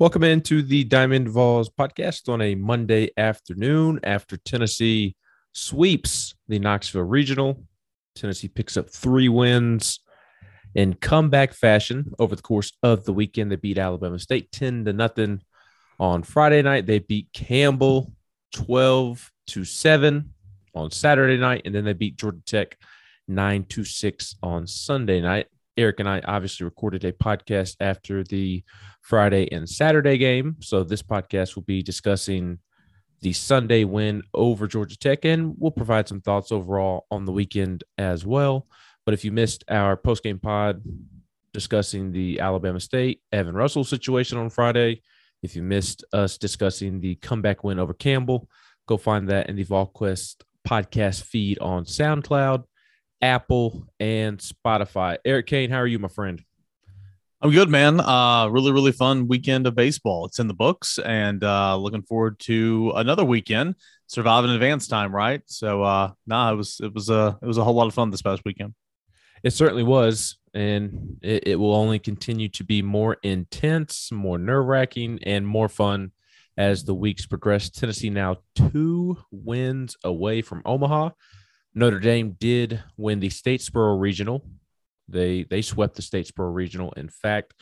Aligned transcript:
Welcome 0.00 0.24
into 0.24 0.62
the 0.62 0.84
Diamond 0.84 1.28
Vols 1.28 1.68
podcast 1.68 2.32
on 2.32 2.40
a 2.40 2.54
Monday 2.54 3.10
afternoon 3.18 4.00
after 4.02 4.38
Tennessee 4.38 5.14
sweeps 5.52 6.34
the 6.48 6.58
Knoxville 6.58 7.02
Regional. 7.02 7.62
Tennessee 8.14 8.48
picks 8.48 8.78
up 8.78 8.88
three 8.88 9.28
wins 9.28 10.00
in 10.74 10.94
comeback 10.94 11.52
fashion 11.52 12.14
over 12.18 12.34
the 12.34 12.40
course 12.40 12.72
of 12.82 13.04
the 13.04 13.12
weekend. 13.12 13.52
They 13.52 13.56
beat 13.56 13.76
Alabama 13.76 14.18
State 14.18 14.50
10 14.52 14.86
to 14.86 14.94
nothing 14.94 15.42
on 15.98 16.22
Friday 16.22 16.62
night. 16.62 16.86
They 16.86 17.00
beat 17.00 17.28
Campbell 17.34 18.10
12 18.54 19.30
to 19.48 19.66
7 19.66 20.32
on 20.74 20.90
Saturday 20.90 21.36
night, 21.36 21.60
and 21.66 21.74
then 21.74 21.84
they 21.84 21.92
beat 21.92 22.16
Georgia 22.16 22.40
Tech 22.46 22.78
9 23.28 23.64
to 23.64 23.84
6 23.84 24.36
on 24.42 24.66
Sunday 24.66 25.20
night. 25.20 25.48
Eric 25.76 26.00
and 26.00 26.08
I 26.08 26.20
obviously 26.24 26.64
recorded 26.64 27.04
a 27.04 27.12
podcast 27.12 27.76
after 27.80 28.24
the 28.24 28.62
Friday 29.02 29.48
and 29.52 29.68
Saturday 29.68 30.18
game. 30.18 30.56
So 30.60 30.84
this 30.84 31.02
podcast 31.02 31.54
will 31.54 31.62
be 31.62 31.82
discussing 31.82 32.58
the 33.22 33.32
Sunday 33.32 33.84
win 33.84 34.22
over 34.34 34.66
Georgia 34.66 34.98
Tech, 34.98 35.24
and 35.24 35.54
we'll 35.58 35.70
provide 35.70 36.08
some 36.08 36.20
thoughts 36.20 36.52
overall 36.52 37.06
on 37.10 37.24
the 37.24 37.32
weekend 37.32 37.84
as 37.98 38.24
well. 38.24 38.66
But 39.04 39.14
if 39.14 39.24
you 39.24 39.32
missed 39.32 39.64
our 39.68 39.96
postgame 39.96 40.40
pod 40.40 40.82
discussing 41.52 42.12
the 42.12 42.40
Alabama 42.40 42.80
State 42.80 43.20
Evan 43.32 43.54
Russell 43.54 43.84
situation 43.84 44.38
on 44.38 44.50
Friday, 44.50 45.02
if 45.42 45.56
you 45.56 45.62
missed 45.62 46.04
us 46.12 46.38
discussing 46.38 47.00
the 47.00 47.14
comeback 47.16 47.64
win 47.64 47.78
over 47.78 47.94
Campbell, 47.94 48.48
go 48.86 48.96
find 48.96 49.28
that 49.28 49.48
in 49.48 49.56
the 49.56 49.64
VolQuest 49.64 50.36
podcast 50.66 51.22
feed 51.22 51.58
on 51.58 51.84
SoundCloud, 51.84 52.64
Apple, 53.22 53.86
and 53.98 54.38
Spotify. 54.38 55.18
Eric 55.24 55.46
Kane, 55.46 55.70
how 55.70 55.78
are 55.78 55.86
you, 55.86 55.98
my 55.98 56.08
friend? 56.08 56.42
I'm 57.42 57.50
good, 57.50 57.70
man. 57.70 58.00
Uh, 58.00 58.48
really, 58.48 58.70
really 58.70 58.92
fun 58.92 59.26
weekend 59.26 59.66
of 59.66 59.74
baseball. 59.74 60.26
It's 60.26 60.38
in 60.38 60.46
the 60.46 60.54
books, 60.54 60.98
and 60.98 61.42
uh, 61.42 61.76
looking 61.76 62.02
forward 62.02 62.38
to 62.40 62.92
another 62.96 63.24
weekend. 63.24 63.76
Surviving 64.08 64.50
advance 64.50 64.86
time, 64.86 65.14
right? 65.14 65.40
So, 65.46 65.82
uh, 65.82 66.12
nah, 66.26 66.52
it 66.52 66.56
was 66.56 66.80
it 66.82 66.92
was 66.92 67.08
a 67.08 67.38
it 67.42 67.46
was 67.46 67.56
a 67.56 67.64
whole 67.64 67.74
lot 67.74 67.86
of 67.86 67.94
fun 67.94 68.10
this 68.10 68.20
past 68.20 68.42
weekend. 68.44 68.74
It 69.42 69.54
certainly 69.54 69.84
was, 69.84 70.36
and 70.52 71.16
it, 71.22 71.48
it 71.48 71.56
will 71.56 71.74
only 71.74 71.98
continue 71.98 72.50
to 72.50 72.64
be 72.64 72.82
more 72.82 73.16
intense, 73.22 74.12
more 74.12 74.36
nerve 74.36 74.66
wracking, 74.66 75.20
and 75.22 75.46
more 75.46 75.70
fun 75.70 76.12
as 76.58 76.84
the 76.84 76.94
weeks 76.94 77.24
progress. 77.24 77.70
Tennessee 77.70 78.10
now 78.10 78.36
two 78.54 79.16
wins 79.30 79.96
away 80.04 80.42
from 80.42 80.60
Omaha. 80.66 81.10
Notre 81.74 82.00
Dame 82.00 82.36
did 82.38 82.82
win 82.96 83.20
the 83.20 83.28
Statesboro 83.28 84.00
Regional. 84.00 84.44
They 85.08 85.44
they 85.44 85.62
swept 85.62 85.96
the 85.96 86.02
Statesboro 86.02 86.54
Regional, 86.54 86.92
in 86.92 87.08
fact, 87.08 87.54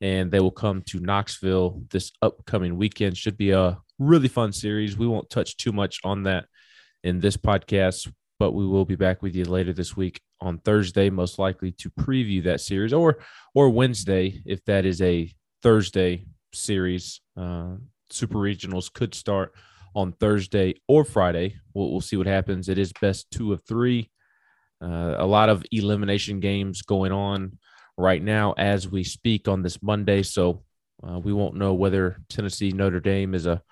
and 0.00 0.30
they 0.30 0.40
will 0.40 0.50
come 0.50 0.82
to 0.82 1.00
Knoxville 1.00 1.82
this 1.90 2.12
upcoming 2.22 2.76
weekend. 2.76 3.16
Should 3.16 3.36
be 3.36 3.50
a 3.50 3.78
really 3.98 4.28
fun 4.28 4.52
series. 4.52 4.98
We 4.98 5.06
won't 5.06 5.30
touch 5.30 5.56
too 5.56 5.72
much 5.72 6.00
on 6.04 6.24
that 6.24 6.46
in 7.02 7.20
this 7.20 7.36
podcast, 7.36 8.10
but 8.38 8.52
we 8.52 8.66
will 8.66 8.84
be 8.84 8.96
back 8.96 9.22
with 9.22 9.34
you 9.34 9.44
later 9.44 9.72
this 9.72 9.96
week 9.96 10.20
on 10.40 10.58
Thursday, 10.58 11.10
most 11.10 11.38
likely 11.38 11.72
to 11.72 11.90
preview 11.90 12.44
that 12.44 12.60
series, 12.60 12.92
or 12.92 13.18
or 13.54 13.70
Wednesday 13.70 14.42
if 14.44 14.64
that 14.64 14.84
is 14.84 15.00
a 15.00 15.32
Thursday 15.62 16.26
series. 16.52 17.20
Uh, 17.36 17.76
Super 18.10 18.38
regionals 18.38 18.92
could 18.92 19.14
start 19.14 19.54
on 19.94 20.12
Thursday 20.12 20.74
or 20.88 21.04
Friday. 21.04 21.56
We'll, 21.72 21.90
we'll 21.90 22.00
see 22.00 22.16
what 22.16 22.26
happens. 22.26 22.68
It 22.68 22.78
is 22.78 22.92
best 23.00 23.30
two 23.30 23.52
of 23.52 23.62
three. 23.66 24.10
Uh, 24.82 25.14
a 25.18 25.26
lot 25.26 25.48
of 25.48 25.64
elimination 25.70 26.40
games 26.40 26.82
going 26.82 27.12
on 27.12 27.58
right 27.96 28.22
now 28.22 28.52
as 28.58 28.88
we 28.88 29.04
speak 29.04 29.48
on 29.48 29.62
this 29.62 29.82
Monday. 29.82 30.22
So 30.22 30.62
uh, 31.06 31.18
we 31.18 31.32
won't 31.32 31.56
know 31.56 31.74
whether 31.74 32.18
Tennessee 32.28 32.70
Notre 32.70 33.00
Dame 33.00 33.34
is 33.34 33.46
a 33.46 33.62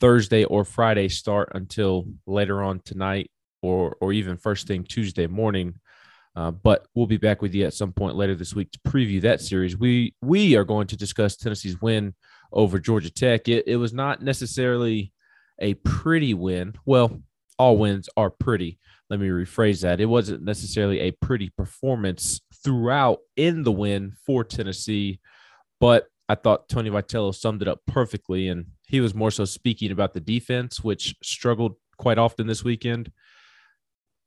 Thursday 0.00 0.44
or 0.44 0.64
Friday 0.64 1.08
start 1.08 1.50
until 1.54 2.06
later 2.26 2.62
on 2.62 2.80
tonight 2.84 3.30
or 3.62 3.96
or 4.00 4.12
even 4.12 4.36
first 4.36 4.66
thing 4.66 4.84
Tuesday 4.84 5.26
morning. 5.26 5.74
Uh, 6.36 6.52
but 6.52 6.86
we'll 6.94 7.06
be 7.06 7.16
back 7.16 7.42
with 7.42 7.52
you 7.54 7.64
at 7.64 7.74
some 7.74 7.92
point 7.92 8.14
later 8.14 8.34
this 8.34 8.54
week 8.54 8.70
to 8.70 8.78
preview 8.86 9.20
that 9.20 9.40
series. 9.40 9.76
We 9.76 10.14
we 10.22 10.56
are 10.56 10.64
going 10.64 10.86
to 10.88 10.96
discuss 10.96 11.36
Tennessee's 11.36 11.80
win 11.80 12.14
over 12.52 12.78
Georgia 12.78 13.10
Tech. 13.10 13.48
It, 13.48 13.66
it 13.66 13.76
was 13.76 13.92
not 13.92 14.22
necessarily 14.22 15.12
a 15.58 15.74
pretty 15.74 16.34
win. 16.34 16.74
Well, 16.84 17.22
all 17.58 17.78
wins 17.78 18.08
are 18.16 18.30
pretty. 18.30 18.78
Let 19.10 19.20
me 19.20 19.28
rephrase 19.28 19.82
that. 19.82 20.00
It 20.00 20.06
wasn't 20.06 20.42
necessarily 20.42 21.00
a 21.00 21.12
pretty 21.12 21.50
performance 21.50 22.40
throughout 22.62 23.18
in 23.36 23.62
the 23.62 23.72
win 23.72 24.12
for 24.26 24.44
Tennessee, 24.44 25.20
but 25.80 26.06
I 26.28 26.34
thought 26.34 26.68
Tony 26.68 26.90
Vitello 26.90 27.34
summed 27.34 27.62
it 27.62 27.68
up 27.68 27.80
perfectly. 27.86 28.48
And 28.48 28.66
he 28.86 29.00
was 29.00 29.14
more 29.14 29.30
so 29.30 29.44
speaking 29.44 29.90
about 29.90 30.12
the 30.12 30.20
defense, 30.20 30.84
which 30.84 31.14
struggled 31.22 31.76
quite 31.96 32.18
often 32.18 32.46
this 32.46 32.62
weekend. 32.62 33.10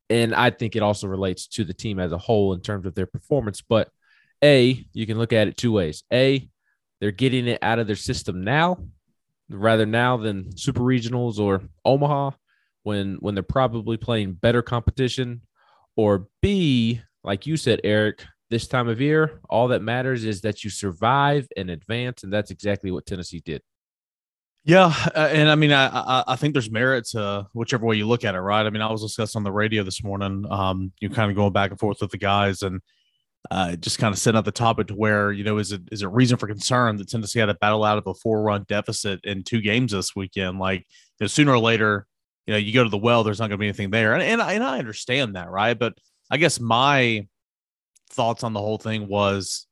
And 0.10 0.34
I 0.34 0.50
think 0.50 0.76
it 0.76 0.82
also 0.82 1.08
relates 1.08 1.48
to 1.50 1.64
the 1.64 1.74
team 1.74 2.00
as 2.00 2.12
a 2.12 2.18
whole 2.18 2.54
in 2.54 2.62
terms 2.62 2.86
of 2.86 2.96
their 2.96 3.06
performance. 3.06 3.62
But 3.62 3.90
A, 4.44 4.84
you 4.94 5.06
can 5.06 5.18
look 5.18 5.32
at 5.32 5.48
it 5.48 5.58
two 5.58 5.72
ways. 5.72 6.04
A, 6.12 6.50
they're 7.00 7.12
getting 7.12 7.48
it 7.48 7.60
out 7.62 7.80
of 7.80 7.88
their 7.88 7.96
system 7.96 8.44
now, 8.44 8.78
rather 9.52 9.86
now 9.86 10.18
than 10.18 10.56
super 10.58 10.82
regionals 10.82 11.40
or 11.40 11.62
Omaha 11.86 12.32
when 12.84 13.18
when 13.20 13.36
they're 13.36 13.44
probably 13.44 13.98
playing 13.98 14.34
better 14.34 14.62
competition. 14.62 15.42
Or 15.96 16.28
B, 16.42 17.02
like 17.24 17.46
you 17.46 17.58
said, 17.58 17.82
Eric, 17.84 18.24
this 18.50 18.68
time 18.68 18.88
of 18.88 19.02
year, 19.02 19.42
all 19.50 19.68
that 19.70 19.82
matters 19.82 20.24
is 20.24 20.42
that 20.42 20.64
you 20.64 20.70
survive 20.70 21.48
and 21.58 21.70
advance, 21.70 22.24
and 22.24 22.32
that's 22.32 22.52
exactly 22.52 22.92
what 22.92 23.06
Tennessee 23.06 23.42
did. 23.44 23.62
Yeah, 24.64 24.94
uh, 25.16 25.30
and 25.32 25.50
I 25.50 25.56
mean, 25.56 25.72
I, 25.72 25.88
I, 25.88 26.24
I 26.28 26.36
think 26.36 26.54
there's 26.54 26.70
merit 26.70 27.06
to 27.12 27.48
whichever 27.54 27.86
way 27.86 27.96
you 27.96 28.08
look 28.08 28.24
at 28.24 28.36
it, 28.36 28.40
right? 28.40 28.66
I 28.66 28.70
mean, 28.70 28.84
I 28.84 28.92
was 28.92 29.02
discussing 29.02 29.40
on 29.40 29.44
the 29.44 29.52
radio 29.52 29.84
this 29.84 30.04
morning. 30.04 30.46
Um, 30.50 30.92
you 31.02 31.10
kind 31.10 31.32
of 31.32 31.36
going 31.36 31.52
back 31.52 31.72
and 31.72 31.80
forth 31.80 31.98
with 32.00 32.12
the 32.12 32.20
guys, 32.20 32.62
and 32.62 32.80
uh, 33.50 33.76
just 33.76 33.98
kind 33.98 34.14
of 34.14 34.20
setting 34.20 34.38
up 34.38 34.46
the 34.46 34.52
topic 34.52 34.88
to 34.88 34.94
where 34.94 35.32
you 35.32 35.44
know 35.44 35.58
is 35.58 35.72
it 35.72 35.82
is 35.92 36.04
it 36.04 36.10
reason 36.10 36.38
for 36.38 36.48
concern 36.48 36.98
that 36.98 37.10
Tennessee 37.10 37.40
had 37.40 37.48
to 37.48 37.56
battle 37.56 37.84
out 37.84 37.98
of 37.98 38.06
a 38.06 38.14
four 38.14 38.44
run 38.44 38.66
deficit 38.68 39.20
in 39.24 39.44
two 39.44 39.62
games 39.62 39.92
this 39.92 40.16
weekend? 40.16 40.60
Like, 40.60 40.82
you 40.82 41.24
know, 41.24 41.28
sooner 41.28 41.54
or 41.54 41.60
later, 41.60 42.06
you 42.46 42.54
know, 42.54 42.58
you 42.58 42.74
go 42.74 42.84
to 42.84 42.90
the 42.90 42.98
well, 42.98 43.24
there's 43.24 43.40
not 43.40 43.48
going 43.48 43.58
to 43.58 43.62
be 43.62 43.68
anything 43.68 43.90
there, 43.90 44.14
and 44.14 44.22
and 44.22 44.42
I, 44.42 44.54
and 44.54 44.64
I 44.64 44.80
understand 44.80 45.36
that, 45.36 45.50
right? 45.50 45.78
But 45.78 45.94
I 46.30 46.38
guess 46.38 46.60
my 46.60 47.28
thoughts 48.12 48.44
on 48.44 48.54
the 48.54 48.60
whole 48.60 48.78
thing 48.78 49.08
was 49.08 49.66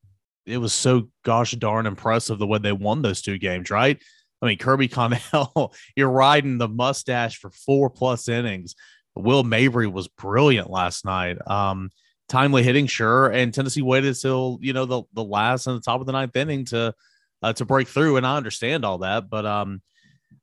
it 0.45 0.57
was 0.57 0.73
so 0.73 1.09
gosh 1.23 1.51
darn 1.51 1.85
impressive 1.85 2.39
the 2.39 2.47
way 2.47 2.57
they 2.57 2.71
won 2.71 3.01
those 3.01 3.21
two 3.21 3.37
games, 3.37 3.69
right? 3.69 4.01
I 4.41 4.45
mean, 4.45 4.57
Kirby 4.57 4.87
Connell, 4.87 5.73
you're 5.95 6.09
riding 6.09 6.57
the 6.57 6.67
mustache 6.67 7.37
for 7.37 7.51
four 7.51 7.89
plus 7.89 8.27
innings. 8.27 8.75
Will 9.15 9.43
Mabry 9.43 9.87
was 9.87 10.07
brilliant 10.07 10.69
last 10.69 11.05
night. 11.05 11.37
Um, 11.45 11.89
timely 12.29 12.63
hitting, 12.63 12.87
sure. 12.87 13.27
And 13.27 13.53
Tennessee 13.53 13.81
waited 13.81 14.15
till 14.19 14.59
you 14.61 14.73
know 14.73 14.85
the 14.85 15.03
the 15.13 15.23
last 15.23 15.67
and 15.67 15.75
the 15.75 15.81
top 15.81 15.99
of 15.99 16.07
the 16.07 16.13
ninth 16.13 16.35
inning 16.35 16.65
to 16.65 16.93
uh, 17.41 17.53
to 17.53 17.65
break 17.65 17.87
through, 17.87 18.17
and 18.17 18.25
I 18.25 18.37
understand 18.37 18.85
all 18.85 18.99
that, 18.99 19.29
but 19.29 19.45
um, 19.45 19.81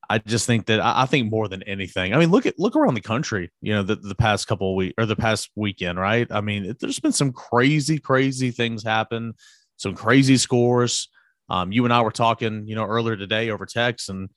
I 0.08 0.18
just 0.18 0.46
think 0.46 0.66
that 0.66 0.80
I, 0.80 1.02
I 1.02 1.06
think 1.06 1.30
more 1.30 1.48
than 1.48 1.62
anything, 1.64 2.14
I 2.14 2.18
mean, 2.18 2.30
look 2.30 2.46
at 2.46 2.58
look 2.58 2.76
around 2.76 2.94
the 2.94 3.00
country, 3.00 3.50
you 3.60 3.74
know, 3.74 3.82
the, 3.82 3.96
the 3.96 4.14
past 4.14 4.46
couple 4.46 4.70
of 4.70 4.76
weeks 4.76 4.94
or 4.98 5.06
the 5.06 5.16
past 5.16 5.50
weekend, 5.56 5.98
right? 5.98 6.26
I 6.30 6.40
mean, 6.40 6.64
it, 6.64 6.78
there's 6.80 7.00
been 7.00 7.12
some 7.12 7.32
crazy, 7.32 7.98
crazy 7.98 8.50
things 8.50 8.82
happen, 8.82 9.34
some 9.76 9.94
crazy 9.94 10.36
scores. 10.36 11.08
Um, 11.48 11.70
you 11.72 11.84
and 11.84 11.92
I 11.92 12.02
were 12.02 12.10
talking, 12.10 12.66
you 12.66 12.74
know, 12.74 12.84
earlier 12.84 13.16
today 13.16 13.50
over 13.50 13.66
text, 13.66 14.08
and 14.08 14.28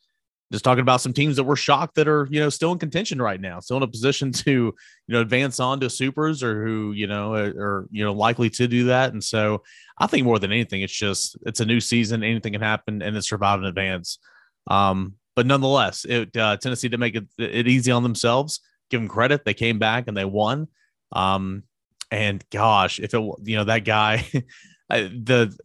just 0.51 0.63
talking 0.63 0.81
about 0.81 1.01
some 1.01 1.13
teams 1.13 1.35
that 1.35 1.43
were 1.43 1.55
shocked 1.55 1.95
that 1.95 2.07
are 2.07 2.27
you 2.31 2.39
know 2.39 2.49
still 2.49 2.71
in 2.71 2.79
contention 2.79 3.21
right 3.21 3.39
now, 3.39 3.59
still 3.59 3.77
in 3.77 3.83
a 3.83 3.87
position 3.87 4.31
to 4.45 4.51
you 4.51 4.73
know 5.07 5.21
advance 5.21 5.59
on 5.59 5.79
to 5.79 5.89
supers 5.89 6.43
or 6.43 6.65
who 6.65 6.91
you 6.93 7.07
know 7.07 7.33
are, 7.33 7.45
are, 7.45 7.87
you 7.91 8.03
know 8.03 8.13
likely 8.13 8.49
to 8.51 8.67
do 8.67 8.85
that. 8.85 9.13
And 9.13 9.23
so 9.23 9.63
I 9.97 10.07
think 10.07 10.25
more 10.25 10.39
than 10.39 10.51
anything, 10.51 10.81
it's 10.81 10.93
just 10.93 11.37
it's 11.45 11.59
a 11.59 11.65
new 11.65 11.79
season, 11.79 12.23
anything 12.23 12.53
can 12.53 12.61
happen, 12.61 13.01
and 13.01 13.15
it's 13.15 13.29
survive 13.29 13.59
in 13.59 13.65
advance. 13.65 14.19
Um, 14.67 15.15
but 15.35 15.45
nonetheless, 15.45 16.05
it 16.05 16.35
uh, 16.35 16.57
Tennessee 16.57 16.89
to 16.89 16.97
make 16.97 17.15
it, 17.15 17.27
it 17.37 17.67
easy 17.67 17.91
on 17.91 18.03
themselves. 18.03 18.61
Give 18.89 18.99
them 18.99 19.07
credit; 19.07 19.45
they 19.45 19.53
came 19.53 19.79
back 19.79 20.07
and 20.07 20.17
they 20.17 20.25
won. 20.25 20.67
Um, 21.11 21.63
and 22.11 22.43
gosh, 22.49 22.99
if 22.99 23.13
it 23.13 23.21
you 23.43 23.55
know 23.55 23.65
that 23.65 23.85
guy, 23.85 24.25
the 24.89 25.55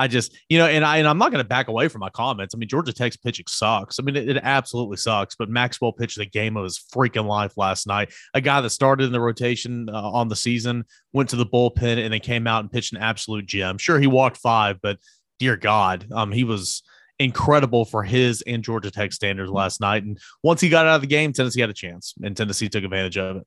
I 0.00 0.08
just, 0.08 0.34
you 0.48 0.56
know, 0.56 0.64
and 0.64 0.82
I 0.82 0.96
and 0.96 1.06
I'm 1.06 1.18
not 1.18 1.30
going 1.30 1.44
to 1.44 1.48
back 1.48 1.68
away 1.68 1.88
from 1.88 2.00
my 2.00 2.08
comments. 2.08 2.54
I 2.54 2.58
mean, 2.58 2.70
Georgia 2.70 2.90
Tech's 2.90 3.18
pitching 3.18 3.44
sucks. 3.46 4.00
I 4.00 4.02
mean, 4.02 4.16
it, 4.16 4.30
it, 4.30 4.40
absolutely 4.42 4.96
sucks. 4.96 5.34
But 5.34 5.50
Maxwell 5.50 5.92
pitched 5.92 6.16
the 6.16 6.24
game 6.24 6.56
of 6.56 6.64
his 6.64 6.78
freaking 6.78 7.26
life 7.26 7.58
last 7.58 7.86
night. 7.86 8.10
A 8.32 8.40
guy 8.40 8.62
that 8.62 8.70
started 8.70 9.04
in 9.04 9.12
the 9.12 9.20
rotation 9.20 9.90
uh, 9.90 10.10
on 10.10 10.28
the 10.28 10.36
season 10.36 10.86
went 11.12 11.28
to 11.28 11.36
the 11.36 11.44
bullpen 11.44 12.02
and 12.02 12.14
then 12.14 12.20
came 12.20 12.46
out 12.46 12.60
and 12.60 12.72
pitched 12.72 12.94
an 12.94 12.98
absolute 13.02 13.44
gem. 13.44 13.76
Sure, 13.76 14.00
he 14.00 14.06
walked 14.06 14.38
five, 14.38 14.78
but 14.82 14.98
dear 15.38 15.58
God, 15.58 16.06
um, 16.12 16.32
he 16.32 16.44
was 16.44 16.82
incredible 17.18 17.84
for 17.84 18.02
his 18.02 18.42
and 18.46 18.64
Georgia 18.64 18.90
Tech 18.90 19.12
standards 19.12 19.50
last 19.50 19.82
night. 19.82 20.02
And 20.02 20.18
once 20.42 20.62
he 20.62 20.70
got 20.70 20.86
out 20.86 20.94
of 20.94 21.02
the 21.02 21.08
game, 21.08 21.34
Tennessee 21.34 21.60
had 21.60 21.68
a 21.68 21.74
chance, 21.74 22.14
and 22.22 22.34
Tennessee 22.34 22.70
took 22.70 22.84
advantage 22.84 23.18
of 23.18 23.36
it. 23.36 23.46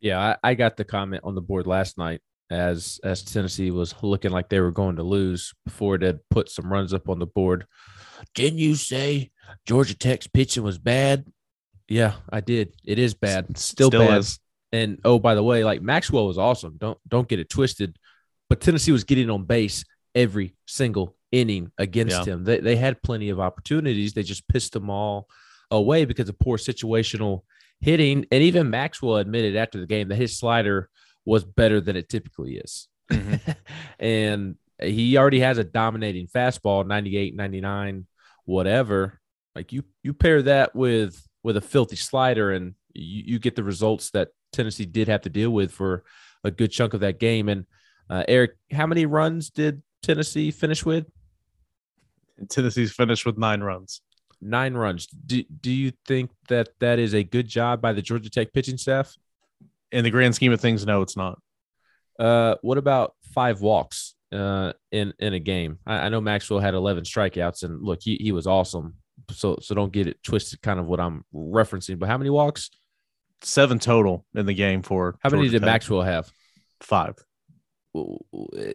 Yeah, 0.00 0.36
I, 0.42 0.50
I 0.50 0.54
got 0.54 0.76
the 0.76 0.84
comment 0.84 1.22
on 1.24 1.34
the 1.34 1.40
board 1.40 1.66
last 1.66 1.96
night 1.96 2.20
as 2.50 3.00
as 3.04 3.22
Tennessee 3.22 3.70
was 3.70 3.94
looking 4.02 4.32
like 4.32 4.48
they 4.48 4.60
were 4.60 4.72
going 4.72 4.96
to 4.96 5.02
lose 5.02 5.54
before 5.64 5.94
it 5.94 6.02
had 6.02 6.20
put 6.30 6.50
some 6.50 6.72
runs 6.72 6.92
up 6.92 7.08
on 7.08 7.18
the 7.18 7.26
board. 7.26 7.66
Didn't 8.34 8.58
you 8.58 8.74
say 8.74 9.30
Georgia 9.66 9.96
Tech's 9.96 10.26
pitching 10.26 10.62
was 10.62 10.78
bad? 10.78 11.26
Yeah, 11.88 12.14
I 12.30 12.40
did. 12.40 12.74
It 12.84 12.98
is 12.98 13.14
bad. 13.14 13.56
Still, 13.56 13.88
Still 13.88 14.06
bad. 14.06 14.18
Is. 14.18 14.38
And 14.72 14.98
oh, 15.04 15.18
by 15.18 15.34
the 15.34 15.42
way, 15.42 15.64
like 15.64 15.82
Maxwell 15.82 16.26
was 16.26 16.38
awesome. 16.38 16.76
Don't 16.78 16.98
don't 17.08 17.28
get 17.28 17.40
it 17.40 17.48
twisted. 17.48 17.96
But 18.48 18.60
Tennessee 18.60 18.92
was 18.92 19.04
getting 19.04 19.30
on 19.30 19.44
base 19.44 19.84
every 20.14 20.56
single 20.66 21.16
inning 21.32 21.70
against 21.78 22.26
yeah. 22.26 22.34
him. 22.34 22.44
They 22.44 22.58
they 22.58 22.76
had 22.76 23.02
plenty 23.02 23.30
of 23.30 23.40
opportunities. 23.40 24.12
They 24.12 24.22
just 24.22 24.48
pissed 24.48 24.72
them 24.72 24.90
all 24.90 25.28
away 25.70 26.04
because 26.04 26.28
of 26.28 26.38
poor 26.38 26.58
situational 26.58 27.42
hitting. 27.80 28.26
And 28.30 28.42
even 28.42 28.70
Maxwell 28.70 29.16
admitted 29.16 29.56
after 29.56 29.80
the 29.80 29.86
game 29.86 30.08
that 30.08 30.16
his 30.16 30.38
slider 30.38 30.88
was 31.24 31.44
better 31.44 31.80
than 31.80 31.96
it 31.96 32.08
typically 32.08 32.56
is. 32.56 32.88
Mm-hmm. 33.10 33.50
and 33.98 34.56
he 34.82 35.16
already 35.16 35.40
has 35.40 35.58
a 35.58 35.64
dominating 35.64 36.26
fastball, 36.26 36.86
98, 36.86 37.34
99, 37.34 38.06
whatever. 38.44 39.20
Like 39.54 39.72
you 39.72 39.84
you 40.02 40.14
pair 40.14 40.42
that 40.42 40.74
with 40.74 41.20
with 41.42 41.56
a 41.56 41.60
filthy 41.60 41.96
slider 41.96 42.52
and 42.52 42.74
you, 42.94 43.22
you 43.26 43.38
get 43.38 43.56
the 43.56 43.64
results 43.64 44.10
that 44.10 44.28
Tennessee 44.52 44.86
did 44.86 45.08
have 45.08 45.22
to 45.22 45.30
deal 45.30 45.50
with 45.50 45.72
for 45.72 46.04
a 46.44 46.50
good 46.50 46.70
chunk 46.70 46.94
of 46.94 47.00
that 47.00 47.18
game. 47.18 47.48
And 47.48 47.66
uh, 48.08 48.24
Eric, 48.28 48.52
how 48.70 48.86
many 48.86 49.06
runs 49.06 49.50
did 49.50 49.82
Tennessee 50.02 50.50
finish 50.50 50.84
with? 50.84 51.06
Tennessee's 52.48 52.92
finished 52.92 53.26
with 53.26 53.38
nine 53.38 53.60
runs. 53.60 54.00
Nine 54.40 54.74
runs. 54.74 55.06
Do, 55.06 55.42
do 55.42 55.70
you 55.70 55.92
think 56.06 56.30
that 56.48 56.70
that 56.80 56.98
is 56.98 57.14
a 57.14 57.22
good 57.22 57.46
job 57.46 57.82
by 57.82 57.92
the 57.92 58.02
Georgia 58.02 58.30
Tech 58.30 58.52
pitching 58.52 58.78
staff? 58.78 59.14
In 59.92 60.04
the 60.04 60.10
grand 60.10 60.34
scheme 60.34 60.52
of 60.52 60.60
things, 60.60 60.86
no, 60.86 61.02
it's 61.02 61.16
not. 61.16 61.38
Uh, 62.18 62.56
what 62.62 62.78
about 62.78 63.14
five 63.34 63.60
walks 63.60 64.14
uh, 64.32 64.72
in 64.92 65.14
in 65.18 65.34
a 65.34 65.40
game? 65.40 65.78
I, 65.86 65.94
I 65.94 66.08
know 66.08 66.20
Maxwell 66.20 66.60
had 66.60 66.74
11 66.74 67.04
strikeouts, 67.04 67.62
and 67.62 67.82
look, 67.82 68.00
he, 68.02 68.16
he 68.20 68.32
was 68.32 68.46
awesome. 68.46 68.94
So 69.32 69.58
so 69.60 69.74
don't 69.74 69.92
get 69.92 70.06
it 70.06 70.22
twisted. 70.22 70.62
Kind 70.62 70.80
of 70.80 70.86
what 70.86 71.00
I'm 71.00 71.24
referencing. 71.34 71.98
But 71.98 72.08
how 72.08 72.18
many 72.18 72.30
walks? 72.30 72.70
Seven 73.42 73.78
total 73.78 74.26
in 74.34 74.46
the 74.46 74.54
game 74.54 74.82
for. 74.82 75.16
How 75.22 75.30
Georgia 75.30 75.36
many 75.36 75.48
did 75.50 75.60
Tech. 75.60 75.66
Maxwell 75.66 76.02
have? 76.02 76.30
Five. 76.80 77.16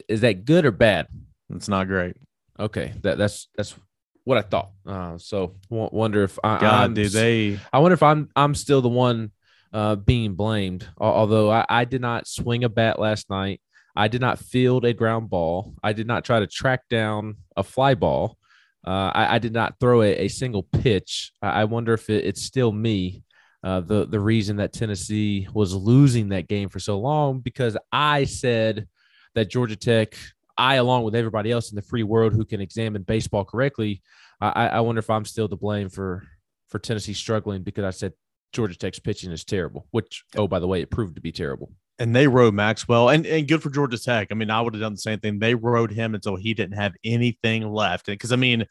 Is 0.09 0.21
that 0.21 0.45
good 0.45 0.65
or 0.65 0.71
bad? 0.71 1.07
It's 1.51 1.69
not 1.69 1.87
great. 1.87 2.15
Okay, 2.59 2.93
that 3.01 3.17
that's 3.17 3.47
that's 3.55 3.75
what 4.23 4.37
I 4.37 4.41
thought. 4.41 4.71
Uh, 4.85 5.17
so 5.17 5.55
w- 5.69 5.89
wonder 5.91 6.23
if 6.23 6.37
I, 6.43 6.59
God, 6.59 6.83
I'm, 6.83 6.93
dude, 6.93 7.11
they. 7.11 7.59
I 7.71 7.79
wonder 7.79 7.93
if 7.93 8.03
I'm 8.03 8.29
I'm 8.35 8.55
still 8.55 8.81
the 8.81 8.89
one 8.89 9.31
uh, 9.73 9.95
being 9.95 10.35
blamed. 10.35 10.87
Although 10.97 11.51
I, 11.51 11.65
I 11.69 11.85
did 11.85 12.01
not 12.01 12.27
swing 12.27 12.63
a 12.63 12.69
bat 12.69 12.99
last 12.99 13.29
night, 13.29 13.61
I 13.95 14.07
did 14.07 14.21
not 14.21 14.39
field 14.39 14.85
a 14.85 14.93
ground 14.93 15.29
ball. 15.29 15.73
I 15.83 15.93
did 15.93 16.07
not 16.07 16.25
try 16.25 16.39
to 16.39 16.47
track 16.47 16.81
down 16.89 17.37
a 17.55 17.63
fly 17.63 17.95
ball. 17.95 18.37
Uh, 18.85 19.11
I, 19.13 19.35
I, 19.35 19.39
did 19.39 19.53
not 19.53 19.79
throw 19.79 20.03
a, 20.03 20.25
a 20.25 20.27
single 20.27 20.61
pitch. 20.61 21.31
I, 21.41 21.61
I 21.61 21.63
wonder 21.63 21.93
if 21.93 22.09
it, 22.09 22.25
it's 22.25 22.43
still 22.43 22.71
me. 22.71 23.23
Uh, 23.63 23.79
the 23.79 24.05
the 24.05 24.19
reason 24.19 24.57
that 24.57 24.73
Tennessee 24.73 25.47
was 25.51 25.73
losing 25.73 26.29
that 26.29 26.47
game 26.47 26.69
for 26.69 26.79
so 26.79 26.99
long 26.99 27.39
because 27.39 27.75
I 27.91 28.25
said 28.25 28.87
that 29.33 29.49
Georgia 29.49 29.75
Tech 29.75 30.15
I, 30.57 30.75
along 30.75 31.03
with 31.03 31.15
everybody 31.15 31.51
else 31.51 31.71
in 31.71 31.75
the 31.75 31.81
free 31.81 32.03
world 32.03 32.33
who 32.33 32.45
can 32.45 32.61
examine 32.61 33.03
baseball 33.03 33.43
correctly, 33.43 34.01
I, 34.39 34.67
I 34.67 34.79
wonder 34.81 34.99
if 34.99 35.09
I'm 35.09 35.25
still 35.25 35.49
to 35.49 35.55
blame 35.55 35.89
for 35.89 36.23
for 36.69 36.79
Tennessee 36.79 37.13
struggling 37.13 37.63
because 37.63 37.83
I 37.83 37.91
said 37.91 38.13
Georgia 38.55 38.77
Tech's 38.77 38.99
pitching 38.99 39.31
is 39.31 39.43
terrible, 39.43 39.87
which 39.91 40.23
oh 40.35 40.47
by 40.47 40.59
the 40.59 40.67
way, 40.67 40.81
it 40.81 40.89
proved 40.89 41.15
to 41.15 41.21
be 41.21 41.31
terrible. 41.31 41.71
And 41.97 42.13
they 42.13 42.27
rode 42.27 42.53
Maxwell, 42.53 43.09
and, 43.09 43.25
and 43.25 43.47
good 43.47 43.63
for 43.63 43.69
Georgia 43.69 43.97
Tech. 43.97 44.27
I 44.31 44.33
mean, 44.33 44.49
I 44.49 44.61
would 44.61 44.73
have 44.73 44.81
done 44.81 44.93
the 44.93 44.97
same 44.97 45.19
thing. 45.19 45.39
They 45.39 45.55
rode 45.55 45.91
him 45.91 46.13
until 46.13 46.35
he 46.35 46.53
didn't 46.53 46.77
have 46.77 46.93
anything 47.05 47.69
left. 47.69 48.07
Because 48.07 48.31
I 48.31 48.35
mean, 48.35 48.65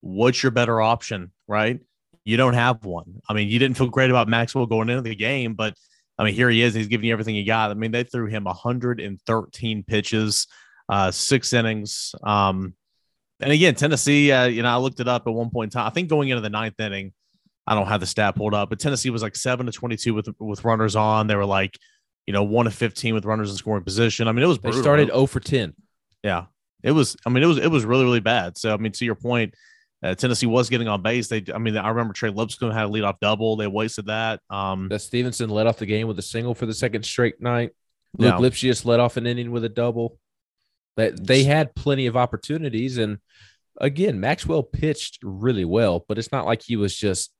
what's 0.00 0.42
your 0.42 0.50
better 0.50 0.80
option, 0.80 1.30
right? 1.46 1.78
You 2.24 2.36
don't 2.36 2.54
have 2.54 2.84
one. 2.84 3.20
I 3.28 3.34
mean, 3.34 3.48
you 3.48 3.58
didn't 3.58 3.76
feel 3.76 3.88
great 3.88 4.10
about 4.10 4.28
Maxwell 4.28 4.66
going 4.66 4.88
into 4.88 5.02
the 5.02 5.14
game, 5.14 5.54
but 5.54 5.74
I 6.18 6.24
mean, 6.24 6.34
here 6.34 6.50
he 6.50 6.62
is. 6.62 6.74
He's 6.74 6.88
giving 6.88 7.06
you 7.06 7.12
everything 7.12 7.34
he 7.34 7.44
got. 7.44 7.70
I 7.70 7.74
mean, 7.74 7.92
they 7.92 8.04
threw 8.04 8.26
him 8.26 8.44
113 8.44 9.84
pitches 9.84 10.46
uh, 10.88 11.10
six 11.10 11.52
innings. 11.52 12.14
Um, 12.22 12.74
and 13.40 13.52
again, 13.52 13.74
Tennessee, 13.74 14.30
uh, 14.32 14.44
you 14.44 14.62
know, 14.62 14.68
I 14.68 14.76
looked 14.76 15.00
it 15.00 15.08
up 15.08 15.26
at 15.26 15.32
one 15.32 15.50
point 15.50 15.74
in 15.74 15.78
time. 15.78 15.86
I 15.86 15.90
think 15.90 16.08
going 16.08 16.28
into 16.28 16.40
the 16.40 16.50
ninth 16.50 16.78
inning, 16.78 17.12
I 17.66 17.74
don't 17.74 17.86
have 17.86 18.00
the 18.00 18.06
stat 18.06 18.36
pulled 18.36 18.54
up, 18.54 18.68
but 18.68 18.78
Tennessee 18.78 19.10
was 19.10 19.22
like 19.22 19.36
seven 19.36 19.66
to 19.66 19.72
twenty-two 19.72 20.14
with 20.14 20.28
with 20.38 20.64
runners 20.64 20.96
on. 20.96 21.26
They 21.26 21.36
were 21.36 21.46
like, 21.46 21.78
you 22.26 22.32
know, 22.32 22.42
one 22.42 22.66
to 22.66 22.70
fifteen 22.70 23.14
with 23.14 23.24
runners 23.24 23.50
in 23.50 23.56
scoring 23.56 23.84
position. 23.84 24.28
I 24.28 24.32
mean, 24.32 24.42
it 24.42 24.48
was 24.48 24.58
brutal. 24.58 24.80
they 24.80 24.82
started 24.82 25.08
zero 25.08 25.26
for 25.26 25.40
ten. 25.40 25.74
Yeah, 26.22 26.46
it 26.82 26.92
was. 26.92 27.16
I 27.24 27.30
mean, 27.30 27.42
it 27.42 27.46
was 27.46 27.58
it 27.58 27.70
was 27.70 27.84
really 27.84 28.04
really 28.04 28.20
bad. 28.20 28.58
So 28.58 28.74
I 28.74 28.76
mean, 28.76 28.92
to 28.92 29.04
your 29.04 29.14
point, 29.14 29.54
uh, 30.02 30.14
Tennessee 30.14 30.46
was 30.46 30.68
getting 30.68 30.88
on 30.88 31.00
base. 31.00 31.28
They, 31.28 31.42
I 31.54 31.58
mean, 31.58 31.76
I 31.78 31.88
remember 31.88 32.12
Trey 32.12 32.28
Lipscomb 32.28 32.70
had 32.70 32.84
a 32.84 32.88
leadoff 32.88 33.18
double. 33.20 33.56
They 33.56 33.66
wasted 33.66 34.06
that. 34.06 34.40
Um, 34.50 34.88
that 34.90 35.00
Stevenson 35.00 35.48
led 35.48 35.66
off 35.66 35.78
the 35.78 35.86
game 35.86 36.06
with 36.06 36.18
a 36.18 36.22
single 36.22 36.54
for 36.54 36.66
the 36.66 36.74
second 36.74 37.04
straight 37.04 37.40
night. 37.40 37.70
Luke 38.18 38.34
yeah. 38.34 38.38
Lipcius 38.38 38.84
led 38.84 39.00
off 39.00 39.16
an 39.16 39.26
inning 39.26 39.50
with 39.50 39.64
a 39.64 39.70
double. 39.70 40.18
That 40.96 41.26
they 41.26 41.44
had 41.44 41.74
plenty 41.74 42.06
of 42.06 42.16
opportunities, 42.16 42.98
and 42.98 43.18
again, 43.80 44.20
Maxwell 44.20 44.62
pitched 44.62 45.18
really 45.22 45.64
well, 45.64 46.04
but 46.06 46.18
it's 46.18 46.30
not 46.30 46.44
like 46.44 46.62
he 46.62 46.76
was 46.76 46.94
just. 46.94 47.32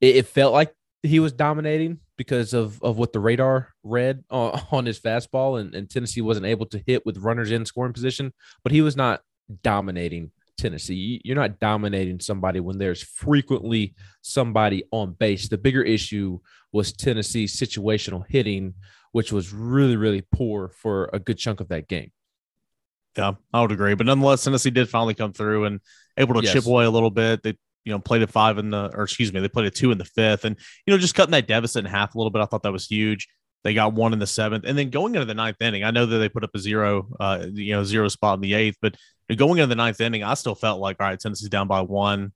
It, 0.00 0.16
it 0.16 0.26
felt 0.26 0.52
like 0.52 0.74
he 1.02 1.20
was 1.20 1.32
dominating 1.32 1.98
because 2.16 2.52
of 2.52 2.82
of 2.82 2.98
what 2.98 3.12
the 3.12 3.20
radar 3.20 3.72
read 3.82 4.24
on, 4.30 4.60
on 4.70 4.86
his 4.86 5.00
fastball, 5.00 5.60
and, 5.60 5.74
and 5.74 5.88
Tennessee 5.88 6.20
wasn't 6.20 6.46
able 6.46 6.66
to 6.66 6.82
hit 6.86 7.06
with 7.06 7.18
runners 7.18 7.50
in 7.50 7.64
scoring 7.66 7.92
position. 7.92 8.32
But 8.62 8.72
he 8.72 8.82
was 8.82 8.96
not 8.96 9.22
dominating 9.62 10.30
Tennessee. 10.60 11.20
You're 11.24 11.36
not 11.36 11.58
dominating 11.58 12.20
somebody 12.20 12.60
when 12.60 12.78
there's 12.78 13.02
frequently 13.02 13.94
somebody 14.22 14.84
on 14.90 15.12
base. 15.12 15.48
The 15.48 15.58
bigger 15.58 15.82
issue 15.82 16.38
was 16.72 16.92
Tennessee's 16.92 17.58
situational 17.58 18.24
hitting, 18.28 18.74
which 19.12 19.32
was 19.32 19.52
really, 19.52 19.96
really 19.96 20.22
poor 20.32 20.68
for 20.68 21.10
a 21.12 21.18
good 21.18 21.38
chunk 21.38 21.60
of 21.60 21.68
that 21.68 21.88
game. 21.88 22.12
Yeah, 23.16 23.32
I 23.52 23.62
would 23.62 23.72
agree. 23.72 23.94
But 23.94 24.06
nonetheless, 24.06 24.44
Tennessee 24.44 24.70
did 24.70 24.88
finally 24.88 25.14
come 25.14 25.32
through 25.32 25.64
and 25.64 25.80
able 26.16 26.34
to 26.34 26.42
yes. 26.42 26.52
chip 26.52 26.66
away 26.66 26.84
a 26.84 26.90
little 26.90 27.10
bit. 27.10 27.42
They, 27.42 27.56
you 27.84 27.92
know, 27.92 27.98
played 27.98 28.22
a 28.22 28.26
five 28.26 28.58
in 28.58 28.70
the, 28.70 28.90
or 28.94 29.04
excuse 29.04 29.32
me, 29.32 29.40
they 29.40 29.48
played 29.48 29.66
a 29.66 29.70
two 29.70 29.90
in 29.90 29.98
the 29.98 30.04
fifth, 30.04 30.44
and 30.44 30.56
you 30.86 30.92
know, 30.92 30.98
just 30.98 31.14
cutting 31.14 31.32
that 31.32 31.46
deficit 31.46 31.84
in 31.84 31.90
half 31.90 32.14
a 32.14 32.18
little 32.18 32.30
bit. 32.30 32.42
I 32.42 32.46
thought 32.46 32.62
that 32.62 32.72
was 32.72 32.86
huge. 32.86 33.28
They 33.62 33.74
got 33.74 33.92
one 33.92 34.12
in 34.12 34.18
the 34.18 34.26
seventh, 34.26 34.64
and 34.66 34.76
then 34.76 34.90
going 34.90 35.14
into 35.14 35.26
the 35.26 35.34
ninth 35.34 35.60
inning, 35.60 35.84
I 35.84 35.90
know 35.90 36.06
that 36.06 36.18
they 36.18 36.28
put 36.28 36.44
up 36.44 36.50
a 36.54 36.58
zero, 36.58 37.08
uh, 37.20 37.46
you 37.52 37.72
know, 37.72 37.84
zero 37.84 38.08
spot 38.08 38.36
in 38.36 38.40
the 38.40 38.54
eighth, 38.54 38.78
but 38.80 38.96
going 39.36 39.58
into 39.58 39.66
the 39.66 39.74
ninth 39.74 40.00
inning, 40.00 40.22
I 40.22 40.34
still 40.34 40.54
felt 40.54 40.80
like, 40.80 40.96
all 40.98 41.06
right, 41.06 41.18
Tennessee's 41.18 41.48
down 41.48 41.68
by 41.68 41.82
one. 41.82 42.32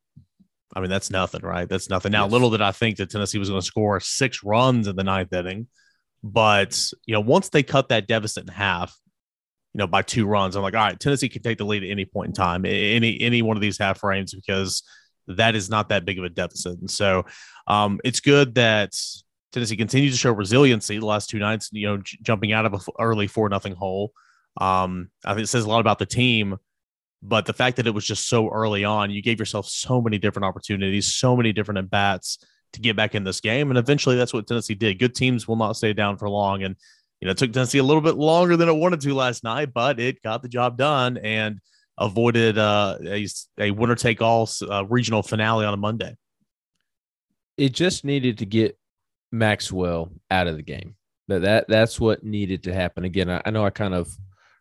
I 0.77 0.81
mean, 0.81 0.91
that's 0.91 1.11
nothing, 1.11 1.43
right? 1.43 1.69
That's 1.69 1.89
nothing. 1.89 2.13
Now, 2.13 2.25
yes. 2.25 2.33
little 2.33 2.51
did 2.51 2.61
I 2.61 2.73
think 2.73 2.97
that 2.97 3.11
Tennessee 3.11 3.39
was 3.39 3.49
going 3.49 3.61
to 3.61 3.67
score 3.67 4.01
six 4.01 4.43
runs 4.43 4.87
in 4.87 4.97
the 4.97 5.05
ninth 5.05 5.33
inning, 5.33 5.69
but 6.23 6.79
you 7.07 7.15
know, 7.15 7.21
once 7.21 7.49
they 7.49 7.63
cut 7.63 7.89
that 7.89 8.09
deficit 8.09 8.45
in 8.45 8.53
half, 8.53 8.95
you 9.75 9.79
know, 9.79 9.87
by 9.89 10.03
two 10.03 10.25
runs. 10.25 10.55
I'm 10.55 10.63
like, 10.63 10.75
all 10.75 10.85
right, 10.85 10.99
Tennessee 10.99 11.29
can 11.29 11.43
take 11.43 11.59
the 11.59 11.65
lead 11.65 11.83
at 11.83 11.91
any 11.91 12.05
point 12.05 12.29
in 12.29 12.33
time, 12.33 12.65
any 12.65 13.21
any 13.21 13.43
one 13.43 13.57
of 13.57 13.61
these 13.61 13.77
half 13.77 13.99
frames, 13.99 14.33
because 14.33 14.83
that 15.27 15.55
is 15.55 15.71
not 15.71 15.89
that 15.89 16.05
big 16.05 16.19
of 16.19 16.25
a 16.25 16.29
deficit. 16.29 16.79
And 16.81 16.91
so 16.91 17.25
um, 17.67 18.01
it's 18.05 18.21
good 18.21 18.55
that 18.57 18.95
Tennessee 19.53 19.77
continues 19.77 20.13
to 20.15 20.19
show 20.19 20.33
resiliency 20.33 20.99
the 20.99 21.07
last 21.07 21.31
two 21.31 21.39
nights, 21.39 21.71
you 21.73 21.87
know, 21.87 21.99
j- 21.99 22.19
jumping 22.23 22.53
out 22.53 22.67
of 22.67 22.73
a 22.73 22.77
f- 22.77 22.89
early 22.99 23.27
four 23.27 23.49
nothing 23.49 23.75
hole. 23.75 24.13
Um, 24.61 25.11
I 25.25 25.35
think 25.35 25.45
it 25.45 25.49
says 25.49 25.65
a 25.65 25.69
lot 25.69 25.81
about 25.81 25.99
the 25.99 26.07
team, 26.07 26.59
but 27.23 27.47
the 27.47 27.53
fact 27.53 27.77
that 27.77 27.87
it 27.87 27.95
was 27.95 28.05
just 28.05 28.29
so 28.29 28.49
early 28.51 28.85
on, 28.85 29.11
you 29.11 29.23
gave 29.23 29.39
yourself 29.39 29.67
so 29.67 30.01
many 30.01 30.19
different 30.19 30.45
opportunities, 30.45 31.15
so 31.15 31.37
many 31.37 31.53
different 31.53 31.79
at 31.79 31.91
bats 31.91 32.39
to 32.75 32.81
get 32.81 32.97
back 32.97 33.15
in 33.15 33.25
this 33.25 33.41
game. 33.41 33.71
And 33.71 33.79
eventually 33.79 34.17
that's 34.17 34.35
what 34.35 34.47
Tennessee 34.47 34.75
did. 34.75 34.99
Good 34.99 35.15
teams 35.15 35.49
will 35.49 35.57
not 35.57 35.77
stay 35.77 35.93
down 35.93 36.19
for 36.19 36.29
long. 36.29 36.63
And 36.63 36.77
you 37.21 37.27
know, 37.27 37.33
it 37.33 37.39
took 37.39 37.53
Tennessee 37.53 37.79
a 37.79 37.85
little 37.85 38.03
bit 38.03 38.17
longer 38.17 38.57
than 38.57 38.69
it 38.69 38.75
wanted 38.75 39.01
to 39.01 39.15
last 39.15 39.45
night, 39.45 39.73
but 39.73 39.99
it 39.99 40.23
got 40.23 40.43
the 40.43 40.49
job 40.49 40.77
done 40.77 41.17
and 41.17 41.61
avoided 41.99 42.59
uh, 42.59 42.99
a, 43.05 43.27
a 43.59 43.71
winner 43.71 43.95
take 43.95 44.21
all 44.21 44.49
uh, 44.69 44.85
regional 44.87 45.23
finale 45.23 45.65
on 45.65 45.75
a 45.75 45.79
Monday. 45.79 46.17
It 47.57 47.73
just 47.73 48.05
needed 48.05 48.39
to 48.39 48.47
get 48.47 48.79
Maxwell 49.31 50.11
out 50.31 50.47
of 50.47 50.57
the 50.57 50.63
game. 50.63 50.97
That 51.29 51.43
that 51.43 51.69
that's 51.69 51.99
what 51.99 52.25
needed 52.25 52.65
to 52.65 52.75
happen. 52.75 53.05
Again, 53.05 53.31
I, 53.31 53.43
I 53.45 53.51
know 53.51 53.65
I 53.65 53.71
kind 53.71 53.95
of 53.95 54.09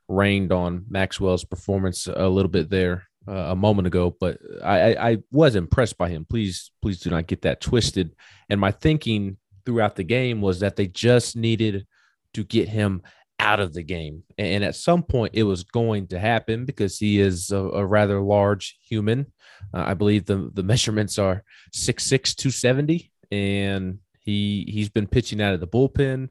rained 0.07 0.51
on 0.51 0.85
Maxwell's 0.89 1.43
performance 1.43 2.07
a 2.07 2.27
little 2.27 2.49
bit 2.49 2.69
there 2.69 3.07
uh, 3.27 3.51
a 3.51 3.55
moment 3.55 3.87
ago, 3.87 4.15
but 4.19 4.37
I, 4.63 4.93
I, 4.93 5.09
I 5.11 5.17
was 5.31 5.55
impressed 5.55 5.97
by 5.97 6.09
him. 6.09 6.25
Please, 6.25 6.71
please 6.81 6.99
do 6.99 7.09
not 7.09 7.27
get 7.27 7.41
that 7.43 7.61
twisted. 7.61 8.15
And 8.49 8.59
my 8.59 8.71
thinking 8.71 9.37
throughout 9.65 9.95
the 9.95 10.03
game 10.03 10.41
was 10.41 10.59
that 10.59 10.75
they 10.75 10.87
just 10.87 11.35
needed 11.35 11.87
to 12.33 12.43
get 12.43 12.67
him 12.67 13.01
out 13.39 13.59
of 13.59 13.73
the 13.73 13.83
game. 13.83 14.23
And 14.37 14.63
at 14.63 14.75
some 14.75 15.03
point, 15.03 15.33
it 15.35 15.43
was 15.43 15.63
going 15.63 16.07
to 16.07 16.19
happen 16.19 16.65
because 16.65 16.97
he 16.97 17.19
is 17.19 17.51
a, 17.51 17.57
a 17.57 17.85
rather 17.85 18.21
large 18.21 18.77
human. 18.81 19.27
Uh, 19.73 19.83
I 19.87 19.93
believe 19.93 20.25
the, 20.25 20.49
the 20.53 20.63
measurements 20.73 21.17
are 21.17 21.43
6'6, 21.75 22.35
270. 22.35 23.11
And 23.31 23.99
he, 24.19 24.65
he's 24.69 24.89
been 24.89 25.07
pitching 25.07 25.41
out 25.41 25.53
of 25.53 25.59
the 25.59 25.67
bullpen. 25.67 26.29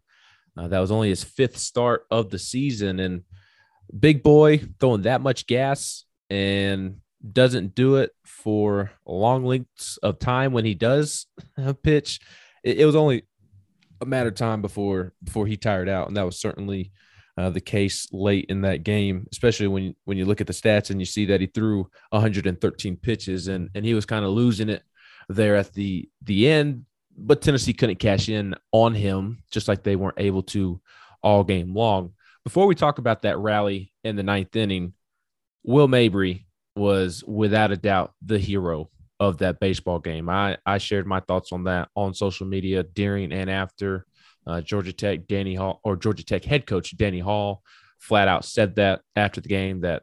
Uh, 0.56 0.68
that 0.68 0.80
was 0.80 0.90
only 0.90 1.08
his 1.08 1.24
fifth 1.24 1.56
start 1.56 2.06
of 2.10 2.30
the 2.30 2.38
season, 2.38 3.00
and 3.00 3.22
big 3.98 4.22
boy 4.22 4.60
throwing 4.78 5.02
that 5.02 5.22
much 5.22 5.46
gas 5.46 6.04
and 6.28 6.96
doesn't 7.30 7.74
do 7.74 7.96
it 7.96 8.10
for 8.24 8.90
long 9.06 9.44
lengths 9.44 9.96
of 9.98 10.18
time 10.18 10.52
when 10.52 10.64
he 10.64 10.74
does 10.74 11.26
pitch. 11.82 12.20
It, 12.62 12.80
it 12.80 12.86
was 12.86 12.96
only 12.96 13.24
a 14.02 14.06
matter 14.06 14.28
of 14.28 14.34
time 14.34 14.62
before 14.62 15.12
before 15.22 15.46
he 15.46 15.56
tired 15.56 15.88
out, 15.88 16.08
and 16.08 16.16
that 16.16 16.26
was 16.26 16.38
certainly 16.38 16.92
uh, 17.36 17.50
the 17.50 17.60
case 17.60 18.08
late 18.12 18.46
in 18.48 18.62
that 18.62 18.82
game, 18.84 19.26
especially 19.32 19.68
when 19.68 19.94
when 20.04 20.18
you 20.18 20.24
look 20.24 20.40
at 20.40 20.46
the 20.46 20.52
stats 20.52 20.90
and 20.90 21.00
you 21.00 21.06
see 21.06 21.26
that 21.26 21.40
he 21.40 21.46
threw 21.46 21.88
113 22.10 22.96
pitches 22.96 23.48
and 23.48 23.70
and 23.74 23.84
he 23.84 23.94
was 23.94 24.06
kind 24.06 24.24
of 24.24 24.32
losing 24.32 24.68
it 24.68 24.82
there 25.28 25.56
at 25.56 25.72
the 25.72 26.08
the 26.22 26.48
end. 26.48 26.84
But 27.16 27.42
Tennessee 27.42 27.74
couldn't 27.74 27.98
cash 27.98 28.28
in 28.28 28.54
on 28.72 28.94
him, 28.94 29.42
just 29.50 29.68
like 29.68 29.82
they 29.82 29.96
weren't 29.96 30.18
able 30.18 30.42
to 30.44 30.80
all 31.22 31.44
game 31.44 31.74
long. 31.74 32.12
Before 32.44 32.66
we 32.66 32.74
talk 32.74 32.98
about 32.98 33.22
that 33.22 33.38
rally 33.38 33.92
in 34.02 34.16
the 34.16 34.22
ninth 34.22 34.56
inning, 34.56 34.94
Will 35.62 35.88
Mabry 35.88 36.46
was 36.74 37.22
without 37.24 37.70
a 37.70 37.76
doubt 37.76 38.14
the 38.24 38.38
hero 38.38 38.90
of 39.22 39.38
that 39.38 39.60
baseball 39.60 40.00
game. 40.00 40.28
I, 40.28 40.58
I 40.66 40.78
shared 40.78 41.06
my 41.06 41.20
thoughts 41.20 41.52
on 41.52 41.62
that 41.64 41.88
on 41.94 42.12
social 42.12 42.44
media 42.44 42.82
during 42.82 43.32
and 43.32 43.48
after. 43.48 44.04
Uh, 44.44 44.60
Georgia 44.60 44.92
Tech 44.92 45.28
Danny 45.28 45.54
Hall 45.54 45.80
or 45.84 45.94
Georgia 45.94 46.24
Tech 46.24 46.44
head 46.44 46.66
coach 46.66 46.96
Danny 46.96 47.20
Hall 47.20 47.62
flat 48.00 48.26
out 48.26 48.44
said 48.44 48.74
that 48.74 49.02
after 49.14 49.40
the 49.40 49.48
game 49.48 49.82
that 49.82 50.02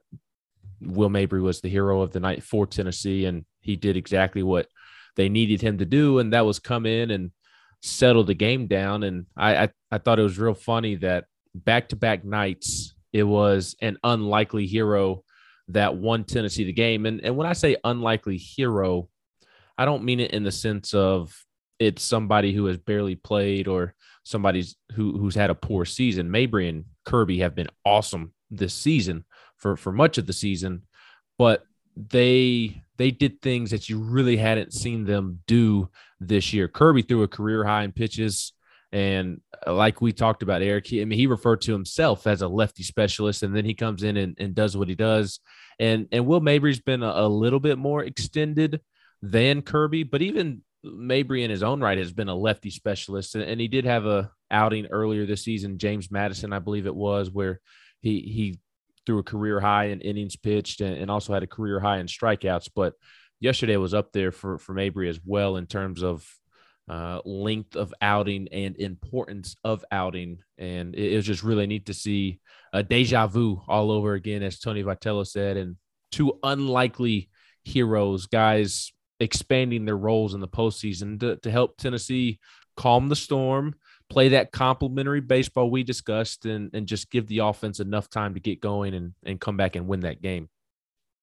Will 0.79 1.09
Mabry 1.09 1.41
was 1.41 1.59
the 1.59 1.67
hero 1.67 2.01
of 2.01 2.11
the 2.11 2.21
night 2.21 2.41
for 2.41 2.65
Tennessee, 2.65 3.25
and 3.25 3.43
he 3.59 3.75
did 3.75 3.97
exactly 3.97 4.41
what 4.41 4.67
they 5.17 5.27
needed 5.27 5.59
him 5.59 5.79
to 5.79 5.85
do, 5.85 6.19
and 6.19 6.31
that 6.31 6.45
was 6.45 6.59
come 6.59 6.85
in 6.85 7.11
and 7.11 7.31
settle 7.81 8.23
the 8.23 8.33
game 8.33 8.67
down. 8.67 9.03
And 9.03 9.25
I 9.35 9.63
I, 9.63 9.69
I 9.91 9.97
thought 9.97 10.19
it 10.19 10.23
was 10.23 10.39
real 10.39 10.53
funny 10.53 10.95
that 10.95 11.25
back 11.53 11.89
to 11.89 11.97
back 11.97 12.23
nights 12.23 12.95
it 13.11 13.23
was 13.23 13.75
an 13.81 13.97
unlikely 14.01 14.65
hero 14.65 15.23
that 15.69 15.95
won 15.95 16.23
Tennessee 16.23 16.63
the 16.63 16.73
game. 16.73 17.05
And 17.05 17.21
and 17.23 17.35
when 17.35 17.47
I 17.47 17.53
say 17.53 17.77
unlikely 17.83 18.37
hero, 18.37 19.09
I 19.77 19.85
don't 19.85 20.03
mean 20.03 20.19
it 20.19 20.31
in 20.31 20.43
the 20.43 20.51
sense 20.51 20.93
of 20.93 21.35
it's 21.79 22.03
somebody 22.03 22.53
who 22.53 22.65
has 22.65 22.77
barely 22.77 23.15
played 23.15 23.67
or 23.67 23.95
somebody's 24.23 24.75
who 24.93 25.17
who's 25.17 25.35
had 25.35 25.49
a 25.49 25.55
poor 25.55 25.85
season. 25.85 26.29
Mabry 26.29 26.67
and 26.69 26.85
Kirby 27.05 27.39
have 27.39 27.55
been 27.55 27.69
awesome 27.85 28.33
this 28.51 28.73
season 28.73 29.25
for 29.57 29.77
for 29.77 29.91
much 29.91 30.17
of 30.17 30.27
the 30.27 30.33
season, 30.33 30.83
but 31.37 31.63
they 31.95 32.81
they 32.97 33.11
did 33.11 33.41
things 33.41 33.71
that 33.71 33.89
you 33.89 33.99
really 33.99 34.37
hadn't 34.37 34.73
seen 34.73 35.05
them 35.05 35.39
do 35.47 35.89
this 36.19 36.53
year. 36.53 36.67
Kirby 36.67 37.03
threw 37.03 37.23
a 37.23 37.27
career 37.27 37.63
high 37.63 37.83
in 37.83 37.91
pitches. 37.91 38.53
And 38.91 39.41
like 39.67 40.01
we 40.01 40.13
talked 40.13 40.43
about, 40.43 40.61
Eric, 40.61 40.87
he, 40.87 41.01
I 41.01 41.05
mean, 41.05 41.19
he 41.19 41.27
referred 41.27 41.61
to 41.61 41.73
himself 41.73 42.27
as 42.27 42.41
a 42.41 42.47
lefty 42.47 42.83
specialist, 42.83 43.43
and 43.43 43.55
then 43.55 43.65
he 43.65 43.73
comes 43.73 44.03
in 44.03 44.17
and, 44.17 44.35
and 44.39 44.55
does 44.55 44.77
what 44.77 44.87
he 44.87 44.95
does. 44.95 45.39
And 45.79 46.07
and 46.11 46.25
Will 46.25 46.41
Mabry's 46.41 46.79
been 46.79 47.03
a, 47.03 47.11
a 47.15 47.27
little 47.27 47.59
bit 47.59 47.77
more 47.77 48.03
extended 48.03 48.81
than 49.21 49.61
Kirby, 49.61 50.03
but 50.03 50.21
even 50.21 50.61
Mabry 50.83 51.43
in 51.43 51.51
his 51.51 51.63
own 51.63 51.81
right 51.81 51.97
has 51.97 52.13
been 52.13 52.29
a 52.29 52.35
lefty 52.35 52.69
specialist, 52.69 53.35
and, 53.35 53.43
and 53.43 53.59
he 53.59 53.67
did 53.67 53.85
have 53.85 54.05
a 54.05 54.31
outing 54.51 54.87
earlier 54.87 55.25
this 55.25 55.43
season. 55.43 55.77
James 55.77 56.09
Madison, 56.11 56.53
I 56.53 56.59
believe 56.59 56.85
it 56.85 56.95
was, 56.95 57.29
where 57.29 57.59
he 58.01 58.19
he 58.21 58.59
threw 59.05 59.19
a 59.19 59.23
career 59.23 59.59
high 59.59 59.85
in 59.85 60.01
innings 60.01 60.35
pitched 60.35 60.81
and, 60.81 60.95
and 60.95 61.09
also 61.09 61.33
had 61.33 61.43
a 61.43 61.47
career 61.47 61.79
high 61.79 61.97
in 61.97 62.07
strikeouts. 62.07 62.69
But 62.75 62.93
yesterday 63.39 63.77
was 63.77 63.93
up 63.93 64.11
there 64.11 64.31
for 64.31 64.57
for 64.57 64.73
Mabry 64.73 65.09
as 65.09 65.19
well 65.25 65.57
in 65.57 65.65
terms 65.65 66.03
of 66.03 66.25
uh, 66.89 67.21
length 67.23 67.75
of 67.75 67.93
outing 68.01 68.47
and 68.51 68.75
importance 68.77 69.55
of 69.63 69.85
outing. 69.91 70.39
And 70.57 70.95
it, 70.95 71.13
it, 71.13 71.15
was 71.15 71.25
just 71.25 71.43
really 71.43 71.67
neat 71.67 71.85
to 71.85 71.93
see 71.93 72.39
a 72.73 72.81
deja 72.81 73.27
vu 73.27 73.61
all 73.67 73.91
over 73.91 74.15
again, 74.15 74.41
as 74.41 74.59
Tony 74.59 74.83
Vitello 74.83 75.25
said, 75.25 75.55
and 75.55 75.75
two 76.11 76.39
unlikely 76.41 77.29
heroes, 77.63 78.25
guys 78.25 78.91
expanding 79.19 79.85
their 79.85 79.97
roles 79.97 80.33
in 80.33 80.39
the 80.39 80.47
postseason 80.47 81.19
to, 81.19 81.35
to 81.37 81.51
help 81.51 81.77
Tennessee 81.77 82.39
calm 82.75 83.09
the 83.09 83.15
storm, 83.15 83.75
play 84.09 84.29
that 84.29 84.51
complementary 84.51 85.21
baseball 85.21 85.69
we 85.69 85.83
discussed, 85.83 86.45
and, 86.45 86.71
and 86.73 86.87
just 86.87 87.11
give 87.11 87.27
the 87.27 87.39
offense 87.39 87.79
enough 87.79 88.09
time 88.09 88.33
to 88.33 88.39
get 88.39 88.61
going 88.61 88.95
and, 88.95 89.13
and 89.23 89.39
come 89.39 89.57
back 89.57 89.75
and 89.75 89.87
win 89.87 89.99
that 89.99 90.21
game. 90.21 90.49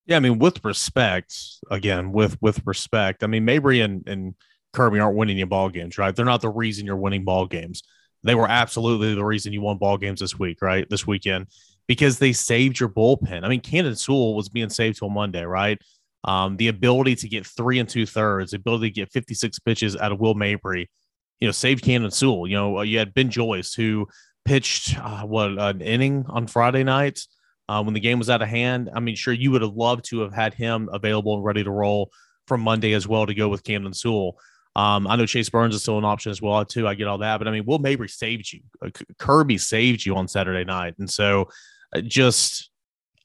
Yeah, 0.05 0.15
I 0.15 0.19
mean, 0.21 0.39
with 0.39 0.63
respect, 0.63 1.35
again, 1.69 2.13
with 2.13 2.37
with 2.41 2.61
respect, 2.65 3.25
I 3.25 3.27
mean, 3.27 3.43
Mabry 3.43 3.81
and, 3.81 4.07
and 4.07 4.35
Kirby 4.73 4.99
aren't 4.99 5.17
winning 5.17 5.37
you 5.37 5.45
ball 5.45 5.69
games, 5.69 5.97
right? 5.97 6.15
They're 6.15 6.25
not 6.25 6.41
the 6.41 6.49
reason 6.49 6.85
you're 6.85 6.95
winning 6.95 7.23
ball 7.23 7.47
games 7.47 7.83
they 8.23 8.35
were 8.35 8.47
absolutely 8.47 9.15
the 9.15 9.23
reason 9.23 9.53
you 9.53 9.61
won 9.61 9.77
ball 9.77 9.97
games 9.97 10.19
this 10.19 10.37
week, 10.37 10.61
right? 10.61 10.87
This 10.89 11.05
weekend, 11.05 11.47
because 11.87 12.19
they 12.19 12.33
saved 12.33 12.79
your 12.79 12.89
bullpen. 12.89 13.43
I 13.43 13.47
mean, 13.47 13.61
Camden 13.61 13.95
Sewell 13.95 14.35
was 14.35 14.49
being 14.49 14.69
saved 14.69 14.99
till 14.99 15.09
Monday, 15.09 15.43
right? 15.43 15.77
Um, 16.23 16.57
the 16.57 16.67
ability 16.67 17.15
to 17.15 17.29
get 17.29 17.45
three 17.45 17.79
and 17.79 17.87
two 17.87 18.05
thirds, 18.05 18.51
the 18.51 18.57
ability 18.57 18.89
to 18.89 18.93
get 18.93 19.11
56 19.11 19.59
pitches 19.59 19.95
out 19.95 20.11
of 20.11 20.19
Will 20.19 20.33
Mabry, 20.33 20.89
you 21.39 21.47
know, 21.47 21.51
saved 21.51 21.83
Camden 21.83 22.11
Sewell. 22.11 22.47
You 22.47 22.55
know, 22.55 22.81
you 22.81 22.97
had 22.97 23.13
Ben 23.13 23.29
Joyce 23.29 23.73
who 23.73 24.07
pitched 24.43 24.97
uh, 24.97 25.21
what 25.21 25.51
an 25.51 25.81
inning 25.81 26.25
on 26.27 26.47
Friday 26.47 26.83
night 26.83 27.21
uh, 27.69 27.81
when 27.83 27.93
the 27.93 27.99
game 27.99 28.19
was 28.19 28.29
out 28.29 28.41
of 28.41 28.49
hand. 28.49 28.89
I 28.93 28.99
mean, 28.99 29.15
sure, 29.15 29.33
you 29.33 29.51
would 29.51 29.61
have 29.61 29.75
loved 29.75 30.05
to 30.09 30.21
have 30.21 30.33
had 30.33 30.53
him 30.53 30.89
available 30.91 31.35
and 31.35 31.45
ready 31.45 31.63
to 31.63 31.71
roll 31.71 32.09
from 32.47 32.61
Monday 32.61 32.93
as 32.93 33.07
well 33.07 33.25
to 33.25 33.33
go 33.33 33.47
with 33.47 33.63
Camden 33.63 33.93
Sewell. 33.93 34.37
Um, 34.77 35.07
I 35.07 35.15
know 35.15 35.25
Chase 35.25 35.49
Burns 35.49 35.73
is 35.73 35.81
still 35.81 35.97
an 35.97 36.05
option 36.05 36.29
as 36.29 36.39
well 36.39 36.63
too. 36.63 36.87
I 36.87 36.93
get 36.93 37.07
all 37.07 37.17
that, 37.17 37.39
but 37.39 37.47
I 37.47 37.51
mean, 37.51 37.65
Will 37.65 37.79
Mabry 37.79 38.07
saved 38.07 38.53
you. 38.53 38.61
Uh, 38.79 38.91
Kirby 39.17 39.57
saved 39.57 40.05
you 40.05 40.15
on 40.15 40.27
Saturday 40.27 40.63
night, 40.63 40.93
and 40.99 41.09
so 41.09 41.49
uh, 41.95 42.01
just 42.01 42.69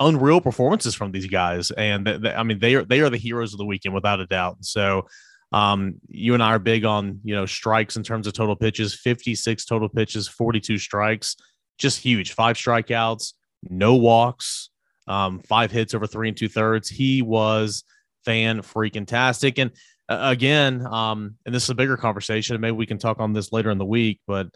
unreal 0.01 0.41
performances 0.41 0.95
from 0.95 1.13
these 1.13 1.27
guys. 1.27 1.71
And 1.71 2.07
th- 2.07 2.23
th- 2.23 2.35
I 2.35 2.43
mean, 2.43 2.59
they 2.59 2.75
are 2.75 2.85
they 2.87 3.01
are 3.01 3.11
the 3.11 3.19
heroes 3.19 3.53
of 3.53 3.59
the 3.59 3.67
weekend 3.67 3.95
without 3.95 4.19
a 4.19 4.27
doubt. 4.27 4.65
So 4.65 5.07
um, 5.53 5.97
you 6.09 6.33
and 6.33 6.43
I 6.43 6.55
are 6.55 6.59
big 6.59 6.87
on 6.87 7.21
you 7.23 7.35
know 7.35 7.45
strikes 7.45 7.97
in 7.97 8.03
terms 8.03 8.27
of 8.27 8.33
total 8.33 8.57
pitches. 8.57 8.95
Fifty 8.95 9.35
six 9.35 9.67
total 9.67 9.91
pitches, 9.91 10.29
forty 10.29 10.59
two 10.59 10.79
strikes, 10.79 11.37
just 11.77 11.99
huge. 11.99 12.33
Five 12.33 12.57
strikeouts, 12.57 13.35
no 13.69 13.97
walks, 13.97 14.71
um, 15.07 15.41
five 15.41 15.71
hits 15.71 15.93
over 15.93 16.07
three 16.07 16.29
and 16.29 16.37
two 16.37 16.49
thirds. 16.49 16.89
He 16.89 17.21
was 17.21 17.85
fan 18.25 18.61
freaking 18.61 19.07
tastic 19.07 19.59
and 19.59 19.73
again, 20.09 20.87
um, 20.87 21.37
and 21.47 21.55
this 21.55 21.65
is 21.65 21.71
a 21.71 21.75
bigger 21.75 21.97
conversation. 21.97 22.61
Maybe 22.61 22.77
we 22.77 22.87
can 22.87 22.99
talk 22.99 23.21
on 23.21 23.33
this 23.33 23.53
later 23.53 23.71
in 23.71 23.79
the 23.79 23.85
week, 23.85 24.21
but 24.27 24.49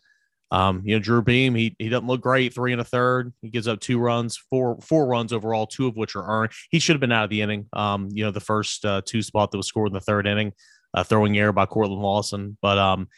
um, 0.50 0.82
you 0.84 0.94
know, 0.94 1.00
Drew 1.00 1.22
Beam, 1.22 1.54
he 1.54 1.74
he 1.78 1.88
doesn't 1.88 2.06
look 2.06 2.20
great. 2.20 2.54
Three 2.54 2.72
and 2.72 2.80
a 2.80 2.84
third. 2.84 3.32
He 3.42 3.50
gives 3.50 3.66
up 3.66 3.80
two 3.80 3.98
runs, 3.98 4.36
four 4.36 4.78
four 4.80 5.06
runs 5.06 5.32
overall, 5.32 5.66
two 5.66 5.86
of 5.86 5.96
which 5.96 6.14
are 6.14 6.24
earned. 6.24 6.52
He 6.70 6.78
should 6.78 6.94
have 6.94 7.00
been 7.00 7.12
out 7.12 7.24
of 7.24 7.30
the 7.30 7.42
inning. 7.42 7.66
Um, 7.72 8.08
you 8.12 8.24
know, 8.24 8.30
the 8.30 8.40
first 8.40 8.84
uh, 8.84 9.02
two 9.04 9.22
spot 9.22 9.50
that 9.50 9.56
was 9.56 9.66
scored 9.66 9.88
in 9.88 9.94
the 9.94 10.00
third 10.00 10.26
inning, 10.26 10.52
uh, 10.94 11.02
throwing 11.02 11.36
error 11.36 11.52
by 11.52 11.66
Cortland 11.66 12.02
Lawson. 12.02 12.56
But 12.62 12.78
um, 12.78 13.08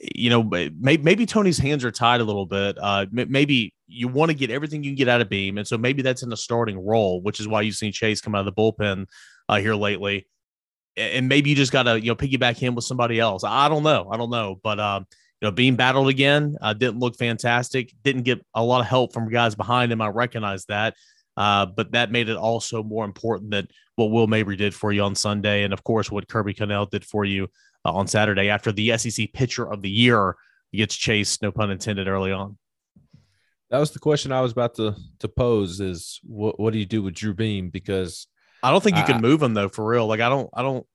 you 0.00 0.30
know, 0.30 0.44
maybe, 0.44 1.02
maybe 1.02 1.26
Tony's 1.26 1.58
hands 1.58 1.84
are 1.84 1.90
tied 1.90 2.20
a 2.20 2.24
little 2.24 2.46
bit. 2.46 2.78
Uh, 2.80 3.06
maybe 3.10 3.74
you 3.88 4.06
want 4.06 4.30
to 4.30 4.36
get 4.36 4.50
everything 4.50 4.84
you 4.84 4.90
can 4.90 4.96
get 4.96 5.08
out 5.08 5.20
of 5.20 5.28
Beam, 5.28 5.58
and 5.58 5.66
so 5.66 5.76
maybe 5.76 6.02
that's 6.02 6.22
in 6.22 6.28
the 6.28 6.36
starting 6.36 6.78
role, 6.78 7.20
which 7.22 7.40
is 7.40 7.48
why 7.48 7.62
you've 7.62 7.74
seen 7.74 7.90
Chase 7.90 8.20
come 8.20 8.36
out 8.36 8.46
of 8.46 8.54
the 8.54 8.60
bullpen 8.60 9.06
uh, 9.48 9.56
here 9.56 9.74
lately 9.74 10.26
and 10.98 11.28
maybe 11.28 11.50
you 11.50 11.56
just 11.56 11.72
got 11.72 11.84
to 11.84 12.00
you 12.00 12.08
know 12.08 12.16
piggyback 12.16 12.56
him 12.56 12.74
with 12.74 12.84
somebody 12.84 13.20
else. 13.20 13.44
I 13.44 13.68
don't 13.68 13.82
know. 13.82 14.08
I 14.10 14.16
don't 14.16 14.30
know, 14.30 14.60
but 14.62 14.80
um, 14.80 15.06
you 15.40 15.46
know, 15.46 15.52
Beam 15.52 15.76
battled 15.76 16.08
again 16.08 16.56
uh, 16.60 16.72
didn't 16.72 16.98
look 16.98 17.16
fantastic. 17.16 17.92
Didn't 18.02 18.22
get 18.22 18.44
a 18.54 18.62
lot 18.62 18.80
of 18.80 18.86
help 18.86 19.12
from 19.12 19.30
guys 19.30 19.54
behind 19.54 19.92
him. 19.92 20.00
I 20.00 20.08
recognize 20.08 20.64
that, 20.66 20.94
uh, 21.36 21.66
but 21.66 21.92
that 21.92 22.10
made 22.10 22.28
it 22.28 22.36
also 22.36 22.82
more 22.82 23.04
important 23.04 23.52
that 23.52 23.70
what 23.96 24.10
Will 24.10 24.26
Mabry 24.26 24.56
did 24.56 24.74
for 24.74 24.92
you 24.92 25.02
on 25.02 25.14
Sunday, 25.14 25.62
and 25.64 25.72
of 25.72 25.84
course 25.84 26.10
what 26.10 26.28
Kirby 26.28 26.54
Connell 26.54 26.86
did 26.86 27.04
for 27.04 27.24
you 27.24 27.48
uh, 27.84 27.92
on 27.92 28.06
Saturday 28.06 28.48
after 28.48 28.72
the 28.72 28.96
SEC 28.98 29.32
Pitcher 29.32 29.70
of 29.70 29.82
the 29.82 29.90
Year 29.90 30.36
gets 30.72 30.94
chased, 30.94 31.42
no 31.42 31.52
pun 31.52 31.70
intended, 31.70 32.08
early 32.08 32.32
on. 32.32 32.58
That 33.70 33.78
was 33.78 33.90
the 33.90 33.98
question 33.98 34.32
I 34.32 34.40
was 34.40 34.52
about 34.52 34.74
to 34.76 34.96
to 35.20 35.28
pose: 35.28 35.80
is 35.80 36.20
what 36.24 36.58
what 36.58 36.72
do 36.72 36.78
you 36.78 36.86
do 36.86 37.02
with 37.02 37.14
Drew 37.14 37.34
Beam 37.34 37.70
because 37.70 38.26
I 38.62 38.70
don't 38.70 38.82
think 38.82 38.96
you 38.96 39.04
can 39.04 39.20
move 39.20 39.42
him 39.42 39.54
though, 39.54 39.68
for 39.68 39.86
real. 39.86 40.06
Like 40.06 40.20
I 40.20 40.28
don't, 40.28 40.50
I 40.52 40.62
don't. 40.62 40.86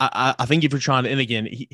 I, 0.00 0.34
I 0.38 0.46
think 0.46 0.64
if 0.64 0.72
you're 0.72 0.80
trying 0.80 1.04
to, 1.04 1.10
and 1.10 1.20
again, 1.20 1.46
he, 1.46 1.68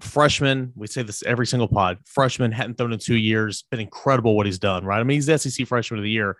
freshman, 0.00 0.72
we 0.76 0.86
say 0.86 1.02
this 1.02 1.22
every 1.22 1.46
single 1.46 1.68
pod. 1.68 1.98
Freshman 2.04 2.52
hadn't 2.52 2.76
thrown 2.76 2.92
in 2.92 2.98
two 2.98 3.16
years. 3.16 3.64
Been 3.70 3.80
incredible 3.80 4.36
what 4.36 4.46
he's 4.46 4.58
done, 4.58 4.84
right? 4.84 5.00
I 5.00 5.02
mean, 5.02 5.16
he's 5.16 5.26
the 5.26 5.38
SEC 5.38 5.66
freshman 5.66 5.98
of 5.98 6.04
the 6.04 6.10
year. 6.10 6.36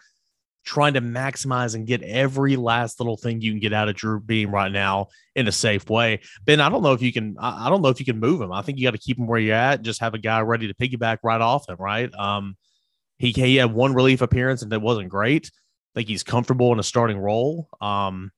Trying 0.62 0.94
to 0.94 1.00
maximize 1.00 1.74
and 1.74 1.86
get 1.86 2.02
every 2.02 2.56
last 2.56 3.00
little 3.00 3.16
thing 3.16 3.40
you 3.40 3.50
can 3.52 3.60
get 3.60 3.72
out 3.72 3.88
of 3.88 3.96
Drew 3.96 4.20
Beam 4.20 4.52
right 4.52 4.70
now 4.70 5.08
in 5.34 5.48
a 5.48 5.52
safe 5.52 5.88
way. 5.88 6.20
Ben, 6.44 6.60
I 6.60 6.68
don't 6.68 6.82
know 6.82 6.92
if 6.92 7.00
you 7.00 7.12
can. 7.12 7.36
I 7.40 7.70
don't 7.70 7.80
know 7.80 7.88
if 7.88 7.98
you 7.98 8.04
can 8.04 8.20
move 8.20 8.42
him. 8.42 8.52
I 8.52 8.60
think 8.60 8.78
you 8.78 8.86
got 8.86 8.90
to 8.90 8.98
keep 8.98 9.18
him 9.18 9.26
where 9.26 9.40
you're 9.40 9.54
at. 9.54 9.80
Just 9.80 10.00
have 10.00 10.12
a 10.12 10.18
guy 10.18 10.40
ready 10.42 10.68
to 10.68 10.74
piggyback 10.74 11.18
right 11.22 11.40
off 11.40 11.68
him, 11.68 11.76
right? 11.78 12.14
Um, 12.14 12.56
he 13.18 13.32
he 13.32 13.56
had 13.56 13.72
one 13.72 13.94
relief 13.94 14.20
appearance 14.20 14.62
and 14.62 14.72
it 14.72 14.82
wasn't 14.82 15.08
great 15.08 15.50
think 15.94 16.08
he's 16.08 16.22
comfortable 16.22 16.72
in 16.72 16.78
a 16.78 16.84
starting 16.84 17.18
role. 17.18 17.68
Um, 17.80 18.32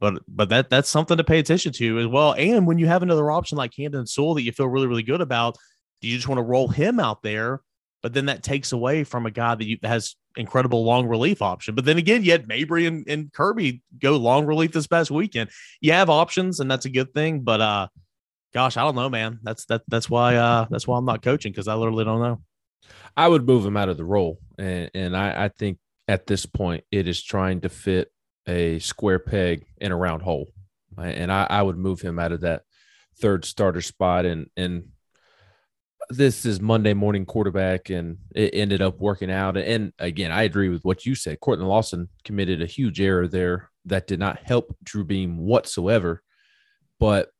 but 0.00 0.22
but 0.28 0.48
that 0.50 0.70
that's 0.70 0.88
something 0.88 1.16
to 1.16 1.24
pay 1.24 1.38
attention 1.38 1.72
to 1.72 1.98
as 1.98 2.06
well. 2.06 2.34
And 2.34 2.66
when 2.66 2.78
you 2.78 2.86
have 2.86 3.02
another 3.02 3.30
option 3.30 3.58
like 3.58 3.72
Camden 3.72 4.06
Sewell 4.06 4.34
that 4.34 4.42
you 4.42 4.52
feel 4.52 4.68
really 4.68 4.86
really 4.86 5.02
good 5.02 5.20
about, 5.20 5.56
do 6.00 6.08
you 6.08 6.16
just 6.16 6.28
want 6.28 6.38
to 6.38 6.44
roll 6.44 6.68
him 6.68 7.00
out 7.00 7.22
there 7.22 7.62
but 8.02 8.14
then 8.14 8.26
that 8.26 8.42
takes 8.42 8.72
away 8.72 9.04
from 9.04 9.26
a 9.26 9.30
guy 9.30 9.54
that, 9.54 9.66
you, 9.66 9.78
has 9.82 10.16
incredible 10.36 10.84
long 10.84 11.06
relief 11.06 11.42
option. 11.42 11.74
But 11.74 11.84
then 11.84 11.98
again, 11.98 12.22
you 12.22 12.32
had 12.32 12.46
Mabry 12.46 12.86
and, 12.86 13.08
and 13.08 13.32
Kirby 13.32 13.82
go 13.98 14.16
long 14.16 14.46
relief 14.46 14.72
this 14.72 14.86
past 14.86 15.10
weekend. 15.10 15.50
You 15.80 15.92
have 15.92 16.10
options, 16.10 16.60
and 16.60 16.70
that's 16.70 16.86
a 16.86 16.90
good 16.90 17.12
thing. 17.12 17.40
But 17.40 17.60
uh, 17.60 17.88
gosh, 18.54 18.76
I 18.76 18.82
don't 18.82 18.94
know, 18.94 19.08
man. 19.08 19.40
That's 19.42 19.64
that 19.66 19.82
that's 19.88 20.08
why 20.08 20.36
uh 20.36 20.66
that's 20.70 20.86
why 20.86 20.96
I'm 20.96 21.04
not 21.04 21.22
coaching 21.22 21.52
because 21.52 21.68
I 21.68 21.74
literally 21.74 22.04
don't 22.04 22.22
know. 22.22 22.40
I 23.16 23.26
would 23.26 23.46
move 23.46 23.66
him 23.66 23.76
out 23.76 23.88
of 23.88 23.96
the 23.96 24.04
role, 24.04 24.38
and 24.58 24.90
and 24.94 25.16
I, 25.16 25.46
I 25.46 25.48
think 25.48 25.78
at 26.08 26.26
this 26.26 26.46
point 26.46 26.84
it 26.90 27.06
is 27.06 27.22
trying 27.22 27.60
to 27.60 27.68
fit 27.68 28.10
a 28.46 28.78
square 28.78 29.18
peg 29.18 29.66
in 29.76 29.92
a 29.92 29.96
round 29.96 30.22
hole, 30.22 30.48
and 30.96 31.30
I, 31.30 31.46
I 31.48 31.62
would 31.62 31.76
move 31.76 32.00
him 32.00 32.18
out 32.18 32.32
of 32.32 32.40
that 32.40 32.62
third 33.20 33.44
starter 33.44 33.82
spot 33.82 34.24
and 34.24 34.48
and 34.56 34.88
this 36.10 36.46
is 36.46 36.60
Monday 36.60 36.94
morning 36.94 37.26
quarterback, 37.26 37.90
and 37.90 38.18
it 38.34 38.54
ended 38.54 38.80
up 38.80 38.98
working 38.98 39.30
out. 39.30 39.56
And 39.56 39.92
again, 39.98 40.30
I 40.30 40.44
agree 40.44 40.68
with 40.68 40.84
what 40.84 41.04
you 41.04 41.14
said. 41.14 41.40
Cortland 41.40 41.68
Lawson 41.68 42.08
committed 42.24 42.62
a 42.62 42.66
huge 42.66 43.00
error 43.00 43.28
there 43.28 43.70
that 43.84 44.06
did 44.06 44.18
not 44.18 44.38
help 44.38 44.74
Drew 44.82 45.04
Beam 45.04 45.38
whatsoever. 45.38 46.22
But 46.98 47.30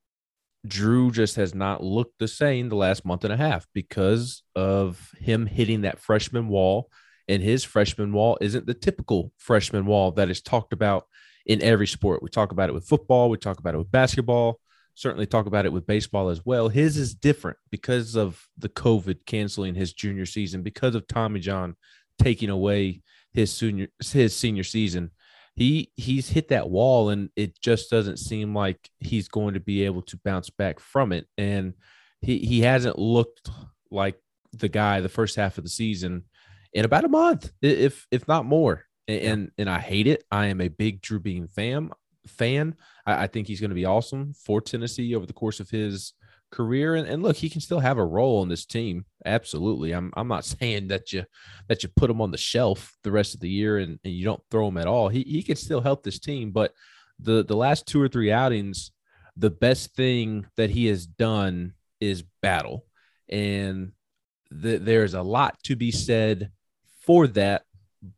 Drew 0.67 1.11
just 1.11 1.37
has 1.37 1.55
not 1.55 1.83
looked 1.83 2.19
the 2.19 2.29
same 2.29 2.69
the 2.69 2.77
last 2.77 3.05
month 3.05 3.25
and 3.25 3.33
a 3.33 3.37
half 3.37 3.67
because 3.73 4.43
of 4.55 5.11
him 5.19 5.47
hitting 5.47 5.83
that 5.83 6.01
freshman 6.01 6.49
wall. 6.49 6.91
And 7.28 7.42
his 7.42 7.64
freshman 7.64 8.12
wall 8.12 8.38
isn't 8.40 8.66
the 8.66 8.75
typical 8.75 9.32
freshman 9.37 9.87
wall 9.87 10.12
that 10.12 10.30
is 10.30 10.40
talked 10.40 10.73
about 10.73 11.06
in 11.47 11.62
every 11.62 11.87
sport. 11.87 12.23
We 12.23 12.30
talk 12.30 12.52
about 12.52 12.68
it 12.68 12.75
with 12.75 12.87
football, 12.87 13.30
we 13.30 13.38
talk 13.38 13.58
about 13.58 13.75
it 13.75 13.78
with 13.78 13.90
basketball 13.90 14.61
certainly 14.99 15.26
talk 15.26 15.47
about 15.47 15.64
it 15.64 15.73
with 15.73 15.87
baseball 15.87 16.28
as 16.28 16.44
well. 16.44 16.68
His 16.68 16.97
is 16.97 17.14
different 17.14 17.56
because 17.70 18.16
of 18.16 18.44
the 18.58 18.68
COVID 18.68 19.25
canceling 19.26 19.76
his 19.76 19.92
junior 19.92 20.26
season, 20.26 20.62
because 20.62 20.97
of 20.97 21.06
Tommy 21.06 21.38
John 21.38 21.76
taking 22.20 22.50
away 22.50 23.02
his 23.32 23.54
senior 23.54 23.88
his 24.04 24.35
senior 24.35 24.64
season. 24.64 25.12
He 25.54 25.92
he's 25.97 26.28
hit 26.28 26.49
that 26.49 26.68
wall 26.68 27.11
and 27.11 27.30
it 27.37 27.61
just 27.61 27.90
doesn't 27.90 28.18
seem 28.18 28.54
like 28.54 28.90
he's 28.99 29.28
going 29.28 29.54
to 29.54 29.61
be 29.61 29.85
able 29.85 30.02
to 30.02 30.18
bounce 30.25 30.50
back 30.50 30.80
from 30.80 31.12
it. 31.12 31.26
And 31.38 31.75
he 32.20 32.38
he 32.38 32.62
hasn't 32.62 32.99
looked 32.99 33.50
like 33.92 34.20
the 34.52 34.68
guy 34.68 35.00
the 35.00 35.08
first 35.08 35.37
half 35.37 35.58
of 35.58 35.64
the 35.64 35.70
season 35.70 36.25
in 36.73 36.85
about 36.85 37.05
a 37.05 37.09
month, 37.09 37.51
if 37.63 38.07
if 38.11 38.27
not 38.29 38.45
more. 38.45 38.85
And 39.07 39.21
and, 39.23 39.51
and 39.59 39.71
I 39.71 39.79
hate 39.79 40.07
it. 40.07 40.25
I 40.31 40.47
am 40.47 40.61
a 40.61 40.69
big 40.69 41.01
Drew 41.01 41.21
Beam 41.21 41.49
fan 41.49 41.91
fan. 42.29 42.77
I, 43.07 43.25
I 43.25 43.27
think 43.27 43.47
he's 43.47 43.61
going 43.61 43.71
to 43.71 43.75
be 43.75 43.87
awesome 43.87 44.35
for 44.35 44.61
Tennessee 44.61 45.15
over 45.15 45.27
the 45.27 45.33
course 45.33 45.61
of 45.61 45.71
his 45.71 46.13
career. 46.51 46.95
And, 46.95 47.07
and, 47.09 47.23
look, 47.23 47.37
he 47.37 47.51
can 47.51 47.61
still 47.61 47.81
have 47.81 47.99
a 47.99 48.05
role 48.05 48.43
in 48.43 48.49
this 48.49 48.65
team. 48.65 49.05
Absolutely. 49.25 49.93
I'm 49.93 50.13
I'm 50.17 50.29
not 50.29 50.45
saying 50.61 50.89
that 50.89 51.13
you 51.13 51.25
that 51.69 51.83
you 51.83 51.89
put 51.89 52.11
him 52.11 52.21
on 52.21 52.31
the 52.31 52.39
shelf 52.39 52.97
the 53.03 53.13
rest 53.13 53.35
of 53.35 53.41
the 53.41 53.51
year 53.51 53.79
and, 53.79 53.99
and 54.05 54.13
you 54.13 54.25
don't 54.25 54.43
throw 54.51 54.69
him 54.69 54.79
at 54.79 54.87
all. 54.87 55.09
He 55.09 55.23
he 55.23 55.43
can 55.43 55.57
still 55.57 55.81
help 55.81 56.03
this 56.03 56.19
team. 56.19 56.51
But 56.51 56.73
the 57.19 57.45
the 57.45 57.57
last 57.57 57.87
two 57.87 58.01
or 58.01 58.09
three 58.09 58.31
outings, 58.31 58.93
the 59.37 59.51
best 59.51 59.95
thing 59.95 60.47
that 60.57 60.71
he 60.71 60.87
has 60.87 61.07
done 61.07 61.75
is 62.01 62.23
battle. 62.43 62.85
And 63.29 63.93
the, 64.51 64.79
there's 64.79 65.15
a 65.15 65.23
lot 65.23 65.63
to 65.65 65.77
be 65.77 65.91
said 65.91 66.51
for 67.09 67.27
that 67.27 67.62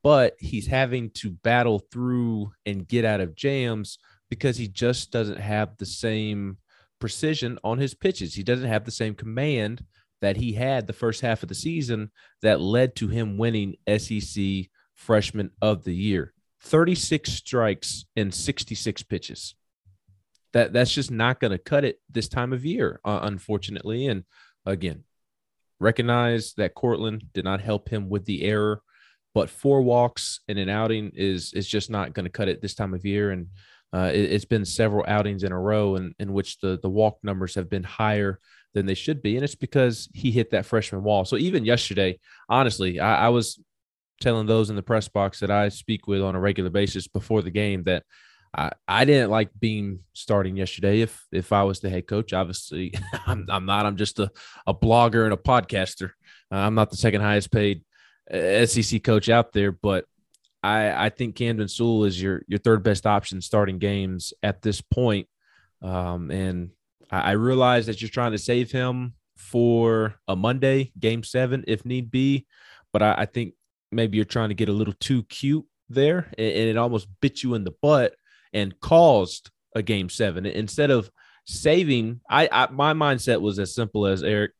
but 0.02 0.34
he's 0.38 0.66
having 0.66 1.10
to 1.10 1.30
battle 1.30 1.78
through 1.90 2.52
and 2.66 2.86
get 2.86 3.04
out 3.04 3.20
of 3.20 3.34
jams 3.34 3.98
because 4.28 4.56
he 4.56 4.68
just 4.68 5.10
doesn't 5.10 5.40
have 5.40 5.76
the 5.78 5.86
same 5.86 6.58
precision 6.98 7.58
on 7.64 7.78
his 7.78 7.94
pitches. 7.94 8.34
He 8.34 8.42
doesn't 8.42 8.68
have 8.68 8.84
the 8.84 8.90
same 8.90 9.14
command 9.14 9.84
that 10.20 10.36
he 10.36 10.52
had 10.52 10.86
the 10.86 10.92
first 10.92 11.22
half 11.22 11.42
of 11.42 11.48
the 11.48 11.54
season 11.54 12.10
that 12.42 12.60
led 12.60 12.94
to 12.96 13.08
him 13.08 13.38
winning 13.38 13.76
SEC 13.98 14.66
Freshman 14.94 15.50
of 15.62 15.84
the 15.84 15.94
Year. 15.94 16.34
36 16.62 17.32
strikes 17.32 18.04
and 18.16 18.34
66 18.34 19.02
pitches. 19.04 19.54
That 20.52 20.72
that's 20.72 20.92
just 20.92 21.10
not 21.10 21.40
going 21.40 21.52
to 21.52 21.58
cut 21.58 21.84
it 21.84 22.00
this 22.10 22.28
time 22.28 22.52
of 22.52 22.64
year, 22.64 23.00
uh, 23.04 23.20
unfortunately. 23.22 24.08
And 24.08 24.24
again, 24.66 25.04
recognize 25.78 26.52
that 26.54 26.74
Cortland 26.74 27.24
did 27.32 27.44
not 27.44 27.62
help 27.62 27.88
him 27.88 28.10
with 28.10 28.26
the 28.26 28.42
error 28.42 28.82
but 29.34 29.50
four 29.50 29.82
walks 29.82 30.40
in 30.48 30.58
an 30.58 30.68
outing 30.68 31.12
is 31.14 31.52
is 31.52 31.68
just 31.68 31.90
not 31.90 32.14
going 32.14 32.24
to 32.24 32.30
cut 32.30 32.48
it 32.48 32.60
this 32.60 32.74
time 32.74 32.94
of 32.94 33.04
year. 33.04 33.30
And 33.30 33.46
uh, 33.92 34.10
it, 34.12 34.30
has 34.30 34.44
been 34.44 34.64
several 34.64 35.04
outings 35.06 35.42
in 35.42 35.52
a 35.52 35.58
row 35.58 35.96
in, 35.96 36.14
in 36.18 36.32
which 36.32 36.58
the 36.60 36.78
the 36.82 36.90
walk 36.90 37.18
numbers 37.22 37.54
have 37.54 37.68
been 37.68 37.82
higher 37.82 38.38
than 38.74 38.86
they 38.86 38.94
should 38.94 39.22
be, 39.22 39.36
and 39.36 39.44
it's 39.44 39.54
because 39.54 40.08
he 40.14 40.30
hit 40.30 40.50
that 40.50 40.66
freshman 40.66 41.02
wall. 41.02 41.24
So 41.24 41.36
even 41.36 41.64
yesterday, 41.64 42.18
honestly, 42.48 43.00
I, 43.00 43.26
I 43.26 43.28
was 43.30 43.60
telling 44.20 44.46
those 44.46 44.70
in 44.70 44.76
the 44.76 44.82
press 44.82 45.08
box 45.08 45.40
that 45.40 45.50
I 45.50 45.70
speak 45.70 46.06
with 46.06 46.22
on 46.22 46.36
a 46.36 46.40
regular 46.40 46.70
basis 46.70 47.08
before 47.08 47.42
the 47.42 47.50
game 47.50 47.84
that 47.84 48.04
I, 48.54 48.70
I 48.86 49.04
didn't 49.04 49.30
like 49.30 49.50
Beam 49.58 50.00
starting 50.12 50.56
yesterday. 50.56 51.00
If 51.00 51.24
if 51.32 51.52
I 51.52 51.62
was 51.64 51.80
the 51.80 51.90
head 51.90 52.06
coach, 52.06 52.32
obviously 52.32 52.94
I'm, 53.26 53.46
I'm 53.48 53.66
not. 53.66 53.86
I'm 53.86 53.96
just 53.96 54.18
a, 54.18 54.30
a 54.66 54.74
blogger 54.74 55.24
and 55.24 55.32
a 55.32 55.36
podcaster. 55.36 56.10
Uh, 56.52 56.56
I'm 56.56 56.74
not 56.74 56.90
the 56.90 56.96
second 56.96 57.20
highest 57.20 57.50
paid 57.50 57.82
SEC 58.32 59.02
coach 59.02 59.28
out 59.28 59.52
there, 59.52 59.72
but 59.72 60.04
I, 60.62 61.06
I 61.06 61.08
think 61.08 61.36
Camden 61.36 61.68
Sewell 61.68 62.04
is 62.04 62.20
your 62.20 62.42
your 62.46 62.58
third 62.58 62.82
best 62.82 63.06
option 63.06 63.40
starting 63.40 63.78
games 63.78 64.32
at 64.42 64.62
this 64.62 64.80
point. 64.80 65.26
Um, 65.82 66.30
and 66.30 66.70
I, 67.10 67.20
I 67.20 67.30
realize 67.32 67.86
that 67.86 68.00
you're 68.00 68.10
trying 68.10 68.32
to 68.32 68.38
save 68.38 68.70
him 68.70 69.14
for 69.36 70.16
a 70.28 70.36
Monday 70.36 70.92
game 70.98 71.22
seven 71.22 71.64
if 71.66 71.84
need 71.84 72.10
be, 72.10 72.46
but 72.92 73.02
I, 73.02 73.14
I 73.18 73.26
think 73.26 73.54
maybe 73.90 74.16
you're 74.16 74.24
trying 74.26 74.50
to 74.50 74.54
get 74.54 74.68
a 74.68 74.72
little 74.72 74.94
too 75.00 75.22
cute 75.24 75.64
there, 75.88 76.30
and, 76.36 76.52
and 76.52 76.68
it 76.70 76.76
almost 76.76 77.08
bit 77.20 77.42
you 77.42 77.54
in 77.54 77.64
the 77.64 77.74
butt 77.82 78.14
and 78.52 78.78
caused 78.80 79.50
a 79.74 79.82
game 79.82 80.08
seven 80.08 80.44
instead 80.46 80.90
of 80.90 81.10
saving. 81.46 82.20
I, 82.28 82.48
I 82.52 82.70
my 82.70 82.92
mindset 82.92 83.40
was 83.40 83.58
as 83.58 83.74
simple 83.74 84.06
as 84.06 84.22
Eric. 84.22 84.52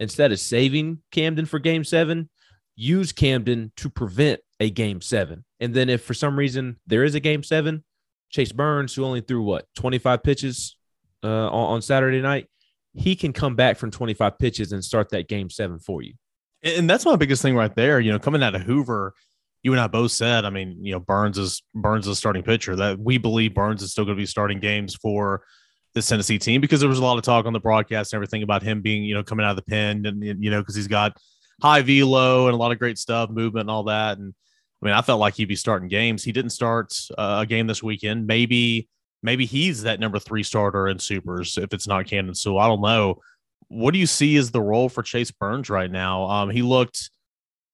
Instead 0.00 0.32
of 0.32 0.40
saving 0.40 0.98
Camden 1.12 1.46
for 1.46 1.60
game 1.60 1.84
seven, 1.84 2.28
use 2.76 3.12
Camden 3.12 3.72
to 3.76 3.88
prevent 3.88 4.40
a 4.60 4.70
game 4.70 5.00
seven. 5.00 5.44
And 5.60 5.74
then 5.74 5.88
if 5.88 6.02
for 6.02 6.14
some 6.14 6.38
reason 6.38 6.78
there 6.86 7.04
is 7.04 7.14
a 7.14 7.20
game 7.20 7.42
seven, 7.42 7.84
Chase 8.30 8.52
Burns, 8.52 8.94
who 8.94 9.04
only 9.04 9.20
threw 9.20 9.42
what 9.42 9.66
25 9.76 10.22
pitches 10.22 10.76
uh, 11.22 11.46
on, 11.48 11.74
on 11.74 11.82
Saturday 11.82 12.20
night, 12.20 12.48
he 12.94 13.16
can 13.16 13.32
come 13.32 13.56
back 13.56 13.76
from 13.76 13.90
25 13.90 14.38
pitches 14.38 14.72
and 14.72 14.84
start 14.84 15.10
that 15.10 15.28
game 15.28 15.50
seven 15.50 15.78
for 15.78 16.02
you. 16.02 16.14
And 16.62 16.88
that's 16.88 17.04
my 17.04 17.16
biggest 17.16 17.42
thing 17.42 17.56
right 17.56 17.74
there. 17.74 18.00
You 18.00 18.12
know, 18.12 18.18
coming 18.18 18.42
out 18.42 18.54
of 18.54 18.62
Hoover, 18.62 19.14
you 19.62 19.72
and 19.72 19.80
I 19.80 19.86
both 19.86 20.12
said, 20.12 20.44
I 20.44 20.50
mean, 20.50 20.78
you 20.80 20.92
know, 20.92 21.00
Burns 21.00 21.38
is 21.38 21.62
Burns 21.74 22.06
is 22.06 22.18
starting 22.18 22.42
pitcher. 22.42 22.76
That 22.76 22.98
we 22.98 23.18
believe 23.18 23.54
Burns 23.54 23.82
is 23.82 23.90
still 23.92 24.04
going 24.04 24.16
to 24.16 24.20
be 24.20 24.26
starting 24.26 24.60
games 24.60 24.94
for 24.94 25.42
this 25.94 26.08
Tennessee 26.08 26.38
team 26.38 26.60
because 26.60 26.80
there 26.80 26.88
was 26.88 26.98
a 26.98 27.02
lot 27.02 27.18
of 27.18 27.24
talk 27.24 27.46
on 27.46 27.52
the 27.52 27.60
broadcast 27.60 28.12
and 28.12 28.18
everything 28.18 28.42
about 28.42 28.62
him 28.62 28.80
being, 28.80 29.04
you 29.04 29.14
know, 29.14 29.22
coming 29.22 29.44
out 29.44 29.50
of 29.50 29.56
the 29.56 29.62
pen 29.62 30.06
and 30.06 30.22
you 30.22 30.50
know 30.50 30.60
because 30.60 30.74
he's 30.74 30.88
got 30.88 31.16
high 31.62 31.82
velo 31.82 32.46
and 32.46 32.54
a 32.54 32.56
lot 32.56 32.72
of 32.72 32.78
great 32.78 32.98
stuff, 32.98 33.30
movement 33.30 33.62
and 33.62 33.70
all 33.70 33.84
that. 33.84 34.18
And 34.18 34.34
I 34.82 34.86
mean, 34.86 34.94
I 34.94 35.02
felt 35.02 35.20
like 35.20 35.34
he'd 35.34 35.46
be 35.46 35.56
starting 35.56 35.88
games. 35.88 36.24
He 36.24 36.32
didn't 36.32 36.50
start 36.50 36.94
uh, 37.16 37.38
a 37.42 37.46
game 37.46 37.66
this 37.66 37.82
weekend. 37.82 38.26
Maybe, 38.26 38.88
maybe 39.22 39.46
he's 39.46 39.82
that 39.82 40.00
number 40.00 40.18
three 40.18 40.42
starter 40.42 40.88
in 40.88 40.98
supers 40.98 41.56
if 41.58 41.72
it's 41.72 41.86
not 41.86 42.06
Camden 42.06 42.34
Sewell 42.34 42.58
I 42.58 42.68
don't 42.68 42.82
know. 42.82 43.20
What 43.68 43.92
do 43.94 43.98
you 43.98 44.06
see 44.06 44.36
as 44.36 44.50
the 44.50 44.60
role 44.60 44.88
for 44.88 45.02
Chase 45.02 45.30
Burns 45.30 45.70
right 45.70 45.90
now? 45.90 46.24
Um, 46.24 46.50
he 46.50 46.62
looked 46.62 47.10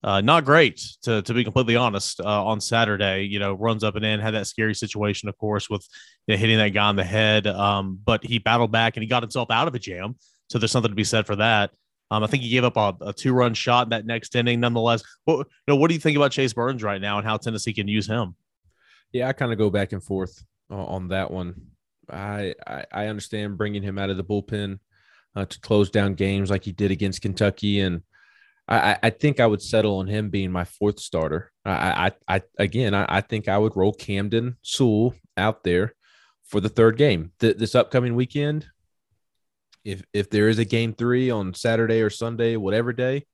uh, 0.03 0.21
not 0.21 0.45
great 0.45 0.83
to, 1.03 1.21
to 1.23 1.35
be 1.35 1.45
completely 1.45 1.77
honest 1.77 2.21
uh, 2.21 2.45
on 2.45 2.61
Saturday. 2.61 3.25
You 3.25 3.39
know, 3.39 3.53
runs 3.53 3.85
up 3.85 3.97
and 3.97 4.05
in, 4.05 4.21
had 4.21 4.35
that 4.35 4.47
scary 4.47 4.75
situation, 4.75 5.29
of 5.29 5.37
course, 5.37 5.69
with 5.69 5.87
you 6.27 6.35
know, 6.35 6.39
hitting 6.39 6.59
that 6.59 6.71
guy 6.71 6.87
on 6.87 6.97
the 6.97 7.05
head. 7.05 7.47
Um, 7.47 7.99
but 8.03 8.25
he 8.25 8.39
battled 8.39 8.73
back 8.73 8.97
and 8.97 9.03
he 9.03 9.09
got 9.09 9.23
himself 9.23 9.51
out 9.51 9.69
of 9.69 9.75
a 9.75 9.79
jam. 9.79 10.17
So 10.49 10.59
there's 10.59 10.73
something 10.73 10.91
to 10.91 10.97
be 10.97 11.05
said 11.05 11.27
for 11.27 11.37
that. 11.37 11.71
Um, 12.11 12.25
I 12.25 12.27
think 12.27 12.43
he 12.43 12.49
gave 12.49 12.65
up 12.65 12.77
a, 12.77 12.95
a 13.01 13.13
two 13.13 13.33
run 13.33 13.55
shot 13.55 13.87
in 13.87 13.91
that 13.91 14.07
next 14.07 14.35
inning. 14.35 14.61
Nonetheless, 14.61 15.03
what, 15.25 15.39
you 15.39 15.45
know, 15.69 15.77
what 15.77 15.89
do 15.89 15.95
you 15.95 16.01
think 16.01 16.17
about 16.17 16.33
Chase 16.33 16.53
Burns 16.53 16.83
right 16.83 17.01
now 17.01 17.19
and 17.19 17.27
how 17.27 17.37
Tennessee 17.37 17.73
can 17.73 17.89
use 17.89 18.07
him? 18.07 18.35
Yeah, 19.13 19.29
I 19.29 19.33
kind 19.33 19.53
of 19.53 19.59
go 19.59 19.71
back 19.71 19.93
and 19.93 20.03
forth 20.03 20.45
on 20.71 21.09
that 21.09 21.31
one. 21.31 21.55
I, 22.09 22.55
I, 22.67 22.85
I 22.93 23.07
understand 23.07 23.59
bringing 23.59 23.83
him 23.83 23.99
out 23.99 24.11
of 24.11 24.17
the 24.17 24.25
bullpen 24.25 24.79
uh, 25.37 25.45
to 25.45 25.61
close 25.61 25.91
down 25.91 26.15
games 26.15 26.51
like 26.51 26.65
he 26.65 26.73
did 26.73 26.91
against 26.91 27.23
Kentucky, 27.23 27.81
and 27.81 28.03
I, 28.69 28.99
I 29.03 29.11
think 29.11 29.41
I 29.41 29.47
would 29.47 29.63
settle 29.63 29.99
on 29.99 30.07
him 30.07 30.31
being 30.31 30.53
my 30.53 30.65
fourth 30.65 31.01
starter. 31.01 31.53
I, 31.65 32.13
I, 32.29 32.37
I 32.37 32.43
again, 32.59 32.95
I, 32.95 33.07
I 33.09 33.21
think 33.21 33.49
I 33.49 33.59
would 33.59 33.77
roll 33.77 33.93
Camden 33.93 34.57
Sewell 34.63 35.15
out 35.37 35.65
there 35.65 35.95
for 36.47 36.61
the 36.61 36.69
third 36.69 36.97
game 36.97 37.33
Th- 37.41 37.57
this 37.57 37.75
upcoming 37.75 38.15
weekend 38.15 38.67
if 39.85 40.03
if 40.13 40.31
there 40.31 40.49
is 40.49 40.59
a 40.59 40.65
game 40.65 40.93
three 40.93 41.31
on 41.31 41.55
Saturday 41.55 42.01
or 42.01 42.11
Sunday, 42.11 42.57
whatever 42.57 42.93
day, 42.93 43.25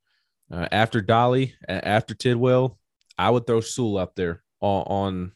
uh, 0.51 0.69
after 0.71 1.01
Dolly, 1.01 1.55
after 1.69 2.15
Tidwell, 2.15 2.79
I 3.19 3.31
would 3.31 3.47
throw 3.47 3.61
Sewell 3.61 3.99
up 3.99 4.15
there 4.15 4.43
on, 4.61 4.83
on 4.87 5.33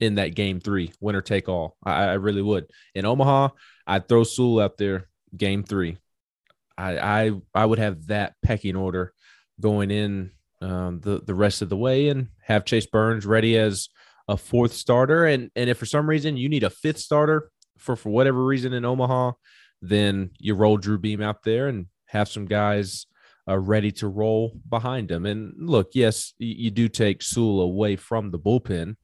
in 0.00 0.16
that 0.16 0.34
game 0.34 0.60
three, 0.60 0.92
winner 1.00 1.20
take 1.20 1.48
all. 1.48 1.76
I, 1.84 2.04
I, 2.04 2.12
really 2.14 2.42
would. 2.42 2.66
In 2.94 3.04
Omaha, 3.04 3.48
I'd 3.86 4.08
throw 4.08 4.24
Sewell 4.24 4.60
up 4.60 4.76
there, 4.76 5.08
game 5.36 5.64
three. 5.64 5.98
I, 6.76 6.98
I 6.98 7.32
I 7.54 7.66
would 7.66 7.78
have 7.78 8.06
that 8.06 8.34
pecking 8.42 8.76
order 8.76 9.12
going 9.60 9.90
in 9.90 10.30
um, 10.60 11.00
the 11.00 11.20
the 11.24 11.34
rest 11.34 11.62
of 11.62 11.68
the 11.68 11.76
way 11.76 12.08
and 12.08 12.28
have 12.42 12.64
Chase 12.64 12.86
Burns 12.86 13.26
ready 13.26 13.56
as 13.56 13.88
a 14.28 14.36
fourth 14.36 14.72
starter. 14.72 15.26
And 15.26 15.50
and 15.56 15.68
if 15.68 15.78
for 15.78 15.86
some 15.86 16.08
reason 16.08 16.36
you 16.36 16.48
need 16.48 16.64
a 16.64 16.70
fifth 16.70 16.98
starter 16.98 17.50
for 17.78 17.96
for 17.96 18.10
whatever 18.10 18.44
reason 18.44 18.72
in 18.72 18.84
Omaha, 18.84 19.32
then 19.80 20.30
you 20.38 20.54
roll 20.54 20.76
Drew 20.76 20.98
Beam 20.98 21.22
out 21.22 21.42
there 21.42 21.68
and 21.68 21.86
have 22.06 22.28
some 22.28 22.46
guys 22.46 23.06
uh, 23.48 23.58
ready 23.58 23.90
to 23.92 24.08
roll 24.08 24.52
behind 24.68 25.10
him. 25.10 25.26
And 25.26 25.54
look, 25.56 25.90
yes, 25.94 26.34
you, 26.38 26.54
you 26.64 26.70
do 26.70 26.88
take 26.88 27.22
Sewell 27.22 27.60
away 27.60 27.96
from 27.96 28.30
the 28.30 28.38
bullpen 28.38 28.96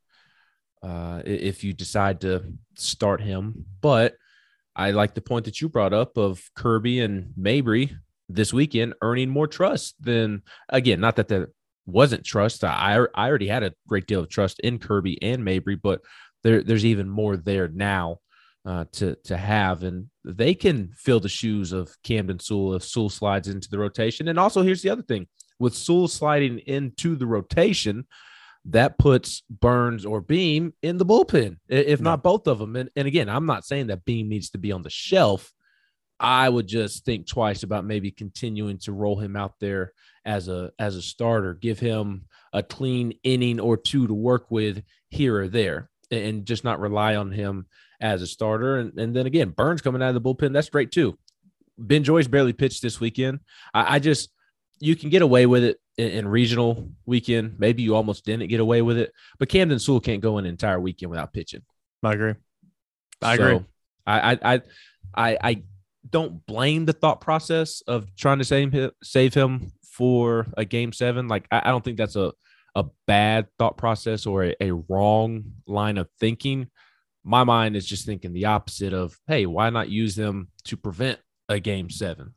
uh, 0.82 1.22
if 1.24 1.64
you 1.64 1.72
decide 1.72 2.20
to 2.20 2.52
start 2.74 3.20
him, 3.20 3.64
but 3.80 4.14
I 4.76 4.90
like 4.90 5.14
the 5.14 5.22
point 5.22 5.44
that 5.46 5.60
you 5.60 5.68
brought 5.68 5.92
up 5.92 6.18
of 6.18 6.42
Kirby 6.54 7.00
and 7.00 7.32
Mabry 7.36 7.96
this 8.28 8.52
weekend 8.52 8.94
earning 9.02 9.30
more 9.30 9.46
trust 9.46 9.94
than 10.00 10.42
again, 10.68 11.00
not 11.00 11.16
that 11.16 11.28
that 11.28 11.48
wasn't 11.86 12.24
trust. 12.24 12.64
I 12.64 13.06
I 13.14 13.28
already 13.28 13.48
had 13.48 13.62
a 13.62 13.74
great 13.86 14.06
deal 14.06 14.20
of 14.20 14.28
trust 14.28 14.60
in 14.60 14.78
Kirby 14.78 15.22
and 15.22 15.44
Mabry, 15.44 15.76
but 15.76 16.00
there 16.42 16.62
there's 16.62 16.84
even 16.84 17.08
more 17.08 17.36
there 17.36 17.68
now 17.68 18.18
uh, 18.64 18.84
to 18.92 19.16
to 19.24 19.36
have, 19.36 19.82
and 19.82 20.08
they 20.24 20.54
can 20.54 20.90
fill 20.96 21.20
the 21.20 21.28
shoes 21.28 21.72
of 21.72 21.94
Camden 22.02 22.38
Sewell 22.38 22.74
if 22.74 22.84
Sewell 22.84 23.10
slides 23.10 23.48
into 23.48 23.68
the 23.68 23.78
rotation. 23.78 24.28
And 24.28 24.38
also, 24.38 24.62
here's 24.62 24.82
the 24.82 24.90
other 24.90 25.02
thing: 25.02 25.26
with 25.58 25.74
Sewell 25.74 26.08
sliding 26.08 26.60
into 26.60 27.16
the 27.16 27.26
rotation, 27.26 28.06
that 28.66 28.98
puts 28.98 29.42
Burns 29.50 30.06
or 30.06 30.20
Beam 30.20 30.72
in 30.82 30.96
the 30.96 31.06
bullpen, 31.06 31.58
if 31.68 32.00
not 32.00 32.22
both 32.22 32.46
of 32.46 32.58
them. 32.58 32.76
And, 32.76 32.90
and 32.96 33.06
again, 33.06 33.28
I'm 33.28 33.46
not 33.46 33.64
saying 33.64 33.88
that 33.88 34.04
Beam 34.04 34.28
needs 34.28 34.50
to 34.50 34.58
be 34.58 34.72
on 34.72 34.82
the 34.82 34.90
shelf. 34.90 35.52
I 36.18 36.48
would 36.48 36.66
just 36.66 37.04
think 37.04 37.26
twice 37.26 37.64
about 37.64 37.84
maybe 37.84 38.10
continuing 38.10 38.78
to 38.78 38.92
roll 38.92 39.18
him 39.18 39.36
out 39.36 39.54
there 39.60 39.92
as 40.24 40.48
a 40.48 40.72
as 40.78 40.96
a 40.96 41.02
starter, 41.02 41.54
give 41.54 41.78
him 41.78 42.26
a 42.52 42.62
clean 42.62 43.18
inning 43.24 43.60
or 43.60 43.76
two 43.76 44.06
to 44.06 44.14
work 44.14 44.50
with 44.50 44.82
here 45.10 45.40
or 45.40 45.48
there, 45.48 45.90
and 46.10 46.46
just 46.46 46.64
not 46.64 46.80
rely 46.80 47.16
on 47.16 47.30
him 47.30 47.66
as 48.04 48.20
a 48.22 48.26
starter. 48.26 48.76
And, 48.76 48.96
and 48.98 49.16
then 49.16 49.26
again, 49.26 49.48
Burns 49.48 49.82
coming 49.82 50.02
out 50.02 50.14
of 50.14 50.14
the 50.14 50.20
bullpen, 50.20 50.52
that's 50.52 50.68
great 50.68 50.92
too. 50.92 51.18
Ben 51.78 52.04
Joyce 52.04 52.28
barely 52.28 52.52
pitched 52.52 52.82
this 52.82 53.00
weekend. 53.00 53.40
I, 53.72 53.96
I 53.96 53.98
just 53.98 54.30
you 54.78 54.94
can 54.94 55.08
get 55.08 55.22
away 55.22 55.46
with 55.46 55.64
it 55.64 55.80
in, 55.96 56.10
in, 56.10 56.28
regional 56.28 56.90
weekend. 57.06 57.58
Maybe 57.58 57.82
you 57.82 57.96
almost 57.96 58.24
didn't 58.24 58.48
get 58.48 58.60
away 58.60 58.82
with 58.82 58.98
it, 58.98 59.12
but 59.38 59.48
Camden 59.48 59.78
Sewell 59.78 60.00
can't 60.00 60.20
go 60.20 60.38
an 60.38 60.44
entire 60.44 60.78
weekend 60.78 61.10
without 61.10 61.32
pitching. 61.32 61.62
I 62.02 62.12
agree. 62.12 62.34
I 63.22 63.36
so 63.36 63.42
agree. 63.42 63.66
I, 64.06 64.32
I 64.42 64.62
I 65.16 65.38
I 65.42 65.62
don't 66.08 66.44
blame 66.46 66.84
the 66.84 66.92
thought 66.92 67.22
process 67.22 67.82
of 67.86 68.14
trying 68.14 68.38
to 68.38 68.44
save 68.44 68.72
him, 68.72 68.90
save 69.02 69.32
him 69.32 69.72
for 69.82 70.46
a 70.56 70.66
game 70.66 70.92
seven. 70.92 71.26
Like 71.26 71.46
I, 71.50 71.62
I 71.64 71.70
don't 71.70 71.82
think 71.82 71.96
that's 71.96 72.16
a 72.16 72.32
a 72.74 72.84
bad 73.06 73.46
thought 73.58 73.78
process 73.78 74.26
or 74.26 74.44
a, 74.44 74.54
a 74.60 74.72
wrong 74.72 75.44
line 75.66 75.96
of 75.96 76.08
thinking. 76.20 76.68
My 77.24 77.44
mind 77.44 77.76
is 77.76 77.86
just 77.86 78.04
thinking 78.04 78.32
the 78.32 78.46
opposite 78.46 78.92
of, 78.92 79.18
hey, 79.26 79.46
why 79.46 79.70
not 79.70 79.88
use 79.88 80.14
them 80.14 80.48
to 80.64 80.76
prevent 80.76 81.18
a 81.48 81.58
game 81.58 81.88
seven? 81.88 82.34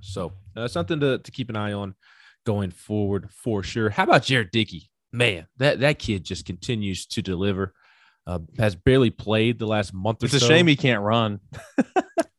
So 0.00 0.32
uh, 0.56 0.68
something 0.68 1.00
to, 1.00 1.18
to 1.18 1.30
keep 1.30 1.48
an 1.48 1.56
eye 1.56 1.72
on 1.72 1.94
going 2.44 2.70
forward 2.70 3.30
for 3.30 3.62
sure. 3.62 3.90
How 3.90 4.04
about 4.04 4.24
Jared 4.24 4.50
Dickey? 4.50 4.90
Man, 5.12 5.46
that, 5.56 5.80
that 5.80 5.98
kid 5.98 6.24
just 6.24 6.44
continues 6.44 7.06
to 7.06 7.22
deliver. 7.22 7.74
Uh, 8.26 8.40
has 8.58 8.74
barely 8.74 9.10
played 9.10 9.58
the 9.58 9.66
last 9.66 9.94
month 9.94 10.22
or 10.22 10.26
it's 10.26 10.32
so. 10.32 10.36
It's 10.36 10.44
a 10.44 10.48
shame 10.48 10.66
he 10.66 10.74
can't 10.74 11.02
run. 11.02 11.38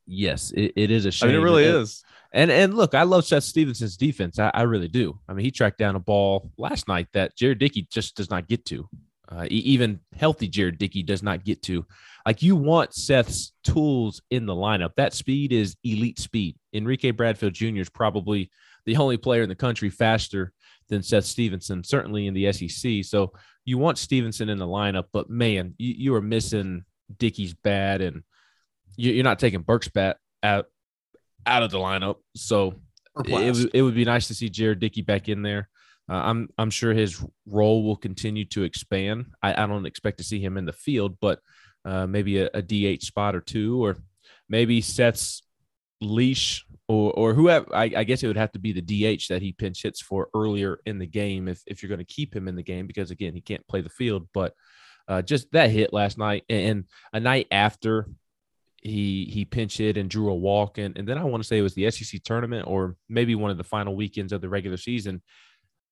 yes, 0.05 0.51
it, 0.51 0.73
it 0.75 0.91
is 0.91 1.05
a 1.05 1.11
shame. 1.11 1.29
I 1.29 1.31
mean, 1.31 1.41
it 1.41 1.43
really 1.43 1.65
and, 1.65 1.77
is. 1.77 2.03
And 2.33 2.51
and 2.51 2.73
look, 2.73 2.93
I 2.93 3.03
love 3.03 3.25
Seth 3.25 3.45
Stevenson's 3.45 3.95
defense. 3.95 4.37
I, 4.37 4.51
I, 4.53 4.63
really 4.63 4.89
do. 4.89 5.17
I 5.29 5.33
mean, 5.33 5.45
he 5.45 5.51
tracked 5.51 5.77
down 5.77 5.95
a 5.95 5.99
ball 5.99 6.51
last 6.57 6.87
night 6.87 7.07
that 7.13 7.37
Jared 7.37 7.59
Dickey 7.59 7.87
just 7.89 8.17
does 8.17 8.29
not 8.29 8.47
get 8.47 8.65
to. 8.65 8.89
Uh, 9.29 9.45
even 9.49 9.99
healthy 10.15 10.47
Jared 10.47 10.77
Dickey 10.77 11.03
does 11.03 11.21
not 11.21 11.43
get 11.43 11.61
to. 11.63 11.85
Like 12.25 12.41
you 12.41 12.55
want 12.55 12.93
Seth's 12.93 13.53
tools 13.63 14.21
in 14.29 14.45
the 14.45 14.55
lineup. 14.55 14.91
That 14.95 15.13
speed 15.13 15.51
is 15.51 15.75
elite 15.83 16.19
speed. 16.19 16.57
Enrique 16.73 17.11
Bradfield 17.11 17.53
Jr. 17.53 17.77
is 17.77 17.89
probably 17.89 18.49
the 18.85 18.97
only 18.97 19.17
player 19.17 19.43
in 19.43 19.49
the 19.49 19.55
country 19.55 19.89
faster 19.89 20.53
than 20.89 21.03
Seth 21.03 21.25
Stevenson, 21.25 21.83
certainly 21.83 22.27
in 22.27 22.33
the 22.33 22.51
SEC. 22.51 23.03
So 23.03 23.33
you 23.65 23.77
want 23.77 23.97
Stevenson 23.97 24.49
in 24.49 24.57
the 24.57 24.65
lineup, 24.65 25.05
but 25.11 25.29
man, 25.29 25.73
you, 25.77 25.93
you 25.97 26.15
are 26.15 26.21
missing 26.21 26.85
Dickey's 27.17 27.53
bat, 27.53 28.01
and 28.01 28.23
you, 28.95 29.19
are 29.19 29.23
not 29.23 29.39
taking 29.39 29.61
Burke's 29.61 29.89
bat 29.89 30.17
out 30.41 30.67
out 31.45 31.63
of 31.63 31.71
the 31.71 31.77
lineup. 31.77 32.15
So 32.35 32.75
it, 33.25 33.71
it 33.73 33.81
would 33.81 33.95
be 33.95 34.05
nice 34.05 34.27
to 34.27 34.33
see 34.33 34.49
Jared 34.49 34.79
Dickey 34.79 35.01
back 35.01 35.29
in 35.29 35.41
there. 35.41 35.69
Uh, 36.09 36.21
I'm 36.23 36.49
I'm 36.57 36.69
sure 36.69 36.93
his 36.93 37.23
role 37.45 37.83
will 37.83 37.97
continue 37.97 38.45
to 38.45 38.63
expand. 38.63 39.27
I, 39.41 39.63
I 39.63 39.67
don't 39.67 39.85
expect 39.85 40.19
to 40.19 40.23
see 40.23 40.39
him 40.39 40.57
in 40.57 40.65
the 40.65 40.73
field, 40.73 41.17
but 41.19 41.39
uh, 41.85 42.07
maybe 42.07 42.39
a, 42.39 42.49
a, 42.53 42.61
DH 42.61 43.03
spot 43.03 43.35
or 43.35 43.41
two, 43.41 43.83
or 43.83 43.97
maybe 44.49 44.81
Seth's 44.81 45.43
leash 46.01 46.65
or 46.87 47.11
or 47.13 47.33
whoever. 47.33 47.73
I, 47.75 47.91
I, 47.95 48.03
guess 48.03 48.23
it 48.23 48.27
would 48.27 48.37
have 48.37 48.51
to 48.53 48.59
be 48.59 48.71
the 48.73 48.81
DH 48.81 49.27
that 49.29 49.41
he 49.41 49.51
pinch 49.51 49.83
hits 49.83 50.01
for 50.01 50.29
earlier 50.33 50.79
in 50.85 50.99
the 50.99 51.07
game 51.07 51.47
if 51.47 51.61
if 51.67 51.81
you're 51.81 51.89
going 51.89 51.99
to 51.99 52.05
keep 52.05 52.35
him 52.35 52.47
in 52.47 52.55
the 52.55 52.63
game 52.63 52.87
because 52.87 53.11
again 53.11 53.33
he 53.33 53.41
can't 53.41 53.67
play 53.67 53.81
the 53.81 53.89
field. 53.89 54.27
But 54.33 54.53
uh, 55.07 55.21
just 55.21 55.51
that 55.51 55.71
hit 55.71 55.93
last 55.93 56.17
night 56.17 56.43
and 56.49 56.85
a 57.13 57.19
night 57.19 57.47
after 57.51 58.07
he 58.81 59.25
he 59.25 59.43
pinch 59.43 59.77
hit 59.77 59.97
and 59.97 60.09
drew 60.09 60.29
a 60.29 60.35
walk 60.35 60.77
and 60.77 60.97
and 60.97 61.07
then 61.07 61.17
I 61.17 61.23
want 61.23 61.43
to 61.43 61.47
say 61.47 61.57
it 61.57 61.63
was 61.63 61.73
the 61.73 61.89
SEC 61.91 62.23
tournament 62.23 62.67
or 62.67 62.95
maybe 63.09 63.35
one 63.35 63.51
of 63.51 63.57
the 63.57 63.63
final 63.63 63.95
weekends 63.95 64.31
of 64.31 64.41
the 64.41 64.49
regular 64.49 64.77
season. 64.77 65.21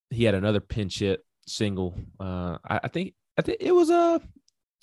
He 0.09 0.23
had 0.23 0.35
another 0.35 0.59
pinch 0.59 0.99
hit 0.99 1.25
single. 1.47 1.97
Uh, 2.19 2.57
I, 2.67 2.81
I 2.83 2.87
think 2.87 3.13
I 3.37 3.41
think 3.41 3.57
it 3.59 3.71
was 3.71 3.89
a 3.89 4.21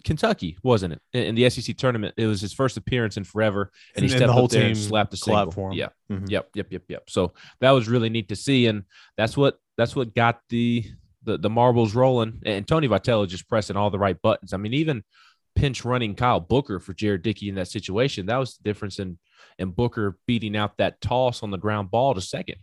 Kentucky, 0.04 0.58
wasn't 0.62 0.94
it? 0.94 1.02
In, 1.12 1.22
in, 1.22 1.34
the 1.34 1.48
SEC 1.48 1.76
tournament, 1.76 2.14
it 2.16 2.26
was 2.26 2.40
his 2.40 2.52
first 2.52 2.76
appearance 2.76 3.16
in 3.16 3.24
forever, 3.24 3.70
and, 3.94 4.02
and 4.02 4.04
he 4.04 4.08
stepped 4.08 4.26
the 4.26 4.32
whole 4.32 4.44
up 4.44 4.50
there 4.50 4.62
team 4.62 4.70
and 4.70 4.78
slapped 4.78 5.10
the 5.12 5.16
single 5.16 5.50
for 5.50 5.70
him. 5.70 5.78
Yeah, 5.78 5.88
mm-hmm. 6.10 6.26
yep, 6.26 6.48
yep, 6.54 6.66
yep, 6.70 6.82
yep. 6.88 7.04
So 7.08 7.32
that 7.60 7.70
was 7.70 7.88
really 7.88 8.10
neat 8.10 8.28
to 8.28 8.36
see, 8.36 8.66
and 8.66 8.84
that's 9.16 9.36
what 9.36 9.58
that's 9.76 9.94
what 9.96 10.14
got 10.14 10.40
the 10.48 10.84
the, 11.24 11.38
the 11.38 11.50
marbles 11.50 11.94
rolling. 11.94 12.40
And 12.44 12.66
Tony 12.66 12.88
Vitello 12.88 13.28
just 13.28 13.48
pressing 13.48 13.76
all 13.76 13.90
the 13.90 13.98
right 13.98 14.20
buttons. 14.20 14.52
I 14.52 14.56
mean, 14.56 14.74
even 14.74 15.04
pinch 15.54 15.84
running 15.84 16.14
Kyle 16.14 16.40
Booker 16.40 16.80
for 16.80 16.94
Jared 16.94 17.22
Dickey 17.22 17.48
in 17.48 17.54
that 17.56 17.68
situation. 17.68 18.26
That 18.26 18.38
was 18.38 18.56
the 18.56 18.62
difference 18.64 18.98
in 18.98 19.18
in 19.58 19.70
Booker 19.70 20.18
beating 20.26 20.56
out 20.56 20.78
that 20.78 21.00
toss 21.00 21.42
on 21.42 21.50
the 21.50 21.58
ground 21.58 21.90
ball 21.90 22.14
to 22.14 22.20
second. 22.20 22.56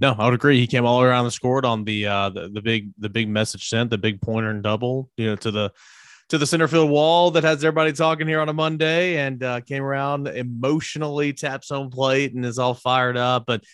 No, 0.00 0.14
I 0.18 0.24
would 0.24 0.34
agree. 0.34 0.58
He 0.58 0.66
came 0.66 0.86
all 0.86 1.02
around 1.02 1.26
the 1.26 1.30
scored 1.30 1.64
on 1.64 1.84
the 1.84 2.06
uh 2.06 2.30
the, 2.30 2.48
the 2.48 2.62
big 2.62 2.90
the 2.98 3.08
big 3.08 3.28
message 3.28 3.68
sent, 3.68 3.90
the 3.90 3.98
big 3.98 4.20
pointer 4.20 4.50
and 4.50 4.62
double, 4.62 5.10
you 5.16 5.26
know, 5.26 5.36
to 5.36 5.50
the 5.50 5.72
to 6.30 6.38
the 6.38 6.46
center 6.46 6.68
field 6.68 6.88
wall 6.88 7.32
that 7.32 7.42
has 7.42 7.62
everybody 7.64 7.92
talking 7.92 8.26
here 8.26 8.40
on 8.40 8.48
a 8.48 8.52
Monday 8.52 9.16
and 9.18 9.42
uh, 9.42 9.60
came 9.60 9.82
around 9.82 10.28
emotionally, 10.28 11.32
taps 11.32 11.68
home 11.68 11.90
plate 11.90 12.34
and 12.34 12.46
is 12.46 12.58
all 12.58 12.72
fired 12.72 13.16
up. 13.16 13.44
But 13.46 13.64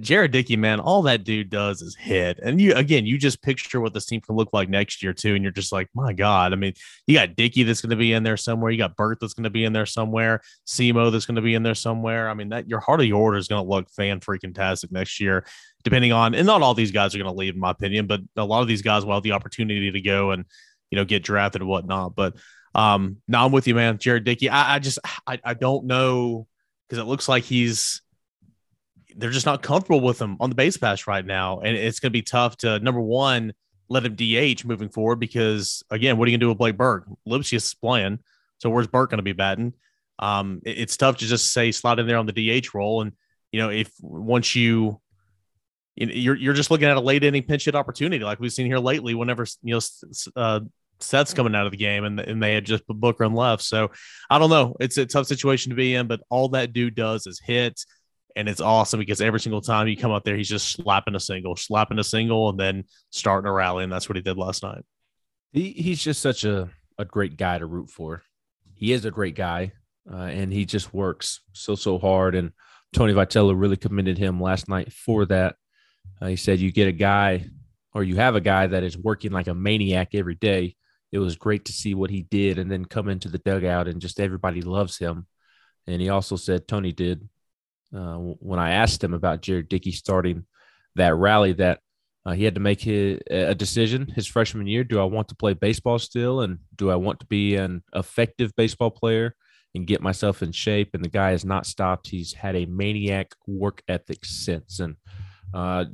Jared 0.00 0.30
Dickey, 0.30 0.56
man, 0.56 0.78
all 0.78 1.02
that 1.02 1.24
dude 1.24 1.50
does 1.50 1.82
is 1.82 1.96
hit. 1.96 2.38
And 2.42 2.60
you, 2.60 2.74
again, 2.74 3.06
you 3.06 3.18
just 3.18 3.42
picture 3.42 3.80
what 3.80 3.94
this 3.94 4.06
team 4.06 4.20
can 4.20 4.36
look 4.36 4.50
like 4.52 4.68
next 4.68 5.02
year, 5.02 5.12
too. 5.12 5.34
And 5.34 5.42
you're 5.42 5.52
just 5.52 5.72
like, 5.72 5.88
my 5.94 6.12
God. 6.12 6.52
I 6.52 6.56
mean, 6.56 6.74
you 7.06 7.14
got 7.14 7.34
Dickey 7.34 7.62
that's 7.62 7.80
going 7.80 7.90
to 7.90 7.96
be 7.96 8.12
in 8.12 8.22
there 8.22 8.36
somewhere. 8.36 8.70
You 8.70 8.78
got 8.78 8.96
Burke 8.96 9.18
that's 9.20 9.34
going 9.34 9.44
to 9.44 9.50
be 9.50 9.64
in 9.64 9.72
there 9.72 9.86
somewhere. 9.86 10.42
Simo 10.66 11.10
that's 11.10 11.26
going 11.26 11.36
to 11.36 11.42
be 11.42 11.54
in 11.54 11.62
there 11.62 11.74
somewhere. 11.74 12.28
I 12.28 12.34
mean, 12.34 12.50
that 12.50 12.68
your 12.68 12.80
heart 12.80 13.00
of 13.00 13.06
your 13.06 13.20
order 13.20 13.38
is 13.38 13.48
going 13.48 13.64
to 13.64 13.68
look 13.68 13.90
fan 13.90 14.20
freaking 14.20 14.54
tastic 14.54 14.92
next 14.92 15.18
year, 15.18 15.44
depending 15.82 16.12
on, 16.12 16.34
and 16.34 16.46
not 16.46 16.62
all 16.62 16.74
these 16.74 16.92
guys 16.92 17.14
are 17.14 17.18
going 17.18 17.32
to 17.32 17.36
leave, 17.36 17.54
in 17.54 17.60
my 17.60 17.70
opinion, 17.70 18.06
but 18.06 18.20
a 18.36 18.44
lot 18.44 18.62
of 18.62 18.68
these 18.68 18.82
guys 18.82 19.04
will 19.04 19.14
have 19.14 19.22
the 19.22 19.32
opportunity 19.32 19.90
to 19.90 20.00
go 20.00 20.30
and 20.30 20.44
you 20.90 20.96
know, 20.96 21.04
get 21.04 21.22
drafted 21.22 21.62
and 21.62 21.70
whatnot. 21.70 22.14
But 22.14 22.36
um, 22.74 23.18
now 23.26 23.46
I'm 23.46 23.52
with 23.52 23.66
you, 23.66 23.74
man. 23.74 23.98
Jared 23.98 24.24
Dickey. 24.24 24.48
I, 24.48 24.76
I 24.76 24.78
just 24.78 24.98
I, 25.26 25.40
I 25.42 25.54
don't 25.54 25.86
know 25.86 26.46
because 26.88 27.00
it 27.00 27.06
looks 27.06 27.28
like 27.28 27.44
he's 27.44 28.02
they're 29.20 29.30
just 29.30 29.46
not 29.46 29.62
comfortable 29.62 30.00
with 30.00 30.20
him 30.20 30.36
on 30.40 30.50
the 30.50 30.56
base 30.56 30.76
pass 30.76 31.06
right 31.06 31.24
now. 31.24 31.60
And 31.60 31.76
it's 31.76 32.00
gonna 32.00 32.10
be 32.10 32.22
tough 32.22 32.56
to 32.58 32.78
number 32.80 33.00
one, 33.00 33.52
let 33.88 34.04
him 34.04 34.14
DH 34.14 34.64
moving 34.64 34.88
forward 34.88 35.16
because 35.16 35.82
again, 35.90 36.16
what 36.16 36.26
are 36.26 36.30
you 36.30 36.36
gonna 36.36 36.44
do 36.44 36.48
with 36.48 36.58
Blake 36.58 36.76
Burke? 36.76 37.06
Lipcius 37.28 37.78
playing. 37.78 38.20
So 38.58 38.70
where's 38.70 38.86
Burke 38.86 39.10
gonna 39.10 39.22
be 39.22 39.32
batting? 39.32 39.74
Um, 40.18 40.60
it, 40.64 40.78
it's 40.78 40.96
tough 40.96 41.18
to 41.18 41.26
just 41.26 41.52
say 41.52 41.72
slide 41.72 41.98
in 41.98 42.06
there 42.06 42.18
on 42.18 42.26
the 42.26 42.60
DH 42.60 42.74
role. 42.74 43.02
And 43.02 43.12
you 43.52 43.60
know, 43.60 43.70
if 43.70 43.90
once 44.00 44.54
you 44.54 45.00
you're 45.96 46.36
you're 46.36 46.54
just 46.54 46.70
looking 46.70 46.88
at 46.88 46.96
a 46.96 47.00
late 47.00 47.24
inning 47.24 47.42
pinch 47.42 47.66
hit 47.66 47.74
opportunity 47.74 48.24
like 48.24 48.40
we've 48.40 48.52
seen 48.52 48.66
here 48.66 48.78
lately. 48.78 49.14
Whenever 49.14 49.44
you 49.62 49.74
know 49.74 49.80
uh, 50.36 50.60
Seth's 51.00 51.34
coming 51.34 51.54
out 51.54 51.66
of 51.66 51.72
the 51.72 51.78
game 51.78 52.04
and, 52.04 52.20
and 52.20 52.42
they 52.42 52.54
had 52.54 52.64
just 52.64 52.86
put 52.86 52.96
Booker 52.96 53.24
and 53.24 53.34
left. 53.34 53.62
So 53.62 53.90
I 54.28 54.38
don't 54.38 54.50
know. 54.50 54.76
It's 54.80 54.98
a 54.98 55.06
tough 55.06 55.26
situation 55.26 55.70
to 55.70 55.76
be 55.76 55.94
in, 55.94 56.06
but 56.06 56.20
all 56.28 56.48
that 56.50 56.72
dude 56.72 56.94
does 56.94 57.26
is 57.26 57.40
hit. 57.40 57.84
And 58.36 58.48
it's 58.48 58.60
awesome 58.60 59.00
because 59.00 59.20
every 59.20 59.40
single 59.40 59.60
time 59.60 59.88
you 59.88 59.96
come 59.96 60.12
up 60.12 60.24
there, 60.24 60.36
he's 60.36 60.48
just 60.48 60.72
slapping 60.72 61.14
a 61.14 61.20
single, 61.20 61.56
slapping 61.56 61.98
a 61.98 62.04
single, 62.04 62.48
and 62.48 62.58
then 62.58 62.84
starting 63.10 63.48
a 63.48 63.52
rally. 63.52 63.84
And 63.84 63.92
that's 63.92 64.08
what 64.08 64.16
he 64.16 64.22
did 64.22 64.36
last 64.36 64.62
night. 64.62 64.84
He, 65.52 65.70
he's 65.72 66.02
just 66.02 66.22
such 66.22 66.44
a, 66.44 66.70
a 66.98 67.04
great 67.04 67.36
guy 67.36 67.58
to 67.58 67.66
root 67.66 67.90
for. 67.90 68.22
He 68.74 68.92
is 68.92 69.04
a 69.04 69.10
great 69.10 69.34
guy, 69.34 69.72
uh, 70.10 70.16
and 70.16 70.52
he 70.52 70.64
just 70.64 70.94
works 70.94 71.40
so, 71.52 71.74
so 71.74 71.98
hard. 71.98 72.34
And 72.34 72.52
Tony 72.92 73.12
Vitello 73.12 73.58
really 73.58 73.76
commended 73.76 74.18
him 74.18 74.40
last 74.40 74.68
night 74.68 74.92
for 74.92 75.26
that. 75.26 75.56
Uh, 76.20 76.26
he 76.26 76.36
said 76.36 76.60
you 76.60 76.72
get 76.72 76.88
a 76.88 76.92
guy 76.92 77.46
or 77.94 78.04
you 78.04 78.16
have 78.16 78.36
a 78.36 78.40
guy 78.40 78.66
that 78.66 78.82
is 78.82 78.96
working 78.96 79.32
like 79.32 79.48
a 79.48 79.54
maniac 79.54 80.14
every 80.14 80.34
day. 80.34 80.76
It 81.12 81.18
was 81.18 81.36
great 81.36 81.64
to 81.66 81.72
see 81.72 81.94
what 81.94 82.10
he 82.10 82.22
did 82.22 82.58
and 82.58 82.70
then 82.70 82.84
come 82.84 83.08
into 83.08 83.28
the 83.28 83.38
dugout 83.38 83.88
and 83.88 84.00
just 84.00 84.20
everybody 84.20 84.62
loves 84.62 84.98
him. 84.98 85.26
And 85.86 86.00
he 86.00 86.08
also 86.08 86.36
said 86.36 86.68
Tony 86.68 86.92
did 86.92 87.28
uh, 87.94 88.16
when 88.16 88.58
I 88.58 88.72
asked 88.72 89.02
him 89.02 89.14
about 89.14 89.42
Jared 89.42 89.68
Dickey 89.68 89.92
starting 89.92 90.46
that 90.96 91.14
rally 91.14 91.52
that 91.54 91.80
uh, 92.26 92.32
he 92.32 92.44
had 92.44 92.54
to 92.54 92.60
make 92.60 92.80
his, 92.80 93.18
a 93.30 93.54
decision 93.54 94.06
his 94.14 94.26
freshman 94.26 94.66
year. 94.66 94.84
Do 94.84 95.00
I 95.00 95.04
want 95.04 95.28
to 95.28 95.34
play 95.34 95.54
baseball 95.54 95.98
still? 95.98 96.42
And 96.42 96.58
do 96.76 96.90
I 96.90 96.96
want 96.96 97.20
to 97.20 97.26
be 97.26 97.56
an 97.56 97.82
effective 97.94 98.54
baseball 98.56 98.90
player 98.90 99.34
and 99.74 99.86
get 99.86 100.02
myself 100.02 100.42
in 100.42 100.52
shape? 100.52 100.90
And 100.92 101.04
the 101.04 101.08
guy 101.08 101.30
has 101.30 101.44
not 101.44 101.66
stopped. 101.66 102.08
He's 102.08 102.34
had 102.34 102.56
a 102.56 102.66
maniac 102.66 103.34
work 103.46 103.82
ethic 103.88 104.24
since. 104.24 104.80
And 104.80 104.96
uh, 105.54 105.86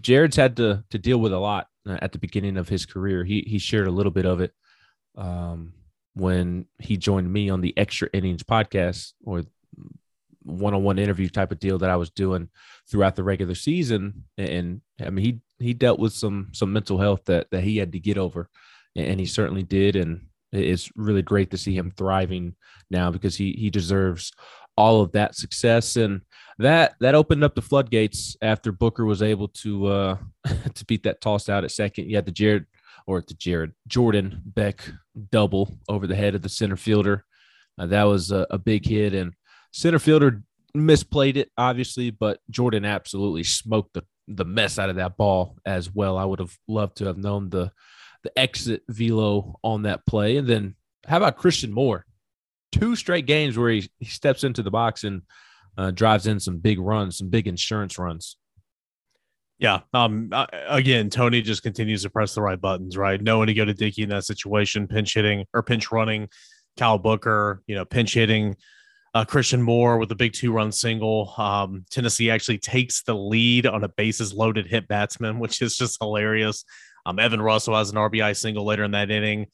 Jared's 0.00 0.36
had 0.36 0.56
to, 0.58 0.84
to 0.90 0.98
deal 0.98 1.18
with 1.18 1.32
a 1.32 1.38
lot 1.38 1.66
uh, 1.88 1.98
at 2.00 2.12
the 2.12 2.18
beginning 2.18 2.56
of 2.56 2.68
his 2.68 2.86
career. 2.86 3.24
He, 3.24 3.44
he 3.46 3.58
shared 3.58 3.88
a 3.88 3.92
little 3.92 4.12
bit 4.12 4.26
of 4.26 4.40
it 4.40 4.52
um, 5.16 5.72
when 6.14 6.66
he 6.78 6.96
joined 6.96 7.32
me 7.32 7.50
on 7.50 7.60
the 7.60 7.76
Extra 7.76 8.08
Innings 8.12 8.44
podcast 8.44 9.12
or 9.24 9.42
one-on-one 10.44 10.98
interview 10.98 11.28
type 11.28 11.52
of 11.52 11.58
deal 11.58 11.78
that 11.78 11.90
I 11.90 11.96
was 11.96 12.10
doing 12.10 12.48
throughout 12.90 13.16
the 13.16 13.24
regular 13.24 13.54
season. 13.54 14.24
And 14.38 14.80
I 15.00 15.10
mean, 15.10 15.24
he 15.24 15.64
he 15.64 15.74
dealt 15.74 15.98
with 15.98 16.12
some 16.12 16.48
some 16.52 16.72
mental 16.72 16.98
health 16.98 17.24
that 17.26 17.48
that 17.50 17.64
he 17.64 17.76
had 17.76 17.92
to 17.92 18.00
get 18.00 18.18
over, 18.18 18.48
and 18.96 19.20
he 19.20 19.26
certainly 19.26 19.62
did. 19.62 19.96
And 19.96 20.26
it's 20.52 20.90
really 20.96 21.22
great 21.22 21.50
to 21.50 21.58
see 21.58 21.76
him 21.76 21.92
thriving 21.96 22.54
now 22.90 23.10
because 23.10 23.36
he 23.36 23.52
he 23.52 23.70
deserves 23.70 24.32
all 24.76 25.02
of 25.02 25.12
that 25.12 25.34
success 25.34 25.96
and 25.96 26.22
that 26.58 26.94
that 27.00 27.14
opened 27.14 27.44
up 27.44 27.54
the 27.54 27.62
floodgates 27.62 28.36
after 28.40 28.72
Booker 28.72 29.04
was 29.04 29.22
able 29.22 29.48
to 29.48 29.86
uh 29.86 30.16
to 30.74 30.84
beat 30.86 31.02
that 31.02 31.20
toss 31.20 31.48
out 31.48 31.64
at 31.64 31.70
second. 31.70 32.08
You 32.08 32.16
had 32.16 32.26
the 32.26 32.32
Jared 32.32 32.66
or 33.06 33.20
the 33.20 33.34
Jared 33.34 33.72
Jordan 33.88 34.40
Beck 34.44 34.82
double 35.30 35.76
over 35.88 36.06
the 36.06 36.16
head 36.16 36.34
of 36.34 36.42
the 36.42 36.48
center 36.48 36.76
fielder. 36.76 37.24
Uh, 37.78 37.86
that 37.86 38.04
was 38.04 38.30
a, 38.30 38.46
a 38.50 38.58
big 38.58 38.86
hit 38.86 39.14
and 39.14 39.32
center 39.72 39.98
fielder 39.98 40.42
misplayed 40.76 41.36
it 41.36 41.50
obviously, 41.58 42.10
but 42.10 42.40
Jordan 42.50 42.84
absolutely 42.84 43.44
smoked 43.44 43.94
the 43.94 44.04
the 44.28 44.44
mess 44.44 44.78
out 44.78 44.88
of 44.88 44.96
that 44.96 45.16
ball 45.16 45.56
as 45.66 45.92
well. 45.92 46.16
I 46.16 46.24
would 46.24 46.38
have 46.38 46.56
loved 46.68 46.98
to 46.98 47.06
have 47.06 47.18
known 47.18 47.50
the 47.50 47.72
the 48.22 48.36
exit 48.38 48.82
velo 48.88 49.58
on 49.64 49.82
that 49.82 50.06
play. 50.06 50.36
And 50.36 50.48
then 50.48 50.76
how 51.06 51.16
about 51.16 51.36
Christian 51.36 51.72
Moore? 51.72 52.06
Two 52.70 52.94
straight 52.94 53.26
games 53.26 53.58
where 53.58 53.70
he, 53.70 53.90
he 53.98 54.06
steps 54.06 54.44
into 54.44 54.62
the 54.62 54.70
box 54.70 55.04
and 55.04 55.22
uh, 55.76 55.90
drives 55.90 56.26
in 56.26 56.38
some 56.38 56.58
big 56.58 56.78
runs, 56.78 57.18
some 57.18 57.28
big 57.28 57.48
insurance 57.48 57.98
runs. 57.98 58.36
Yeah. 59.58 59.80
Um. 59.92 60.30
Uh, 60.32 60.46
again, 60.68 61.10
Tony 61.10 61.42
just 61.42 61.62
continues 61.62 62.02
to 62.02 62.10
press 62.10 62.34
the 62.34 62.42
right 62.42 62.60
buttons. 62.60 62.96
Right, 62.96 63.20
knowing 63.20 63.46
to 63.48 63.54
go 63.54 63.64
to 63.64 63.74
Dickey 63.74 64.02
in 64.02 64.08
that 64.08 64.24
situation, 64.24 64.88
pinch 64.88 65.14
hitting 65.14 65.46
or 65.52 65.62
pinch 65.62 65.92
running, 65.92 66.28
Kyle 66.76 66.98
Booker, 66.98 67.62
you 67.66 67.74
know, 67.74 67.84
pinch 67.84 68.14
hitting 68.14 68.56
uh, 69.14 69.24
Christian 69.24 69.62
Moore 69.62 69.98
with 69.98 70.10
a 70.12 70.14
big 70.14 70.32
two 70.32 70.52
run 70.52 70.72
single. 70.72 71.34
Um, 71.36 71.84
Tennessee 71.90 72.30
actually 72.30 72.58
takes 72.58 73.02
the 73.02 73.14
lead 73.14 73.66
on 73.66 73.84
a 73.84 73.88
bases 73.88 74.32
loaded 74.32 74.66
hit 74.66 74.88
batsman, 74.88 75.38
which 75.38 75.60
is 75.60 75.76
just 75.76 75.98
hilarious. 76.00 76.64
Um, 77.04 77.18
Evan 77.18 77.42
Russell 77.42 77.76
has 77.76 77.90
an 77.90 77.96
RBI 77.96 78.36
single 78.36 78.64
later 78.64 78.84
in 78.84 78.92
that 78.92 79.10
inning. 79.10 79.46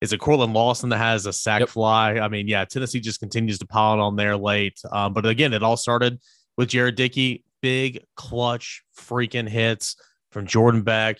Is 0.00 0.12
it 0.12 0.18
Cortland 0.18 0.52
Lawson 0.52 0.90
that 0.90 0.98
has 0.98 1.24
a 1.24 1.32
sac 1.32 1.60
yep. 1.60 1.68
fly? 1.70 2.18
I 2.18 2.28
mean, 2.28 2.48
yeah, 2.48 2.64
Tennessee 2.66 3.00
just 3.00 3.20
continues 3.20 3.58
to 3.60 3.66
pile 3.66 3.94
it 3.94 4.00
on 4.00 4.16
there 4.16 4.36
late. 4.36 4.78
Um, 4.92 5.14
but 5.14 5.24
again, 5.24 5.54
it 5.54 5.62
all 5.62 5.78
started 5.78 6.20
with 6.58 6.68
Jared 6.68 6.96
Dickey, 6.96 7.44
big 7.62 8.04
clutch 8.14 8.82
freaking 8.98 9.48
hits 9.48 9.96
from 10.30 10.46
Jordan 10.46 10.82
Beck 10.82 11.18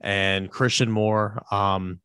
and 0.00 0.50
Christian 0.50 0.90
Moore. 0.90 1.40
Um, 1.52 2.00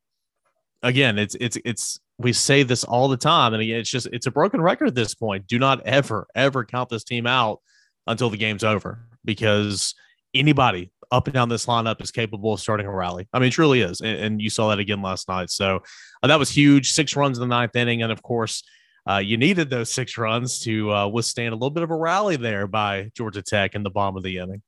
again, 0.82 1.18
it's 1.18 1.34
it's 1.40 1.58
it's 1.64 2.00
we 2.18 2.32
say 2.32 2.62
this 2.62 2.84
all 2.84 3.08
the 3.08 3.16
time, 3.16 3.54
and 3.54 3.62
again, 3.62 3.80
it's 3.80 3.90
just 3.90 4.08
it's 4.12 4.26
a 4.26 4.30
broken 4.30 4.60
record 4.60 4.88
at 4.88 4.94
this 4.94 5.14
point. 5.14 5.46
Do 5.46 5.58
not 5.58 5.84
ever 5.86 6.26
ever 6.34 6.64
count 6.64 6.88
this 6.88 7.04
team 7.04 7.26
out 7.26 7.60
until 8.06 8.30
the 8.30 8.36
game's 8.36 8.64
over 8.64 9.06
because 9.24 9.94
anybody 10.34 10.92
up 11.10 11.26
and 11.26 11.34
down 11.34 11.48
this 11.48 11.66
lineup 11.66 12.00
is 12.02 12.10
capable 12.10 12.54
of 12.54 12.60
starting 12.60 12.86
a 12.86 12.90
rally. 12.90 13.28
I 13.32 13.38
mean, 13.38 13.48
it 13.48 13.52
truly 13.52 13.82
is, 13.82 14.00
and, 14.00 14.18
and 14.18 14.42
you 14.42 14.50
saw 14.50 14.68
that 14.70 14.78
again 14.78 15.02
last 15.02 15.28
night. 15.28 15.50
So 15.50 15.82
uh, 16.22 16.26
that 16.26 16.38
was 16.38 16.50
huge. 16.50 16.92
Six 16.92 17.16
runs 17.16 17.38
in 17.38 17.42
the 17.42 17.54
ninth 17.54 17.76
inning, 17.76 18.02
and 18.02 18.12
of 18.12 18.22
course. 18.22 18.62
Uh, 19.04 19.18
you 19.18 19.36
needed 19.36 19.68
those 19.68 19.92
six 19.92 20.16
runs 20.16 20.60
to 20.60 20.92
uh, 20.92 21.08
withstand 21.08 21.52
a 21.52 21.56
little 21.56 21.70
bit 21.70 21.82
of 21.82 21.90
a 21.90 21.96
rally 21.96 22.36
there 22.36 22.68
by 22.68 23.10
Georgia 23.16 23.42
Tech 23.42 23.74
in 23.74 23.82
the 23.82 23.90
bottom 23.90 24.16
of 24.16 24.22
the 24.22 24.38
inning. 24.38 24.62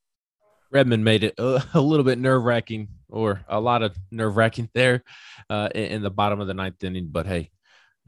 Redmond 0.73 1.05
made 1.05 1.23
it 1.23 1.35
a, 1.39 1.65
a 1.75 1.81
little 1.81 2.03
bit 2.03 2.19
nerve 2.19 2.43
wracking, 2.43 2.89
or 3.15 3.43
a 3.49 3.61
lot 3.61 3.83
of 3.83 3.97
nerve 4.11 4.37
wracking 4.37 4.69
there 4.75 5.03
uh, 5.49 5.69
in, 5.75 6.03
the 6.03 6.11
bottom 6.11 6.41
of 6.41 6.47
the 6.47 6.55
ninth 6.55 6.83
inning. 6.83 7.09
But 7.11 7.27
hey, 7.27 7.51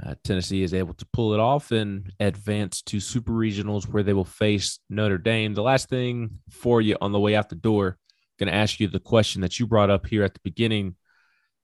uh, 0.04 0.14
Tennessee 0.24 0.62
is 0.62 0.74
able 0.74 0.94
to 0.94 1.06
pull 1.12 1.32
it 1.32 1.40
off 1.40 1.70
and 1.70 2.12
advance 2.20 2.82
to 2.82 3.00
super 3.00 3.32
regionals 3.32 3.88
where 3.88 4.02
they 4.02 4.12
will 4.12 4.24
face 4.24 4.80
Notre 4.90 5.18
Dame. 5.18 5.54
The 5.54 5.62
last 5.62 5.88
thing 5.88 6.40
for 6.50 6.80
you 6.80 6.96
on 7.00 7.12
the 7.12 7.20
way 7.20 7.34
out 7.36 7.48
the 7.48 7.54
door, 7.54 7.96
going 8.38 8.52
to 8.52 8.58
ask 8.58 8.80
you 8.80 8.88
the 8.88 9.00
question 9.00 9.40
that 9.40 9.58
you 9.58 9.66
brought 9.66 9.90
up 9.90 10.06
here 10.06 10.22
at 10.22 10.34
the 10.34 10.40
beginning. 10.42 10.96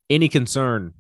Any 0.09 0.29
concern 0.29 0.95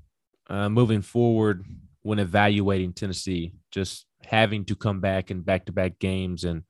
uh, 0.51 0.69
moving 0.69 1.01
forward 1.01 1.65
when 2.03 2.19
evaluating 2.19 2.93
Tennessee, 2.93 3.55
just 3.71 4.05
having 4.23 4.65
to 4.67 4.77
come 4.77 5.01
back 5.01 5.31
in 5.31 5.41
back 5.41 5.67
to 5.67 5.73
back 5.73 5.99
games 5.99 6.45
and 6.45 6.63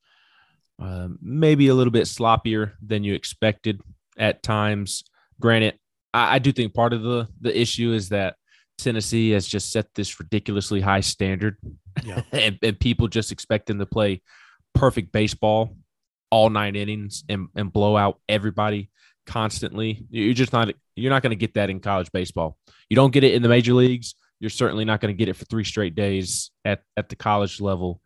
uh, 0.81 1.09
maybe 1.21 1.69
a 1.69 1.75
little 1.75 1.91
bit 1.91 2.05
sloppier 2.05 2.73
than 2.85 3.05
you 3.05 3.15
expected 3.15 3.81
at 4.19 4.43
times. 4.43 5.05
Granted, 5.43 5.79
I, 6.15 6.37
I 6.37 6.39
do 6.39 6.53
think 6.53 6.73
part 6.73 6.95
of 6.95 7.03
the 7.03 7.29
the 7.41 7.61
issue 7.61 7.93
is 7.93 8.09
that 8.11 8.37
Tennessee 8.79 9.31
has 9.31 9.47
just 9.47 9.71
set 9.71 9.87
this 9.95 10.19
ridiculously 10.19 10.81
high 10.81 11.01
standard, 11.01 11.57
yeah. 12.03 12.23
and, 12.33 12.59
and, 12.63 12.81
people 12.81 13.09
just 13.09 13.31
expect 13.31 13.67
them 13.67 13.79
to 13.79 13.87
play 13.87 14.23
perfect 14.75 15.13
baseball 15.13 15.77
all 16.33 16.49
nine 16.49 16.75
innings 16.75 17.25
and, 17.29 17.49
and 17.55 17.71
blow 17.71 17.95
out 17.95 18.19
everybody 18.27 18.91
constantly. 19.27 20.07
You're 20.09 20.33
just 20.33 20.53
not 20.53 20.73
you're 20.97 21.11
not 21.11 21.23
going 21.23 21.31
to 21.31 21.37
get 21.37 21.55
that 21.55 21.69
in 21.69 21.79
college 21.79 22.11
baseball. 22.11 22.57
You 22.89 22.97
don't 22.97 23.13
get 23.13 23.23
it 23.23 23.35
in 23.35 23.43
the 23.43 23.51
major 23.51 23.75
leagues. 23.75 24.15
You're 24.41 24.51
certainly 24.51 24.87
not 24.87 25.01
going 25.01 25.15
to 25.15 25.19
get 25.19 25.29
it 25.29 25.37
for 25.37 25.45
three 25.45 25.65
straight 25.65 25.95
days 25.95 26.51
at 26.65 26.83
at 26.97 27.11
the 27.11 27.17
college 27.17 27.61
level 27.61 28.01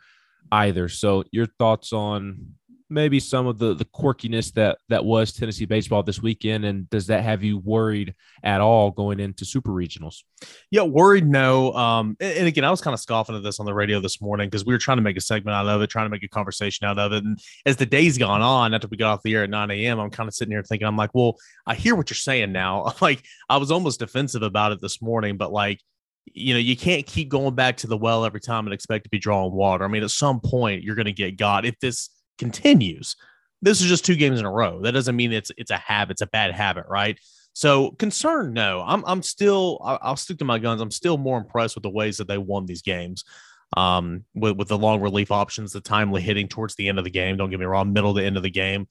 either. 0.50 0.88
So, 0.88 1.22
your 1.30 1.46
thoughts 1.58 1.92
on 1.92 2.54
maybe 2.88 3.18
some 3.18 3.46
of 3.46 3.58
the 3.58 3.74
the 3.74 3.84
quirkiness 3.84 4.52
that 4.54 4.78
that 4.88 5.04
was 5.04 5.32
Tennessee 5.32 5.64
baseball 5.64 6.02
this 6.02 6.22
weekend, 6.22 6.64
and 6.64 6.88
does 6.90 7.06
that 7.08 7.24
have 7.24 7.42
you 7.42 7.58
worried 7.58 8.14
at 8.42 8.60
all 8.60 8.90
going 8.90 9.20
into 9.20 9.44
super 9.44 9.70
regionals? 9.70 10.22
Yeah, 10.70 10.82
worried. 10.82 11.26
No. 11.26 11.72
Um, 11.74 12.16
and, 12.20 12.38
and 12.38 12.48
again, 12.48 12.64
I 12.64 12.70
was 12.70 12.80
kind 12.80 12.94
of 12.94 13.00
scoffing 13.00 13.36
at 13.36 13.42
this 13.42 13.58
on 13.58 13.66
the 13.66 13.74
radio 13.74 14.00
this 14.00 14.20
morning 14.20 14.48
because 14.48 14.64
we 14.64 14.72
were 14.72 14.78
trying 14.78 14.98
to 14.98 15.02
make 15.02 15.16
a 15.16 15.20
segment 15.20 15.54
out 15.54 15.66
of 15.66 15.82
it, 15.82 15.90
trying 15.90 16.06
to 16.06 16.10
make 16.10 16.22
a 16.22 16.28
conversation 16.28 16.86
out 16.86 16.98
of 16.98 17.12
it. 17.12 17.24
And 17.24 17.38
as 17.64 17.76
the 17.76 17.86
day's 17.86 18.18
gone 18.18 18.42
on, 18.42 18.74
after 18.74 18.88
we 18.88 18.96
got 18.96 19.12
off 19.12 19.22
the 19.22 19.34
air 19.34 19.44
at 19.44 19.50
9 19.50 19.70
a.m., 19.70 19.98
I'm 19.98 20.10
kind 20.10 20.28
of 20.28 20.34
sitting 20.34 20.52
here 20.52 20.62
thinking, 20.62 20.86
I'm 20.86 20.96
like, 20.96 21.10
well, 21.14 21.36
I 21.66 21.74
hear 21.74 21.94
what 21.94 22.10
you're 22.10 22.16
saying 22.16 22.52
now. 22.52 22.94
like, 23.00 23.24
I 23.48 23.56
was 23.56 23.70
almost 23.70 24.00
defensive 24.00 24.42
about 24.42 24.72
it 24.72 24.80
this 24.80 25.02
morning, 25.02 25.36
but 25.36 25.52
like 25.52 25.80
you 26.34 26.54
know, 26.54 26.58
you 26.58 26.76
can't 26.76 27.06
keep 27.06 27.28
going 27.28 27.54
back 27.54 27.76
to 27.78 27.86
the 27.86 27.96
well 27.96 28.24
every 28.24 28.40
time 28.40 28.66
and 28.66 28.74
expect 28.74 29.04
to 29.04 29.10
be 29.10 29.18
drawing 29.18 29.52
water. 29.52 29.84
I 29.84 29.88
mean, 29.88 30.02
at 30.02 30.10
some 30.10 30.40
point 30.40 30.82
you're 30.82 30.96
going 30.96 31.06
to 31.06 31.12
get 31.12 31.36
God. 31.36 31.64
if 31.64 31.78
this 31.78 32.10
continues. 32.38 33.16
This 33.62 33.80
is 33.80 33.88
just 33.88 34.04
two 34.04 34.16
games 34.16 34.38
in 34.38 34.46
a 34.46 34.50
row. 34.50 34.82
That 34.82 34.92
doesn't 34.92 35.16
mean 35.16 35.32
it's 35.32 35.50
it's 35.56 35.70
a 35.70 35.76
habit, 35.76 36.12
it's 36.12 36.22
a 36.22 36.26
bad 36.26 36.52
habit, 36.52 36.86
right? 36.88 37.18
So 37.52 37.92
concern, 37.92 38.52
no. 38.52 38.84
I'm 38.86 39.02
I'm 39.06 39.22
still 39.22 39.80
I'll, 39.82 39.98
I'll 40.02 40.16
stick 40.16 40.38
to 40.38 40.44
my 40.44 40.58
guns. 40.58 40.80
I'm 40.80 40.90
still 40.90 41.16
more 41.16 41.38
impressed 41.38 41.74
with 41.74 41.82
the 41.82 41.90
ways 41.90 42.18
that 42.18 42.28
they 42.28 42.38
won 42.38 42.66
these 42.66 42.82
games. 42.82 43.24
Um, 43.76 44.24
with 44.34 44.56
with 44.56 44.68
the 44.68 44.78
long 44.78 45.00
relief 45.00 45.32
options, 45.32 45.72
the 45.72 45.80
timely 45.80 46.22
hitting 46.22 46.48
towards 46.48 46.74
the 46.76 46.88
end 46.88 46.98
of 46.98 47.04
the 47.04 47.10
game. 47.10 47.36
Don't 47.36 47.50
get 47.50 47.58
me 47.58 47.66
wrong, 47.66 47.92
middle 47.92 48.14
to 48.14 48.22
end 48.24 48.36
of 48.36 48.42
the 48.42 48.50
game. 48.50 48.86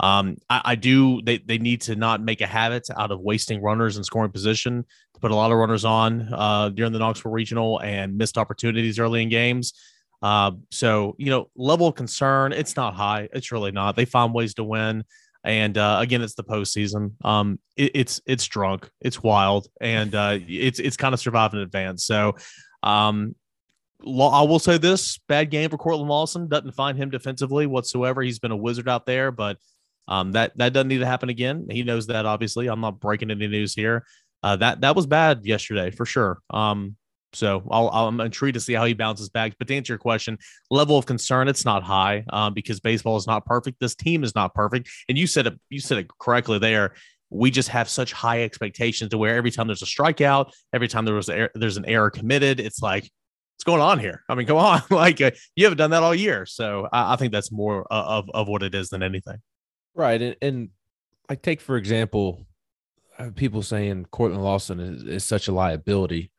Um, 0.00 0.36
I, 0.48 0.60
I, 0.64 0.74
do. 0.76 1.20
They 1.22 1.38
they 1.38 1.58
need 1.58 1.82
to 1.82 1.96
not 1.96 2.22
make 2.22 2.40
a 2.40 2.46
habit 2.46 2.88
out 2.96 3.10
of 3.10 3.20
wasting 3.20 3.60
runners 3.60 3.96
in 3.96 4.04
scoring 4.04 4.32
position. 4.32 4.84
To 5.14 5.20
put 5.20 5.30
a 5.30 5.34
lot 5.34 5.50
of 5.50 5.58
runners 5.58 5.84
on 5.84 6.28
uh, 6.32 6.70
during 6.70 6.92
the 6.92 6.98
Knoxville 6.98 7.32
Regional 7.32 7.80
and 7.80 8.16
missed 8.16 8.38
opportunities 8.38 8.98
early 8.98 9.22
in 9.22 9.28
games. 9.28 9.74
Uh, 10.22 10.52
so 10.70 11.14
you 11.18 11.30
know, 11.30 11.50
level 11.56 11.88
of 11.88 11.94
concern, 11.94 12.52
it's 12.52 12.76
not 12.76 12.94
high. 12.94 13.28
It's 13.32 13.52
really 13.52 13.72
not. 13.72 13.96
They 13.96 14.04
find 14.04 14.34
ways 14.34 14.54
to 14.54 14.64
win. 14.64 15.04
And 15.42 15.78
uh, 15.78 15.98
again, 16.00 16.20
it's 16.20 16.34
the 16.34 16.44
postseason. 16.44 17.12
Um, 17.24 17.58
it, 17.76 17.92
it's 17.94 18.20
it's 18.26 18.46
drunk, 18.46 18.90
it's 19.00 19.22
wild, 19.22 19.68
and 19.80 20.14
uh, 20.14 20.38
it's 20.46 20.78
it's 20.78 20.96
kind 20.96 21.14
of 21.14 21.20
surviving 21.20 21.60
in 21.60 21.64
advance. 21.64 22.04
So, 22.04 22.36
um, 22.82 23.34
I 24.02 24.42
will 24.42 24.58
say 24.58 24.76
this: 24.76 25.18
bad 25.28 25.50
game 25.50 25.70
for 25.70 25.78
Cortland 25.78 26.10
Lawson. 26.10 26.48
Doesn't 26.48 26.72
find 26.72 26.98
him 26.98 27.08
defensively 27.08 27.66
whatsoever. 27.66 28.20
He's 28.20 28.38
been 28.38 28.50
a 28.50 28.56
wizard 28.56 28.88
out 28.88 29.06
there, 29.06 29.30
but 29.30 29.56
um, 30.08 30.32
that 30.32 30.56
that 30.58 30.74
doesn't 30.74 30.88
need 30.88 30.98
to 30.98 31.06
happen 31.06 31.30
again. 31.30 31.66
He 31.70 31.84
knows 31.84 32.08
that. 32.08 32.26
Obviously, 32.26 32.66
I'm 32.66 32.80
not 32.80 33.00
breaking 33.00 33.30
any 33.30 33.48
news 33.48 33.74
here. 33.74 34.04
Uh, 34.42 34.56
that 34.56 34.82
that 34.82 34.94
was 34.94 35.06
bad 35.06 35.46
yesterday 35.46 35.90
for 35.90 36.04
sure. 36.04 36.40
Um, 36.50 36.96
So 37.32 37.62
I'll, 37.70 37.88
I'm 37.88 38.20
intrigued 38.20 38.54
to 38.54 38.60
see 38.60 38.72
how 38.72 38.84
he 38.84 38.94
bounces 38.94 39.28
back. 39.28 39.54
But 39.58 39.68
to 39.68 39.76
answer 39.76 39.92
your 39.92 39.98
question, 39.98 40.38
level 40.70 40.98
of 40.98 41.06
concern, 41.06 41.48
it's 41.48 41.64
not 41.64 41.82
high 41.82 42.24
um, 42.30 42.54
because 42.54 42.80
baseball 42.80 43.16
is 43.16 43.26
not 43.26 43.44
perfect. 43.46 43.78
This 43.80 43.94
team 43.94 44.24
is 44.24 44.34
not 44.34 44.54
perfect, 44.54 44.88
and 45.08 45.16
you 45.16 45.26
said 45.26 45.46
it. 45.46 45.58
You 45.68 45.80
said 45.80 45.98
it 45.98 46.08
correctly 46.18 46.58
there. 46.58 46.94
We 47.32 47.50
just 47.50 47.68
have 47.68 47.88
such 47.88 48.12
high 48.12 48.42
expectations 48.42 49.10
to 49.10 49.18
where 49.18 49.36
every 49.36 49.52
time 49.52 49.68
there's 49.68 49.82
a 49.82 49.86
strikeout, 49.86 50.52
every 50.72 50.88
time 50.88 51.04
there 51.04 51.14
was 51.14 51.28
a, 51.28 51.48
there's 51.54 51.76
an 51.76 51.84
error 51.84 52.10
committed, 52.10 52.58
it's 52.58 52.82
like 52.82 53.08
what's 53.54 53.64
going 53.64 53.80
on 53.80 53.98
here? 53.98 54.24
I 54.28 54.34
mean, 54.34 54.46
come 54.46 54.56
on, 54.56 54.82
like 54.90 55.20
uh, 55.20 55.30
you 55.54 55.64
haven't 55.64 55.78
done 55.78 55.90
that 55.90 56.02
all 56.02 56.14
year. 56.14 56.46
So 56.46 56.88
I, 56.92 57.12
I 57.12 57.16
think 57.16 57.32
that's 57.32 57.52
more 57.52 57.86
of 57.90 58.28
of 58.32 58.48
what 58.48 58.62
it 58.62 58.74
is 58.74 58.88
than 58.88 59.02
anything. 59.02 59.38
Right, 59.94 60.20
and, 60.20 60.36
and 60.40 60.68
take 61.42 61.60
for 61.60 61.76
example, 61.76 62.46
uh, 63.18 63.30
people 63.34 63.62
saying 63.62 64.06
Cortland 64.10 64.42
Lawson 64.42 64.80
is, 64.80 65.02
is 65.04 65.24
such 65.24 65.48
a 65.48 65.52
liability. 65.52 66.30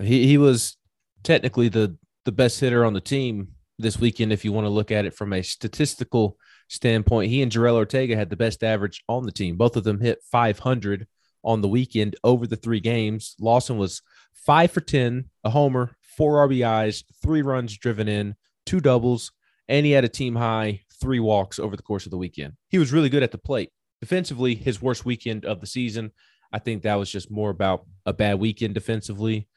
He 0.00 0.26
he 0.26 0.38
was 0.38 0.76
technically 1.22 1.68
the 1.68 1.96
the 2.24 2.32
best 2.32 2.60
hitter 2.60 2.84
on 2.84 2.92
the 2.92 3.00
team 3.00 3.48
this 3.78 3.98
weekend. 3.98 4.32
If 4.32 4.44
you 4.44 4.52
want 4.52 4.64
to 4.64 4.70
look 4.70 4.90
at 4.90 5.04
it 5.04 5.14
from 5.14 5.32
a 5.32 5.42
statistical 5.42 6.36
standpoint, 6.68 7.30
he 7.30 7.42
and 7.42 7.52
Jorel 7.52 7.74
Ortega 7.74 8.16
had 8.16 8.30
the 8.30 8.36
best 8.36 8.62
average 8.62 9.02
on 9.08 9.24
the 9.24 9.32
team. 9.32 9.56
Both 9.56 9.76
of 9.76 9.84
them 9.84 10.00
hit 10.00 10.22
500 10.30 11.06
on 11.44 11.60
the 11.60 11.68
weekend 11.68 12.16
over 12.22 12.46
the 12.46 12.56
three 12.56 12.80
games. 12.80 13.34
Lawson 13.40 13.76
was 13.76 14.02
five 14.32 14.70
for 14.70 14.80
10, 14.80 15.26
a 15.44 15.50
homer, 15.50 15.96
four 16.16 16.46
RBIs, 16.48 17.04
three 17.22 17.42
runs 17.42 17.76
driven 17.76 18.08
in, 18.08 18.36
two 18.64 18.80
doubles, 18.80 19.32
and 19.68 19.84
he 19.84 19.92
had 19.92 20.04
a 20.04 20.08
team 20.08 20.36
high 20.36 20.82
three 21.00 21.20
walks 21.20 21.58
over 21.58 21.76
the 21.76 21.82
course 21.82 22.06
of 22.06 22.10
the 22.10 22.16
weekend. 22.18 22.54
He 22.68 22.78
was 22.78 22.92
really 22.92 23.08
good 23.08 23.24
at 23.24 23.32
the 23.32 23.38
plate. 23.38 23.70
Defensively, 24.00 24.54
his 24.54 24.80
worst 24.80 25.04
weekend 25.04 25.44
of 25.44 25.60
the 25.60 25.66
season. 25.66 26.12
I 26.52 26.58
think 26.58 26.82
that 26.82 26.94
was 26.94 27.10
just 27.10 27.30
more 27.30 27.50
about 27.50 27.86
a 28.06 28.12
bad 28.12 28.38
weekend 28.38 28.74
defensively 28.74 29.48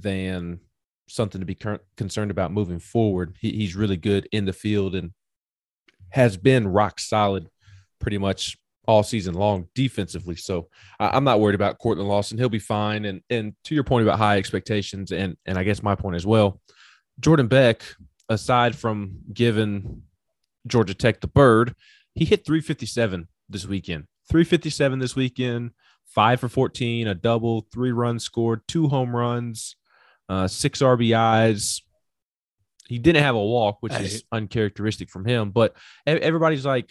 than 0.00 0.60
something 1.08 1.40
to 1.40 1.46
be 1.46 1.58
concerned 1.96 2.30
about 2.30 2.52
moving 2.52 2.78
forward. 2.78 3.36
He, 3.40 3.52
he's 3.52 3.76
really 3.76 3.96
good 3.96 4.28
in 4.32 4.44
the 4.44 4.52
field 4.52 4.94
and 4.94 5.12
has 6.10 6.36
been 6.36 6.68
rock 6.68 7.00
solid 7.00 7.48
pretty 8.00 8.18
much 8.18 8.56
all 8.86 9.02
season 9.02 9.34
long 9.34 9.68
defensively. 9.74 10.36
So 10.36 10.68
I, 10.98 11.16
am 11.16 11.24
not 11.24 11.40
worried 11.40 11.54
about 11.54 11.78
Cortland 11.78 12.08
Lawson. 12.08 12.38
He'll 12.38 12.48
be 12.48 12.58
fine. 12.58 13.04
And 13.04 13.20
and 13.28 13.54
to 13.64 13.74
your 13.74 13.84
point 13.84 14.06
about 14.06 14.18
high 14.18 14.38
expectations, 14.38 15.12
and 15.12 15.36
and 15.46 15.58
I 15.58 15.64
guess 15.64 15.82
my 15.82 15.94
point 15.94 16.16
as 16.16 16.26
well, 16.26 16.60
Jordan 17.20 17.48
Beck, 17.48 17.82
aside 18.28 18.74
from 18.74 19.18
giving 19.32 20.02
Georgia 20.66 20.94
Tech 20.94 21.20
the 21.20 21.26
bird, 21.26 21.74
he 22.14 22.24
hit 22.24 22.46
357 22.46 23.28
this 23.48 23.66
weekend. 23.66 24.06
357 24.30 24.98
this 24.98 25.16
weekend, 25.16 25.70
five 26.06 26.40
for 26.40 26.48
14, 26.48 27.06
a 27.08 27.14
double, 27.14 27.66
three 27.72 27.92
runs 27.92 28.24
scored, 28.24 28.60
two 28.68 28.88
home 28.88 29.16
runs, 29.16 29.76
uh, 30.28 30.48
six 30.48 30.80
RBIs. 30.80 31.82
He 32.88 32.98
didn't 32.98 33.22
have 33.22 33.34
a 33.34 33.44
walk, 33.44 33.78
which 33.80 33.92
is 33.94 34.24
uncharacteristic 34.32 35.10
from 35.10 35.26
him. 35.26 35.50
But 35.50 35.76
everybody's 36.06 36.64
like, 36.64 36.90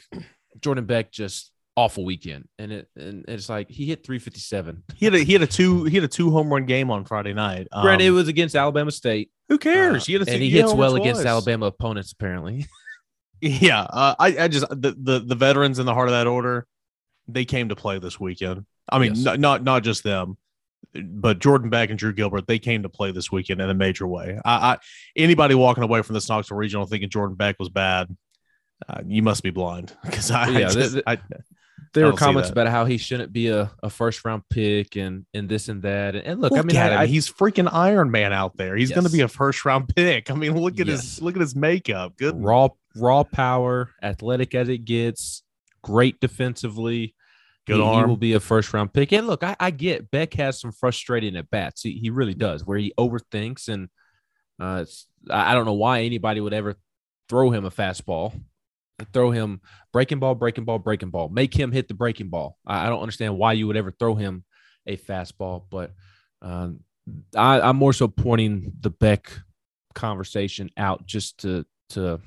Jordan 0.61 0.85
Beck 0.85 1.11
just 1.11 1.51
awful 1.75 2.03
weekend, 2.03 2.47
and 2.57 2.71
it 2.71 2.89
and 2.95 3.23
it's 3.27 3.47
like 3.47 3.69
he 3.69 3.85
hit 3.85 4.05
357. 4.05 4.83
He 4.95 5.05
had 5.05 5.15
a 5.15 5.19
he 5.19 5.33
had 5.33 5.41
a 5.43 5.47
two 5.47 5.85
he 5.85 5.95
had 5.95 6.03
a 6.03 6.07
two 6.07 6.31
home 6.31 6.51
run 6.51 6.65
game 6.65 6.91
on 6.91 7.05
Friday 7.05 7.33
night. 7.33 7.67
Um, 7.71 7.83
Granted, 7.83 8.05
it 8.05 8.11
was 8.11 8.27
against 8.27 8.55
Alabama 8.55 8.91
State. 8.91 9.31
Who 9.49 9.57
cares? 9.57 10.03
Uh, 10.03 10.05
he 10.05 10.15
and 10.15 10.29
he 10.29 10.49
hits 10.49 10.73
well 10.73 10.95
against 10.95 11.25
Alabama 11.25 11.67
opponents, 11.67 12.11
apparently. 12.11 12.65
yeah, 13.41 13.81
uh, 13.81 14.15
I 14.19 14.37
I 14.39 14.47
just 14.49 14.67
the, 14.69 14.95
the 14.99 15.23
the 15.25 15.35
veterans 15.35 15.79
in 15.79 15.85
the 15.85 15.93
heart 15.93 16.09
of 16.09 16.13
that 16.13 16.27
order, 16.27 16.67
they 17.27 17.45
came 17.45 17.69
to 17.69 17.75
play 17.75 17.99
this 17.99 18.19
weekend. 18.19 18.65
I 18.89 18.99
mean, 18.99 19.15
yes. 19.15 19.23
not, 19.23 19.39
not 19.39 19.63
not 19.63 19.83
just 19.83 20.03
them, 20.03 20.37
but 20.93 21.39
Jordan 21.39 21.69
Beck 21.69 21.89
and 21.89 21.99
Drew 21.99 22.13
Gilbert, 22.13 22.47
they 22.47 22.59
came 22.59 22.83
to 22.83 22.89
play 22.89 23.11
this 23.11 23.31
weekend 23.31 23.61
in 23.61 23.69
a 23.69 23.73
major 23.73 24.07
way. 24.07 24.39
I, 24.43 24.73
I 24.73 24.77
anybody 25.15 25.55
walking 25.55 25.83
away 25.83 26.01
from 26.01 26.13
this 26.13 26.29
Knoxville 26.29 26.57
Regional 26.57 26.85
thinking 26.85 27.09
Jordan 27.09 27.35
Beck 27.35 27.57
was 27.59 27.69
bad, 27.69 28.15
uh, 28.87 29.01
you 29.05 29.21
must 29.21 29.43
be 29.43 29.49
blind 29.49 29.95
because 30.05 30.31
I, 30.31 30.49
yeah, 30.49 30.67
I, 30.67 30.71
just, 30.71 30.97
I, 31.05 31.17
there 31.93 32.05
were 32.05 32.13
comments 32.13 32.49
about 32.49 32.67
how 32.67 32.85
he 32.85 32.97
shouldn't 32.97 33.33
be 33.33 33.47
a, 33.47 33.71
a 33.81 33.89
first 33.89 34.23
round 34.25 34.43
pick 34.49 34.95
and 34.95 35.25
and 35.33 35.49
this 35.49 35.69
and 35.69 35.81
that. 35.83 36.15
And, 36.15 36.25
and 36.25 36.41
look, 36.41 36.51
look, 36.51 36.59
I 36.59 36.63
mean, 36.63 36.77
I, 36.77 37.05
he's 37.05 37.31
freaking 37.31 37.69
Iron 37.71 38.11
Man 38.11 38.33
out 38.33 38.57
there. 38.57 38.75
He's 38.75 38.89
yes. 38.89 38.95
going 38.95 39.07
to 39.07 39.11
be 39.11 39.21
a 39.21 39.27
first 39.27 39.65
round 39.65 39.89
pick. 39.95 40.29
I 40.29 40.35
mean, 40.35 40.59
look 40.59 40.79
at 40.79 40.87
yes. 40.87 41.01
his 41.01 41.21
look 41.21 41.35
at 41.35 41.41
his 41.41 41.55
makeup. 41.55 42.17
Good 42.17 42.41
raw 42.41 42.69
raw 42.95 43.23
power, 43.23 43.91
athletic 44.01 44.55
as 44.55 44.69
it 44.69 44.85
gets, 44.85 45.43
great 45.81 46.19
defensively. 46.19 47.15
Good 47.67 47.77
he, 47.77 47.81
arm. 47.81 48.05
He 48.05 48.09
will 48.09 48.17
be 48.17 48.33
a 48.33 48.39
first 48.39 48.73
round 48.73 48.93
pick. 48.93 49.11
And 49.11 49.27
look, 49.27 49.43
I, 49.43 49.55
I 49.59 49.71
get 49.71 50.09
Beck 50.09 50.33
has 50.35 50.59
some 50.59 50.71
frustrating 50.71 51.35
at 51.35 51.49
bats. 51.49 51.81
He, 51.81 51.91
he 51.91 52.09
really 52.09 52.33
does, 52.33 52.65
where 52.65 52.77
he 52.77 52.93
overthinks 52.97 53.67
and 53.67 53.89
uh, 54.59 54.85
I 55.29 55.53
don't 55.53 55.65
know 55.65 55.73
why 55.73 56.01
anybody 56.01 56.41
would 56.41 56.53
ever 56.53 56.75
throw 57.29 57.51
him 57.51 57.65
a 57.65 57.71
fastball 57.71 58.33
throw 59.13 59.31
him 59.31 59.61
breaking 59.93 60.19
ball, 60.19 60.35
breaking 60.35 60.65
ball, 60.65 60.79
breaking 60.79 61.09
ball. 61.09 61.29
Make 61.29 61.53
him 61.53 61.71
hit 61.71 61.87
the 61.87 61.93
breaking 61.93 62.29
ball. 62.29 62.57
I, 62.65 62.85
I 62.85 62.89
don't 62.89 63.01
understand 63.01 63.37
why 63.37 63.53
you 63.53 63.67
would 63.67 63.77
ever 63.77 63.91
throw 63.91 64.15
him 64.15 64.43
a 64.85 64.97
fastball, 64.97 65.63
but 65.69 65.91
um, 66.41 66.81
I, 67.35 67.61
I'm 67.61 67.77
more 67.77 67.93
so 67.93 68.07
pointing 68.07 68.73
the 68.79 68.89
Beck 68.89 69.31
conversation 69.93 70.69
out 70.77 71.05
just 71.05 71.39
to 71.39 71.65
to 71.89 72.19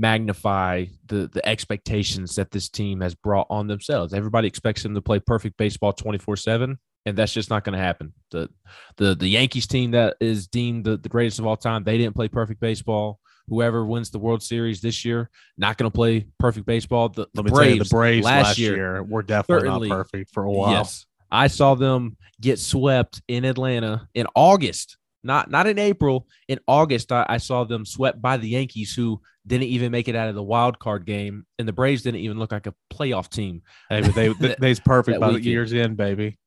magnify 0.00 0.86
the 1.06 1.28
the 1.32 1.46
expectations 1.46 2.34
that 2.36 2.50
this 2.50 2.68
team 2.68 3.00
has 3.00 3.14
brought 3.14 3.46
on 3.50 3.66
themselves. 3.66 4.14
Everybody 4.14 4.48
expects 4.48 4.82
them 4.82 4.94
to 4.94 5.02
play 5.02 5.20
perfect 5.20 5.56
baseball 5.56 5.92
24/7 5.92 6.76
and 7.06 7.16
that's 7.16 7.32
just 7.32 7.50
not 7.50 7.64
going 7.64 7.76
to 7.76 7.82
happen. 7.82 8.12
The 8.30 8.48
the 8.96 9.14
the 9.14 9.28
Yankees 9.28 9.66
team 9.66 9.92
that 9.92 10.16
is 10.20 10.48
deemed 10.48 10.84
the, 10.84 10.96
the 10.96 11.08
greatest 11.08 11.38
of 11.38 11.46
all 11.46 11.56
time, 11.56 11.84
they 11.84 11.98
didn't 11.98 12.16
play 12.16 12.28
perfect 12.28 12.60
baseball 12.60 13.20
whoever 13.50 13.84
wins 13.84 14.10
the 14.10 14.18
World 14.18 14.42
Series 14.42 14.80
this 14.80 15.04
year, 15.04 15.28
not 15.58 15.76
going 15.76 15.90
to 15.90 15.94
play 15.94 16.26
perfect 16.38 16.64
baseball. 16.64 17.08
The, 17.10 17.26
the 17.34 17.42
Braves, 17.42 17.74
you, 17.74 17.82
the 17.82 17.88
Braves 17.90 18.24
last, 18.24 18.44
last 18.44 18.58
year, 18.58 18.76
year, 18.76 19.02
were 19.02 19.22
definitely 19.22 19.88
not 19.88 19.96
perfect 19.96 20.32
for 20.32 20.44
a 20.44 20.50
while. 20.50 20.72
Yes, 20.72 21.04
I 21.30 21.48
saw 21.48 21.74
them 21.74 22.16
get 22.40 22.58
swept 22.58 23.20
in 23.28 23.44
Atlanta 23.44 24.08
in 24.14 24.26
August, 24.34 24.96
not 25.22 25.50
not 25.50 25.66
in 25.66 25.78
April. 25.78 26.26
In 26.48 26.58
August, 26.66 27.12
I, 27.12 27.26
I 27.28 27.36
saw 27.38 27.64
them 27.64 27.84
swept 27.84 28.20
by 28.20 28.36
the 28.36 28.48
Yankees, 28.48 28.94
who 28.94 29.20
didn't 29.46 29.68
even 29.68 29.90
make 29.90 30.08
it 30.08 30.16
out 30.16 30.28
of 30.28 30.34
the 30.34 30.42
wild 30.42 30.78
card 30.78 31.06
game, 31.06 31.46
and 31.58 31.66
the 31.66 31.72
Braves 31.72 32.02
didn't 32.02 32.20
even 32.20 32.38
look 32.38 32.52
like 32.52 32.66
a 32.66 32.74
playoff 32.92 33.28
team. 33.28 33.62
Hey, 33.88 34.00
but 34.02 34.14
they 34.14 34.28
they's 34.58 34.80
perfect 34.80 35.20
by 35.20 35.32
the 35.32 35.42
year's 35.42 35.72
end, 35.72 35.96
baby. 35.96 36.38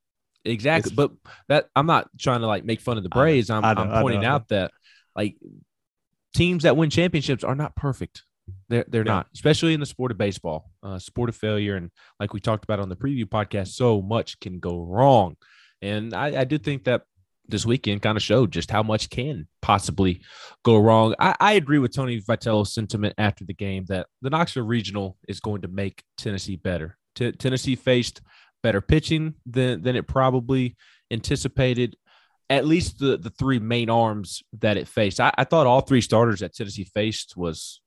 Exactly, 0.46 0.90
it's, 0.90 0.96
but 0.96 1.12
that 1.48 1.68
I'm 1.76 1.86
not 1.86 2.10
trying 2.18 2.42
to 2.42 2.48
like 2.48 2.66
make 2.66 2.82
fun 2.82 2.98
of 2.98 3.04
the 3.04 3.10
Braves. 3.10 3.50
I'm, 3.50 3.62
know, 3.62 3.82
I'm 3.82 4.02
pointing 4.02 4.26
out 4.26 4.50
that 4.50 4.72
like 5.16 5.38
teams 6.34 6.64
that 6.64 6.76
win 6.76 6.90
championships 6.90 7.44
are 7.44 7.56
not 7.56 7.76
perfect. 7.76 8.24
They're 8.68 8.86
they're 8.88 9.04
not, 9.04 9.28
especially 9.34 9.74
in 9.74 9.80
the 9.80 9.86
sport 9.86 10.12
of 10.12 10.18
baseball, 10.18 10.70
uh, 10.82 11.00
sport 11.00 11.30
of 11.30 11.36
failure, 11.36 11.76
and 11.76 11.92
like 12.20 12.34
we 12.34 12.42
talked 12.42 12.66
about 12.66 12.80
on 12.80 12.90
the 12.90 12.96
preview 12.96 13.26
podcast, 13.26 13.70
so 13.70 14.02
much 14.02 14.40
can 14.40 14.60
go 14.60 14.82
wrong. 14.82 15.38
And 15.82 16.14
I, 16.14 16.42
I 16.42 16.44
do 16.44 16.58
think 16.58 16.86
that 16.86 17.04
this 17.48 17.66
weekend 17.66 18.02
kind 18.02 18.18
of 18.18 18.24
showed 18.24 18.52
just 18.52 18.72
how 18.72 18.84
much 18.84 19.10
can 19.10 19.48
possibly 19.62 20.22
go 20.64 20.78
wrong. 20.78 21.16
I, 21.20 21.36
I 21.40 21.54
agree 21.54 21.80
with 21.80 21.94
Tony 21.94 22.22
Vitello's 22.22 22.74
sentiment 22.74 23.16
after 23.18 23.46
the 23.46 23.54
game 23.54 23.86
that 23.90 24.08
the 24.22 24.30
Knoxville 24.30 24.66
Regional 24.66 25.18
is 25.28 25.40
going 25.40 25.62
to 25.62 25.68
make 25.68 26.04
Tennessee 26.18 26.56
better. 26.56 26.98
T- 27.16 27.34
Tennessee 27.34 27.76
faced 27.76 28.22
better 28.62 28.82
pitching 28.82 29.36
than 29.46 29.82
than 29.82 29.96
it 29.96 30.08
probably 30.08 30.78
anticipated 31.12 31.96
at 32.50 32.66
least 32.66 33.00
the 33.00 33.18
the 33.18 33.30
three 33.30 33.60
main 33.60 33.90
arms 33.90 34.42
that 34.60 34.78
it 34.78 34.88
faced. 34.88 35.20
I, 35.20 35.32
I 35.38 35.44
thought 35.44 35.68
all 35.68 35.82
three 35.82 36.02
starters 36.02 36.40
that 36.40 36.56
Tennessee 36.56 36.86
faced 36.86 37.36
was 37.36 37.82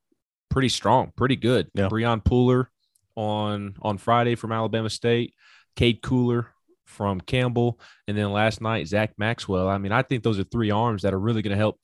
pretty 0.51 0.69
strong, 0.69 1.13
pretty 1.17 1.37
good. 1.37 1.69
Yeah. 1.75 1.89
Brian 1.89 2.21
Pooler 2.21 2.67
on 3.15 3.75
on 3.81 3.99
Friday 3.99 4.35
from 4.35 4.53
Alabama 4.53 4.91
State, 4.91 5.35
Cade 5.77 6.03
Kuehler 6.03 6.47
from 6.87 7.21
Campbell, 7.21 7.79
and 8.09 8.17
then 8.17 8.33
last 8.33 8.61
night 8.61 8.89
Zach 8.89 9.13
Maxwell. 9.19 9.69
I 9.69 9.79
mean, 9.79 9.93
I 9.93 10.03
think 10.03 10.23
those 10.23 10.39
are 10.39 10.45
three 10.45 10.71
arms 10.71 11.03
that 11.03 11.13
are 11.13 11.21
really 11.21 11.43
going 11.43 11.57
to 11.57 11.57
help 11.57 11.81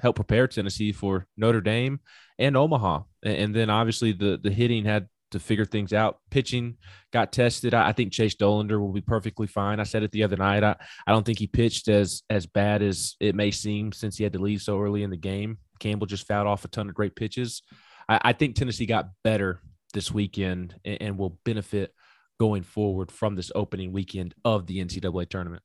help 0.00 0.16
prepare 0.16 0.48
Tennessee 0.48 0.92
for 0.92 1.26
Notre 1.36 1.60
Dame 1.60 2.00
and 2.38 2.56
Omaha. 2.56 3.02
And, 3.22 3.54
then 3.54 3.70
obviously 3.70 4.12
the 4.12 4.38
the 4.42 4.50
hitting 4.50 4.84
had 4.84 5.08
to 5.32 5.38
figure 5.38 5.64
things 5.64 5.92
out. 5.92 6.18
Pitching 6.30 6.76
got 7.12 7.32
tested. 7.32 7.74
I, 7.74 7.92
think 7.92 8.12
Chase 8.12 8.36
Dollander 8.36 8.80
will 8.80 8.92
be 8.92 9.00
perfectly 9.00 9.46
fine. 9.46 9.80
I 9.80 9.84
said 9.84 10.02
it 10.02 10.12
the 10.12 10.22
other 10.22 10.36
night. 10.36 10.62
I, 10.62 10.76
I 11.06 11.12
don't 11.12 11.24
think 11.24 11.38
he 11.38 11.46
pitched 11.46 11.88
as 11.88 12.22
as 12.30 12.46
bad 12.46 12.82
as 12.82 13.16
it 13.20 13.34
may 13.34 13.50
seem 13.50 13.92
since 13.92 14.16
he 14.16 14.24
had 14.24 14.32
to 14.34 14.38
leave 14.38 14.62
so 14.62 14.80
early 14.80 15.02
in 15.02 15.10
the 15.10 15.16
game. 15.16 15.58
Campbell 15.78 16.06
just 16.06 16.26
fouled 16.26 16.46
off 16.46 16.64
a 16.64 16.68
ton 16.68 16.88
of 16.88 16.94
great 16.94 17.16
pitches. 17.16 17.62
I, 18.08 18.20
I 18.22 18.32
think 18.32 18.54
Tennessee 18.54 18.86
got 18.86 19.10
better 19.24 19.60
this 19.92 20.12
weekend 20.12 20.74
and, 20.84 21.02
and 21.02 21.18
will 21.18 21.38
benefit 21.44 21.92
going 22.38 22.62
forward 22.62 23.10
from 23.10 23.34
this 23.34 23.50
opening 23.54 23.92
weekend 23.92 24.34
of 24.44 24.66
the 24.66 24.84
NCAA 24.84 25.28
tournament. 25.28 25.62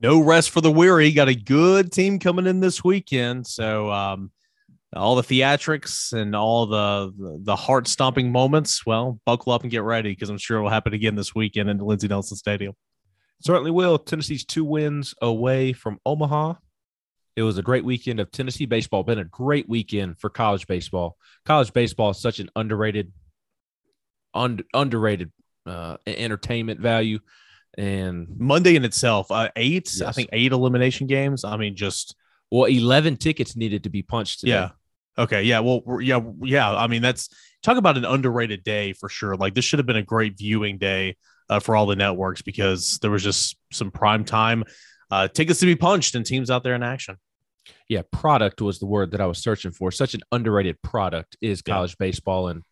No 0.00 0.20
rest 0.20 0.50
for 0.50 0.60
the 0.60 0.70
weary. 0.70 1.12
Got 1.12 1.28
a 1.28 1.34
good 1.34 1.92
team 1.92 2.18
coming 2.18 2.46
in 2.46 2.60
this 2.60 2.84
weekend. 2.84 3.46
So 3.46 3.90
um, 3.90 4.30
all 4.94 5.16
the 5.16 5.22
theatrics 5.22 6.12
and 6.12 6.34
all 6.34 6.66
the 6.66 7.40
the 7.42 7.56
heart 7.56 7.88
stomping 7.88 8.30
moments. 8.30 8.86
Well, 8.86 9.20
buckle 9.24 9.52
up 9.52 9.62
and 9.62 9.70
get 9.70 9.82
ready 9.82 10.10
because 10.10 10.30
I'm 10.30 10.38
sure 10.38 10.58
it 10.58 10.62
will 10.62 10.70
happen 10.70 10.94
again 10.94 11.16
this 11.16 11.34
weekend 11.34 11.68
in 11.68 11.78
the 11.78 11.84
Lindsey 11.84 12.08
Nelson 12.08 12.36
Stadium. 12.36 12.74
Certainly 13.40 13.70
will. 13.70 13.98
Tennessee's 13.98 14.44
two 14.44 14.64
wins 14.64 15.14
away 15.22 15.72
from 15.72 15.98
Omaha 16.04 16.54
It 17.36 17.42
was 17.42 17.58
a 17.58 17.62
great 17.62 17.84
weekend 17.84 18.18
of 18.18 18.30
Tennessee 18.30 18.66
baseball. 18.66 19.04
Been 19.04 19.18
a 19.18 19.24
great 19.24 19.68
weekend 19.68 20.18
for 20.18 20.30
college 20.30 20.66
baseball. 20.66 21.16
College 21.44 21.72
baseball 21.72 22.10
is 22.10 22.20
such 22.20 22.40
an 22.40 22.50
underrated, 22.56 23.12
un- 24.34 24.64
underrated 24.74 25.30
uh, 25.68 25.96
entertainment 26.06 26.80
value. 26.80 27.18
And 27.76 28.26
Monday 28.38 28.74
in 28.76 28.84
itself, 28.84 29.30
uh, 29.30 29.50
eight, 29.56 29.90
I 30.04 30.12
think 30.12 30.30
eight 30.32 30.52
elimination 30.52 31.06
games. 31.06 31.44
I 31.44 31.56
mean, 31.56 31.76
just 31.76 32.16
well, 32.50 32.64
eleven 32.64 33.16
tickets 33.16 33.56
needed 33.56 33.84
to 33.84 33.90
be 33.90 34.02
punched. 34.02 34.40
Today. 34.40 34.52
yeah. 34.52 34.70
Okay. 35.16 35.42
Yeah. 35.42 35.60
Well, 35.60 35.82
yeah. 36.00 36.20
Yeah. 36.42 36.74
I 36.74 36.86
mean, 36.86 37.02
that's 37.02 37.28
talk 37.62 37.76
about 37.76 37.96
an 37.96 38.04
underrated 38.04 38.64
day 38.64 38.92
for 38.94 39.08
sure. 39.08 39.36
Like 39.36 39.54
this 39.54 39.64
should 39.64 39.78
have 39.78 39.86
been 39.86 39.96
a 39.96 40.02
great 40.02 40.36
viewing 40.38 40.78
day 40.78 41.16
uh, 41.50 41.60
for 41.60 41.76
all 41.76 41.86
the 41.86 41.96
networks 41.96 42.42
because 42.42 42.98
there 43.00 43.10
was 43.10 43.22
just 43.22 43.56
some 43.72 43.90
prime 43.90 44.24
time 44.24 44.64
uh, 45.10 45.28
tickets 45.28 45.60
to 45.60 45.66
be 45.66 45.74
punched 45.76 46.14
and 46.14 46.24
teams 46.26 46.50
out 46.50 46.62
there 46.64 46.74
in 46.74 46.82
action. 46.82 47.16
yeah, 47.88 48.02
product 48.12 48.60
was 48.60 48.78
the 48.78 48.86
word 48.86 49.10
that 49.12 49.20
I 49.20 49.26
was 49.26 49.38
searching 49.38 49.72
for. 49.72 49.90
Such 49.90 50.14
an 50.14 50.20
underrated 50.32 50.80
product 50.82 51.36
is 51.40 51.62
Yeah. 51.66 51.74
college 51.74 51.96
baseball, 51.98 52.48
and 52.48 52.62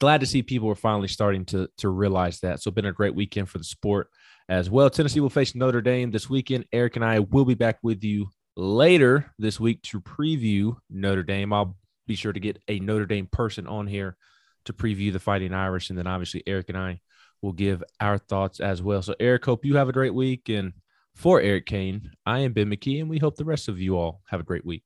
glad 0.00 0.20
to 0.20 0.26
see 0.26 0.42
people 0.42 0.68
were 0.68 0.74
finally 0.74 1.08
starting 1.08 1.44
to 1.46 1.68
to 1.78 1.88
realize 1.88 2.40
that. 2.40 2.62
So, 2.62 2.70
been 2.70 2.86
a 2.86 2.92
great 2.92 3.14
weekend 3.14 3.48
for 3.48 3.58
the 3.58 3.64
sport 3.64 4.08
as 4.48 4.70
well. 4.70 4.90
Tennessee 4.90 5.20
will 5.20 5.30
face 5.30 5.54
Notre 5.54 5.80
Dame 5.80 6.10
this 6.10 6.30
weekend. 6.30 6.66
Eric 6.72 6.96
and 6.96 7.04
I 7.04 7.20
will 7.20 7.44
be 7.44 7.54
back 7.54 7.78
with 7.82 8.04
you 8.04 8.28
later 8.56 9.32
this 9.38 9.60
week 9.60 9.82
to 9.82 10.00
preview 10.00 10.76
Notre 10.90 11.22
Dame. 11.22 11.52
I'll 11.52 11.76
be 12.06 12.14
sure 12.14 12.32
to 12.32 12.40
get 12.40 12.60
a 12.68 12.78
Notre 12.80 13.06
Dame 13.06 13.26
person 13.26 13.66
on 13.66 13.86
here 13.86 14.16
to 14.66 14.72
preview 14.72 15.12
the 15.12 15.20
Fighting 15.20 15.54
Irish, 15.54 15.90
and 15.90 15.98
then 15.98 16.06
obviously 16.06 16.42
Eric 16.46 16.68
and 16.68 16.78
I 16.78 17.00
will 17.42 17.52
give 17.52 17.82
our 18.00 18.18
thoughts 18.18 18.60
as 18.60 18.82
well. 18.82 19.02
So, 19.02 19.14
Eric, 19.20 19.44
hope 19.44 19.64
you 19.64 19.76
have 19.76 19.88
a 19.88 19.92
great 19.92 20.14
week 20.14 20.48
and. 20.48 20.72
For 21.14 21.40
Eric 21.40 21.64
Kane, 21.64 22.10
I 22.26 22.40
am 22.40 22.52
Ben 22.52 22.68
McKee, 22.68 23.00
and 23.00 23.08
we 23.08 23.16
hope 23.16 23.36
the 23.36 23.44
rest 23.46 23.68
of 23.68 23.80
you 23.80 23.96
all 23.96 24.20
have 24.28 24.38
a 24.38 24.42
great 24.42 24.66
week. 24.66 24.84